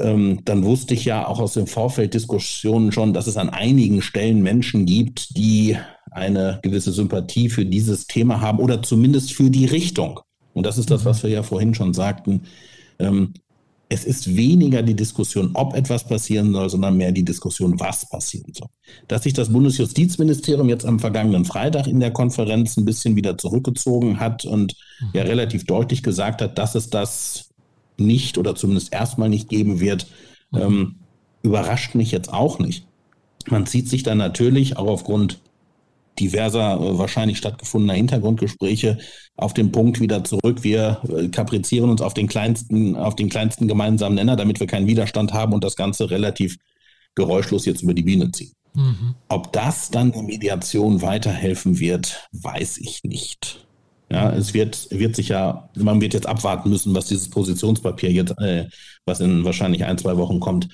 ähm, 0.00 0.40
dann 0.44 0.64
wusste 0.64 0.94
ich 0.94 1.04
ja 1.04 1.26
auch 1.26 1.38
aus 1.40 1.54
den 1.54 1.66
Vorfelddiskussionen 1.66 2.92
schon, 2.92 3.12
dass 3.12 3.26
es 3.26 3.36
an 3.36 3.50
einigen 3.50 4.02
Stellen 4.02 4.42
Menschen 4.42 4.86
gibt, 4.86 5.36
die 5.36 5.76
eine 6.10 6.58
gewisse 6.62 6.92
Sympathie 6.92 7.48
für 7.48 7.64
dieses 7.64 8.06
Thema 8.06 8.40
haben 8.40 8.58
oder 8.58 8.82
zumindest 8.82 9.32
für 9.32 9.50
die 9.50 9.66
Richtung. 9.66 10.20
Und 10.54 10.66
das 10.66 10.78
ist 10.78 10.90
das, 10.90 11.04
was 11.04 11.22
wir 11.22 11.30
ja 11.30 11.42
vorhin 11.42 11.74
schon 11.74 11.94
sagten. 11.94 12.42
Ähm, 12.98 13.34
es 13.92 14.04
ist 14.04 14.36
weniger 14.36 14.82
die 14.82 14.94
Diskussion, 14.94 15.50
ob 15.54 15.74
etwas 15.74 16.06
passieren 16.06 16.52
soll, 16.52 16.70
sondern 16.70 16.96
mehr 16.96 17.10
die 17.10 17.24
Diskussion, 17.24 17.78
was 17.80 18.08
passieren 18.08 18.52
soll. 18.54 18.68
Dass 19.08 19.24
sich 19.24 19.32
das 19.32 19.52
Bundesjustizministerium 19.52 20.68
jetzt 20.68 20.86
am 20.86 21.00
vergangenen 21.00 21.44
Freitag 21.44 21.88
in 21.88 21.98
der 21.98 22.12
Konferenz 22.12 22.76
ein 22.76 22.84
bisschen 22.84 23.16
wieder 23.16 23.36
zurückgezogen 23.36 24.20
hat 24.20 24.44
und 24.44 24.76
ja 25.12 25.22
relativ 25.22 25.64
deutlich 25.64 26.04
gesagt 26.04 26.40
hat, 26.40 26.56
dass 26.56 26.76
es 26.76 26.88
das 26.88 27.49
nicht 28.00 28.38
oder 28.38 28.54
zumindest 28.54 28.92
erstmal 28.92 29.28
nicht 29.28 29.48
geben 29.48 29.80
wird, 29.80 30.06
mhm. 30.50 30.60
ähm, 30.60 30.94
überrascht 31.42 31.94
mich 31.94 32.10
jetzt 32.10 32.32
auch 32.32 32.58
nicht. 32.58 32.86
Man 33.48 33.66
zieht 33.66 33.88
sich 33.88 34.02
dann 34.02 34.18
natürlich 34.18 34.76
auch 34.76 34.88
aufgrund 34.88 35.40
diverser 36.18 36.74
äh, 36.74 36.98
wahrscheinlich 36.98 37.38
stattgefundener 37.38 37.94
Hintergrundgespräche 37.94 38.98
auf 39.36 39.54
den 39.54 39.72
Punkt 39.72 40.00
wieder 40.00 40.22
zurück. 40.24 40.62
Wir 40.62 41.00
äh, 41.08 41.28
kaprizieren 41.28 41.90
uns 41.90 42.02
auf 42.02 42.14
den 42.14 42.28
kleinsten, 42.28 42.96
auf 42.96 43.16
den 43.16 43.28
kleinsten 43.28 43.68
gemeinsamen 43.68 44.16
Nenner, 44.16 44.36
damit 44.36 44.60
wir 44.60 44.66
keinen 44.66 44.86
Widerstand 44.86 45.32
haben 45.32 45.52
und 45.52 45.64
das 45.64 45.76
Ganze 45.76 46.10
relativ 46.10 46.58
geräuschlos 47.14 47.64
jetzt 47.66 47.82
über 47.82 47.94
die 47.94 48.02
Biene 48.02 48.30
ziehen. 48.30 48.52
Mhm. 48.74 49.14
Ob 49.28 49.52
das 49.52 49.90
dann 49.90 50.12
der 50.12 50.22
Mediation 50.22 51.02
weiterhelfen 51.02 51.80
wird, 51.80 52.28
weiß 52.32 52.78
ich 52.78 53.02
nicht. 53.02 53.66
Ja, 54.12 54.32
es 54.32 54.54
wird, 54.54 54.88
wird 54.90 55.14
sich 55.14 55.28
ja, 55.28 55.68
man 55.76 56.00
wird 56.00 56.14
jetzt 56.14 56.26
abwarten 56.26 56.68
müssen, 56.68 56.94
was 56.94 57.06
dieses 57.06 57.30
Positionspapier 57.30 58.10
jetzt, 58.10 58.36
äh, 58.38 58.66
was 59.04 59.20
in 59.20 59.44
wahrscheinlich 59.44 59.84
ein, 59.84 59.98
zwei 59.98 60.16
Wochen 60.16 60.40
kommt, 60.40 60.68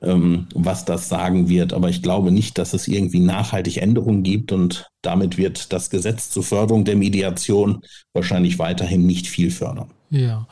ähm, 0.00 0.46
was 0.54 0.86
das 0.86 1.08
sagen 1.08 1.50
wird. 1.50 1.74
Aber 1.74 1.90
ich 1.90 2.02
glaube 2.02 2.32
nicht, 2.32 2.56
dass 2.56 2.72
es 2.72 2.88
irgendwie 2.88 3.20
nachhaltig 3.20 3.76
Änderungen 3.76 4.22
gibt 4.22 4.52
und 4.52 4.86
damit 5.02 5.36
wird 5.36 5.72
das 5.72 5.90
Gesetz 5.90 6.30
zur 6.30 6.44
Förderung 6.44 6.86
der 6.86 6.96
Mediation 6.96 7.82
wahrscheinlich 8.14 8.58
weiterhin 8.58 9.06
nicht 9.06 9.26
viel 9.26 9.50
fördern. 9.50 9.90
Ja. 10.10 10.46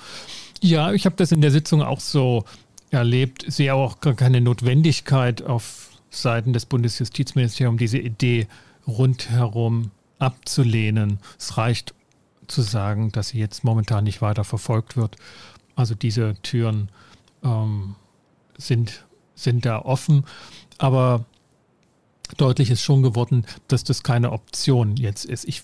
Ja, 0.63 0.93
ich 0.93 1.07
habe 1.07 1.17
das 1.17 1.33
in 1.33 1.41
der 1.41 1.51
Sitzung 1.51 1.83
auch 1.83 2.01
so 2.01 2.45
erlebt. 2.91 3.45
Sehe 3.49 3.75
auch 3.75 4.01
gar 4.01 4.15
keine 4.15 4.43
Notwendigkeit 4.43 5.43
auf 5.43 5.91
Seiten 6.11 6.53
des 6.53 6.67
Bundesjustizministeriums, 6.67 7.79
diese 7.79 7.99
Idee 7.99 8.47
rundherum 8.87 9.91
abzulehnen. 10.19 11.19
Es 11.39 11.57
reicht 11.57 11.95
zu 12.49 12.63
sagen, 12.63 13.13
dass 13.13 13.29
sie 13.29 13.39
jetzt 13.39 13.65
momentan 13.65 14.05
nicht 14.05 14.23
weiter 14.23 14.45
verfolgt 14.45 14.97
wird. 14.97 15.17
Also 15.75 15.95
diese 15.95 16.35
Türen 16.43 16.91
ähm, 17.43 17.97
sind, 18.57 19.05
sind 19.35 19.67
da 19.67 19.81
offen, 19.81 20.25
aber 20.79 21.25
deutlich 22.37 22.71
ist 22.71 22.83
schon 22.83 23.03
geworden, 23.03 23.45
dass 23.69 23.85
das 23.85 24.03
keine 24.03 24.33
Option 24.33 24.97
jetzt 24.97 25.25
ist. 25.25 25.47
Ich 25.47 25.63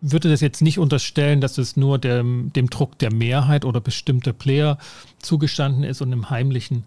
würde 0.00 0.28
das 0.28 0.40
jetzt 0.40 0.62
nicht 0.62 0.78
unterstellen, 0.78 1.40
dass 1.40 1.58
es 1.58 1.76
nur 1.76 1.98
dem, 1.98 2.52
dem 2.54 2.70
Druck 2.70 2.98
der 2.98 3.12
Mehrheit 3.12 3.64
oder 3.64 3.80
bestimmter 3.80 4.32
Player 4.32 4.78
zugestanden 5.20 5.84
ist 5.84 6.00
und 6.02 6.12
im 6.12 6.30
Heimlichen 6.30 6.84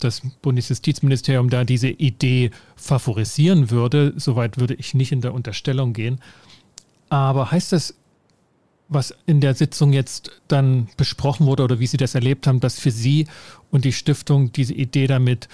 das 0.00 0.22
Bundesjustizministerium 0.42 1.48
da 1.48 1.64
diese 1.64 1.88
Idee 1.88 2.50
favorisieren 2.76 3.70
würde. 3.70 4.14
Soweit 4.16 4.58
würde 4.58 4.74
ich 4.74 4.94
nicht 4.94 5.12
in 5.12 5.20
der 5.20 5.34
Unterstellung 5.34 5.92
gehen. 5.92 6.20
Aber 7.08 7.50
heißt 7.50 7.72
das 7.72 7.94
was 8.88 9.14
in 9.26 9.40
der 9.40 9.54
Sitzung 9.54 9.92
jetzt 9.92 10.30
dann 10.48 10.88
besprochen 10.96 11.46
wurde 11.46 11.64
oder 11.64 11.80
wie 11.80 11.86
Sie 11.86 11.96
das 11.96 12.14
erlebt 12.14 12.46
haben, 12.46 12.60
dass 12.60 12.78
für 12.78 12.90
Sie 12.90 13.26
und 13.70 13.84
die 13.84 13.92
Stiftung 13.92 14.52
diese 14.52 14.74
Idee 14.74 15.06
damit 15.06 15.48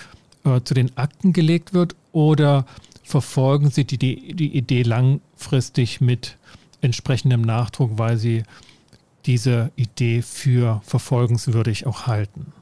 äh, 0.45 0.61
zu 0.63 0.75
den 0.75 0.97
Akten 0.97 1.33
gelegt 1.33 1.73
wird? 1.73 1.97
Oder 2.13 2.67
verfolgen 3.03 3.71
Sie 3.71 3.85
die, 3.85 3.99
die, 3.99 4.35
die 4.35 4.57
Idee 4.57 4.83
langfristig 4.83 6.01
mit 6.01 6.37
entsprechendem 6.81 7.43
Nachdruck, 7.43 7.93
weil 7.97 8.17
Sie 8.17 8.43
diese 9.25 9.71
Idee 9.77 10.23
für 10.23 10.83
verfolgenswürdig 10.85 11.87
auch 11.87 12.07
halten? 12.07 12.53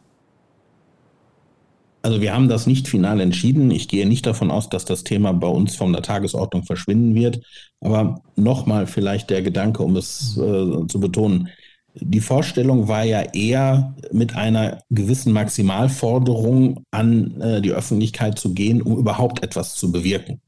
Also 2.03 2.21
wir 2.21 2.35
haben 2.35 2.49
das 2.49 2.67
nicht 2.67 2.89
final 2.89 3.21
entschieden. 3.21 3.71
Ich 3.71 3.89
gehe 3.89 4.07
nicht 4.07 4.25
davon 4.27 4.51
aus, 4.51 4.69
dass 4.69 4.85
das 4.85 5.05
Thema 5.05 5.33
bei 5.33 5.49
uns 5.49 5.77
von 5.77 5.93
der 5.93 6.03
Tagesordnung 6.03 6.65
verschwinden 6.65 7.15
wird. 7.15 7.41
Aber 7.81 8.23
nochmal 8.37 8.87
vielleicht 8.87 9.31
der 9.31 9.43
Gedanke, 9.43 9.83
um 9.83 9.97
es 9.97 10.37
äh, 10.37 10.87
zu 10.87 11.01
betonen. 11.01 11.49
Die 11.95 12.21
Vorstellung 12.21 12.89
war 12.89 13.05
ja 13.05 13.23
eher 13.33 13.95
mit 14.13 14.35
einer 14.35 14.79
gewissen 14.91 15.33
Maximalforderung 15.33 16.85
an 16.91 17.41
äh, 17.41 17.61
die 17.61 17.73
Öffentlichkeit 17.73 18.39
zu 18.39 18.55
gehen, 18.55 18.81
um 18.81 18.97
überhaupt 18.97 19.43
etwas 19.43 19.75
zu 19.75 19.93
bewirken. 19.93 20.41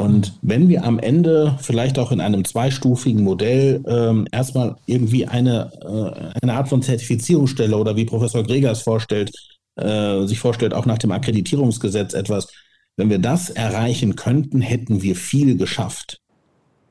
Und 0.00 0.32
wenn 0.40 0.70
wir 0.70 0.84
am 0.84 0.98
Ende 0.98 1.58
vielleicht 1.60 1.98
auch 1.98 2.10
in 2.10 2.22
einem 2.22 2.44
zweistufigen 2.46 3.22
Modell 3.22 3.82
ähm, 3.86 4.26
erstmal 4.32 4.76
irgendwie 4.86 5.26
eine, 5.26 5.70
äh, 5.82 6.40
eine 6.42 6.54
Art 6.54 6.70
von 6.70 6.80
Zertifizierungsstelle 6.80 7.76
oder 7.76 7.96
wie 7.96 8.06
Professor 8.06 8.42
Greger 8.42 8.70
es 8.70 8.80
vorstellt, 8.80 9.30
äh, 9.76 10.26
sich 10.26 10.38
vorstellt, 10.38 10.74
auch 10.74 10.86
nach 10.86 10.98
dem 10.98 11.12
Akkreditierungsgesetz 11.12 12.14
etwas. 12.14 12.48
Wenn 12.96 13.10
wir 13.10 13.18
das 13.18 13.50
erreichen 13.50 14.16
könnten, 14.16 14.60
hätten 14.60 15.02
wir 15.02 15.16
viel 15.16 15.56
geschafft. 15.56 16.20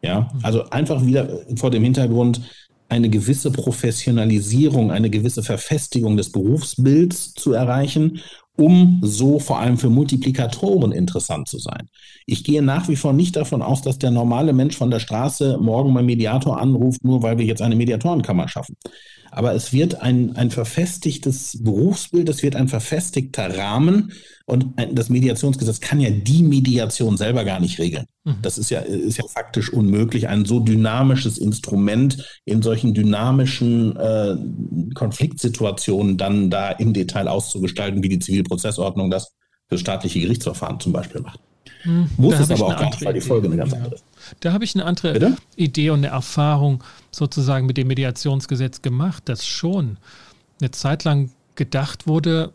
Ja, 0.01 0.31
also 0.43 0.69
einfach 0.69 1.05
wieder 1.05 1.41
vor 1.55 1.71
dem 1.71 1.83
Hintergrund 1.83 2.41
eine 2.87 3.09
gewisse 3.09 3.51
Professionalisierung, 3.51 4.91
eine 4.91 5.09
gewisse 5.09 5.43
Verfestigung 5.43 6.17
des 6.17 6.31
Berufsbilds 6.31 7.33
zu 7.33 7.53
erreichen, 7.53 8.21
um 8.57 8.99
so 9.03 9.39
vor 9.39 9.59
allem 9.59 9.77
für 9.77 9.89
Multiplikatoren 9.89 10.91
interessant 10.91 11.47
zu 11.47 11.59
sein. 11.59 11.87
Ich 12.25 12.43
gehe 12.43 12.61
nach 12.61 12.89
wie 12.89 12.97
vor 12.97 13.13
nicht 13.13 13.35
davon 13.35 13.61
aus, 13.61 13.81
dass 13.81 13.99
der 13.99 14.11
normale 14.11 14.51
Mensch 14.51 14.75
von 14.75 14.91
der 14.91 14.99
Straße 14.99 15.57
morgen 15.61 15.93
beim 15.93 16.05
Mediator 16.05 16.59
anruft, 16.59 17.03
nur 17.03 17.23
weil 17.23 17.37
wir 17.37 17.45
jetzt 17.45 17.61
eine 17.61 17.75
Mediatorenkammer 17.75 18.47
schaffen. 18.49 18.75
Aber 19.31 19.53
es 19.53 19.73
wird 19.73 20.01
ein, 20.01 20.35
ein 20.35 20.51
verfestigtes 20.51 21.57
Berufsbild, 21.61 22.29
es 22.29 22.43
wird 22.43 22.55
ein 22.55 22.67
verfestigter 22.67 23.57
Rahmen 23.57 24.11
und 24.45 24.73
das 24.91 25.09
Mediationsgesetz 25.09 25.79
kann 25.79 25.99
ja 25.99 26.09
die 26.09 26.43
Mediation 26.43 27.17
selber 27.17 27.43
gar 27.43 27.59
nicht 27.59 27.79
regeln. 27.79 28.05
Mhm. 28.23 28.37
Das 28.41 28.57
ist 28.57 28.69
ja, 28.69 28.79
ist 28.79 29.17
ja 29.17 29.25
faktisch 29.27 29.71
unmöglich, 29.71 30.27
ein 30.27 30.45
so 30.45 30.59
dynamisches 30.59 31.37
Instrument 31.37 32.25
in 32.45 32.61
solchen 32.61 32.93
dynamischen 32.93 33.95
äh, 33.95 34.35
Konfliktsituationen 34.95 36.17
dann 36.17 36.49
da 36.49 36.71
im 36.71 36.93
Detail 36.93 37.27
auszugestalten, 37.27 38.03
wie 38.03 38.09
die 38.09 38.19
Zivilprozessordnung 38.19 39.11
das 39.11 39.33
für 39.67 39.77
staatliche 39.77 40.19
Gerichtsverfahren 40.19 40.79
zum 40.79 40.93
Beispiel 40.93 41.21
macht. 41.21 41.39
Hm, 41.83 42.09
Muss 42.17 42.39
es 42.39 42.51
aber 42.51 42.65
auch 42.65 42.77
gar 42.77 42.89
nicht, 42.89 43.05
weil 43.05 43.13
die 43.13 43.21
Folge 43.21 43.47
eine 43.47 43.57
ganz 43.57 43.73
andere 43.73 43.95
ist. 43.95 44.03
Da 44.39 44.53
habe 44.53 44.63
ich 44.63 44.75
eine 44.75 44.85
andere 44.85 45.13
Bitte? 45.13 45.37
Idee 45.55 45.89
und 45.89 45.99
eine 45.99 46.07
Erfahrung 46.07 46.83
sozusagen 47.11 47.65
mit 47.65 47.77
dem 47.77 47.87
Mediationsgesetz 47.87 48.81
gemacht, 48.81 49.23
dass 49.27 49.45
schon 49.45 49.97
eine 50.59 50.71
Zeit 50.71 51.03
lang 51.03 51.31
gedacht 51.55 52.07
wurde, 52.07 52.53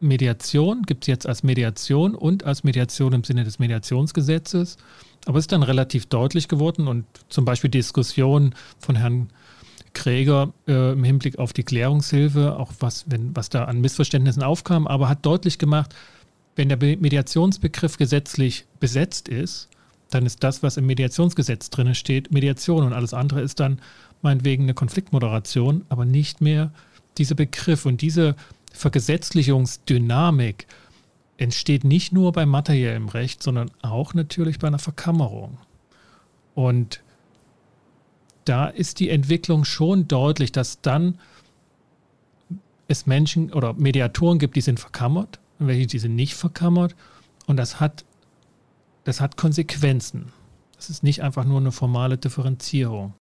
Mediation 0.00 0.82
gibt 0.82 1.04
es 1.04 1.08
jetzt 1.08 1.26
als 1.26 1.42
Mediation 1.42 2.14
und 2.14 2.44
als 2.44 2.64
Mediation 2.64 3.12
im 3.12 3.24
Sinne 3.24 3.44
des 3.44 3.58
Mediationsgesetzes. 3.58 4.76
Aber 5.24 5.38
es 5.38 5.44
ist 5.44 5.52
dann 5.52 5.62
relativ 5.62 6.06
deutlich 6.06 6.48
geworden 6.48 6.86
und 6.86 7.04
zum 7.28 7.44
Beispiel 7.44 7.70
Diskussion 7.70 8.54
von 8.78 8.96
Herrn 8.96 9.28
Kräger 9.94 10.52
äh, 10.68 10.92
im 10.92 11.02
Hinblick 11.02 11.38
auf 11.38 11.52
die 11.52 11.64
Klärungshilfe, 11.64 12.56
auch 12.58 12.72
was, 12.80 13.06
wenn, 13.08 13.34
was 13.34 13.48
da 13.48 13.64
an 13.64 13.80
Missverständnissen 13.80 14.42
aufkam, 14.42 14.86
aber 14.86 15.08
hat 15.08 15.24
deutlich 15.24 15.58
gemacht, 15.58 15.94
wenn 16.54 16.68
der 16.68 16.78
Mediationsbegriff 16.78 17.96
gesetzlich 17.96 18.66
besetzt 18.78 19.28
ist, 19.28 19.68
dann 20.16 20.26
ist 20.26 20.42
das, 20.42 20.62
was 20.62 20.78
im 20.78 20.86
Mediationsgesetz 20.86 21.68
drin 21.68 21.94
steht, 21.94 22.32
Mediation 22.32 22.84
und 22.84 22.94
alles 22.94 23.12
andere 23.12 23.42
ist 23.42 23.60
dann 23.60 23.80
meinetwegen 24.22 24.62
eine 24.62 24.74
Konfliktmoderation, 24.74 25.84
aber 25.90 26.06
nicht 26.06 26.40
mehr 26.40 26.72
dieser 27.18 27.34
Begriff 27.34 27.84
und 27.84 28.00
diese 28.00 28.34
Vergesetzlichungsdynamik 28.72 30.66
entsteht 31.36 31.84
nicht 31.84 32.14
nur 32.14 32.32
bei 32.32 32.46
materiellem 32.46 33.08
Recht, 33.08 33.42
sondern 33.42 33.70
auch 33.82 34.14
natürlich 34.14 34.58
bei 34.58 34.68
einer 34.68 34.78
Verkammerung. 34.78 35.58
Und 36.54 37.02
da 38.46 38.68
ist 38.68 39.00
die 39.00 39.10
Entwicklung 39.10 39.66
schon 39.66 40.08
deutlich, 40.08 40.50
dass 40.50 40.80
dann 40.80 41.18
es 42.88 43.04
Menschen 43.04 43.52
oder 43.52 43.74
Mediatoren 43.74 44.38
gibt, 44.38 44.56
die 44.56 44.62
sind 44.62 44.80
verkammert 44.80 45.40
und 45.58 45.66
welche, 45.66 45.86
die 45.86 45.98
sind 45.98 46.14
nicht 46.14 46.34
verkammert. 46.34 46.94
Und 47.46 47.58
das 47.58 47.80
hat, 47.80 48.05
das 49.06 49.20
hat 49.20 49.36
Konsequenzen. 49.36 50.32
Das 50.74 50.90
ist 50.90 51.02
nicht 51.04 51.22
einfach 51.22 51.44
nur 51.44 51.60
eine 51.60 51.70
formale 51.70 52.18
Differenzierung. 52.18 53.14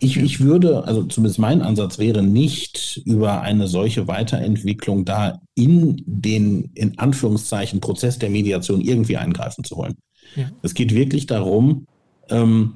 Ich, 0.00 0.16
ich 0.16 0.40
würde, 0.40 0.84
also 0.84 1.04
zumindest 1.04 1.38
mein 1.38 1.62
Ansatz 1.62 1.98
wäre 1.98 2.22
nicht 2.22 3.00
über 3.04 3.42
eine 3.42 3.68
solche 3.68 4.08
Weiterentwicklung 4.08 5.04
da 5.04 5.40
in 5.54 6.02
den, 6.04 6.70
in 6.74 6.98
Anführungszeichen, 6.98 7.80
Prozess 7.80 8.18
der 8.18 8.30
Mediation 8.30 8.80
irgendwie 8.80 9.18
eingreifen 9.18 9.62
zu 9.62 9.76
wollen. 9.76 9.96
Ja. 10.34 10.50
Es 10.62 10.74
geht 10.74 10.94
wirklich 10.94 11.26
darum, 11.26 11.86
ähm, 12.28 12.74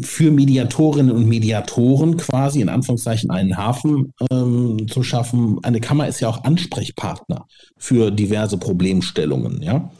für 0.00 0.30
Mediatorinnen 0.30 1.14
und 1.14 1.28
Mediatoren 1.28 2.16
quasi 2.16 2.60
in 2.60 2.68
Anführungszeichen 2.68 3.30
einen 3.30 3.56
Hafen 3.56 4.12
ähm, 4.30 4.88
zu 4.88 5.02
schaffen. 5.02 5.58
Eine 5.62 5.80
Kammer 5.80 6.08
ist 6.08 6.20
ja 6.20 6.28
auch 6.28 6.42
Ansprechpartner 6.44 7.46
für 7.76 8.10
diverse 8.10 8.56
Problemstellungen. 8.56 9.62
Ja? 9.62 9.90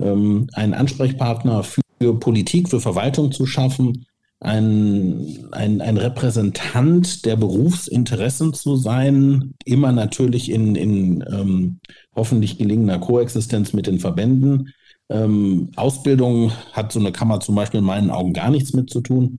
Ähm, 0.00 0.48
einen 0.52 0.74
Ansprechpartner 0.74 1.64
für 1.64 2.18
Politik, 2.20 2.68
für 2.68 2.80
Verwaltung 2.80 3.32
zu 3.32 3.46
schaffen, 3.46 4.06
ein, 4.40 5.48
ein, 5.52 5.80
ein 5.80 5.96
Repräsentant 5.96 7.24
der 7.24 7.36
Berufsinteressen 7.36 8.52
zu 8.52 8.76
sein, 8.76 9.54
immer 9.64 9.92
natürlich 9.92 10.50
in, 10.50 10.76
in 10.76 11.24
ähm, 11.30 11.80
hoffentlich 12.14 12.58
gelingender 12.58 12.98
Koexistenz 12.98 13.72
mit 13.72 13.86
den 13.86 13.98
Verbänden. 13.98 14.72
Ähm, 15.08 15.70
Ausbildung 15.76 16.52
hat 16.72 16.92
so 16.92 17.00
eine 17.00 17.12
Kammer 17.12 17.40
zum 17.40 17.54
Beispiel 17.54 17.78
in 17.78 17.86
meinen 17.86 18.10
Augen 18.10 18.32
gar 18.32 18.50
nichts 18.50 18.72
mit 18.74 18.90
zu 18.90 19.00
tun. 19.00 19.38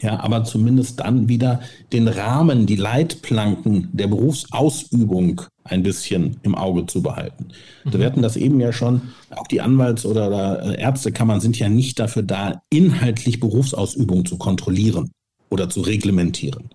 Ja, 0.00 0.20
aber 0.20 0.44
zumindest 0.44 1.00
dann 1.00 1.28
wieder 1.28 1.60
den 1.92 2.08
Rahmen, 2.08 2.66
die 2.66 2.76
Leitplanken 2.76 3.88
der 3.92 4.06
Berufsausübung 4.06 5.42
ein 5.64 5.82
bisschen 5.82 6.36
im 6.42 6.54
Auge 6.54 6.86
zu 6.86 7.02
behalten. 7.02 7.48
Mhm. 7.84 7.92
Wir 7.98 8.06
hatten 8.06 8.22
das 8.22 8.36
eben 8.36 8.60
ja 8.60 8.72
schon, 8.72 9.02
auch 9.30 9.46
die 9.46 9.60
Anwalts- 9.60 10.06
oder 10.06 10.78
Ärztekammern 10.78 11.40
sind 11.40 11.58
ja 11.58 11.68
nicht 11.68 11.98
dafür 11.98 12.22
da, 12.22 12.62
inhaltlich 12.70 13.40
Berufsausübung 13.40 14.24
zu 14.26 14.38
kontrollieren 14.38 15.10
oder 15.50 15.68
zu 15.68 15.80
reglementieren. 15.80 16.70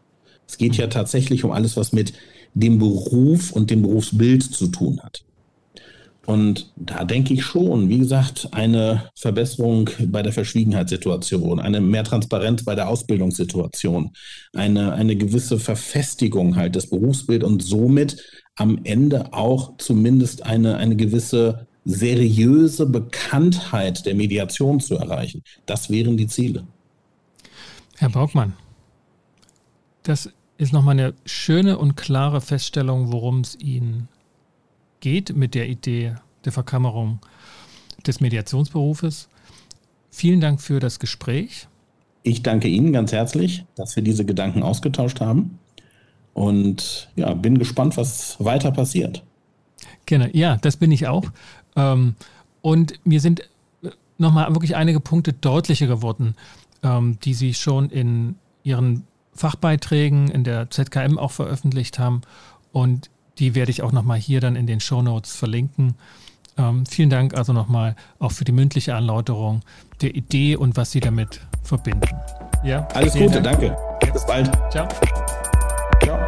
Es 0.47 0.57
geht 0.57 0.75
ja 0.75 0.87
tatsächlich 0.87 1.43
um 1.43 1.51
alles, 1.51 1.77
was 1.77 1.93
mit 1.93 2.13
dem 2.53 2.79
Beruf 2.79 3.51
und 3.51 3.69
dem 3.69 3.81
Berufsbild 3.81 4.43
zu 4.43 4.67
tun 4.67 4.99
hat. 5.01 5.23
Und 6.25 6.71
da 6.75 7.03
denke 7.03 7.33
ich 7.33 7.43
schon, 7.43 7.89
wie 7.89 7.97
gesagt, 7.97 8.49
eine 8.51 9.09
Verbesserung 9.15 9.89
bei 10.07 10.21
der 10.21 10.31
Verschwiegenheitssituation, 10.31 11.59
eine 11.59 11.81
mehr 11.81 12.03
Transparenz 12.03 12.63
bei 12.63 12.75
der 12.75 12.89
Ausbildungssituation, 12.89 14.11
eine, 14.53 14.93
eine 14.93 15.15
gewisse 15.15 15.59
Verfestigung 15.59 16.55
halt 16.55 16.75
des 16.75 16.89
Berufsbilds 16.89 17.43
und 17.43 17.63
somit 17.63 18.23
am 18.55 18.81
Ende 18.83 19.33
auch 19.33 19.77
zumindest 19.77 20.45
eine, 20.45 20.77
eine 20.77 20.95
gewisse 20.95 21.65
seriöse 21.85 22.85
Bekanntheit 22.85 24.05
der 24.05 24.13
Mediation 24.13 24.79
zu 24.79 24.95
erreichen. 24.95 25.43
Das 25.65 25.89
wären 25.89 26.17
die 26.17 26.27
Ziele. 26.27 26.67
Herr 27.97 28.09
Baugmann, 28.09 28.53
das 30.03 30.29
ist 30.59 30.73
nochmal 30.73 30.99
eine 30.99 31.13
schöne 31.25 31.79
und 31.79 31.97
klare 31.97 32.41
Feststellung, 32.41 33.11
worum 33.11 33.39
es 33.39 33.57
Ihnen 33.59 34.07
geht 35.01 35.35
mit 35.35 35.53
der 35.53 35.67
Idee 35.67 36.15
der 36.45 36.51
Verkammerung 36.51 37.19
des 38.07 38.21
Mediationsberufes. 38.21 39.27
Vielen 40.09 40.39
Dank 40.39 40.61
für 40.61 40.79
das 40.79 40.99
Gespräch. 40.99 41.67
Ich 42.23 42.43
danke 42.43 42.67
Ihnen 42.67 42.93
ganz 42.93 43.11
herzlich, 43.11 43.65
dass 43.75 43.95
wir 43.95 44.03
diese 44.03 44.25
Gedanken 44.25 44.63
ausgetauscht 44.63 45.19
haben. 45.21 45.59
Und 46.33 47.09
ja, 47.15 47.33
bin 47.33 47.57
gespannt, 47.57 47.97
was 47.97 48.37
weiter 48.43 48.71
passiert. 48.71 49.23
Genau, 50.05 50.27
ja, 50.31 50.57
das 50.57 50.77
bin 50.77 50.91
ich 50.91 51.07
auch. 51.07 51.25
Ähm, 51.75 52.15
und 52.61 53.05
mir 53.05 53.19
sind 53.19 53.49
nochmal 54.17 54.49
wirklich 54.53 54.75
einige 54.75 54.99
Punkte 54.99 55.33
deutlicher 55.33 55.87
geworden, 55.87 56.35
ähm, 56.83 57.17
die 57.23 57.33
Sie 57.33 57.53
schon 57.53 57.89
in 57.89 58.35
Ihren 58.63 59.05
Fachbeiträgen 59.33 60.29
in 60.29 60.43
der 60.43 60.69
ZKM 60.69 61.17
auch 61.17 61.31
veröffentlicht 61.31 61.99
haben. 61.99 62.21
Und 62.71 63.09
die 63.41 63.55
werde 63.55 63.71
ich 63.71 63.81
auch 63.81 63.91
nochmal 63.91 64.19
hier 64.19 64.39
dann 64.39 64.55
in 64.55 64.67
den 64.67 64.79
Show 64.79 65.01
Notes 65.01 65.35
verlinken. 65.35 65.95
Ähm, 66.57 66.85
vielen 66.85 67.09
Dank 67.09 67.33
also 67.35 67.53
nochmal 67.53 67.95
auch 68.19 68.31
für 68.31 68.45
die 68.45 68.51
mündliche 68.51 68.95
Anlauterung 68.95 69.61
der 70.01 70.15
Idee 70.15 70.55
und 70.55 70.77
was 70.77 70.91
Sie 70.91 70.99
damit 70.99 71.41
verbinden. 71.63 72.07
Ja, 72.63 72.87
alles 72.93 73.13
Gute, 73.13 73.41
Dank. 73.41 73.59
danke. 73.59 73.75
Bis 74.13 74.25
bald. 74.25 74.51
Ciao. 74.71 74.87
Ciao. 76.03 76.19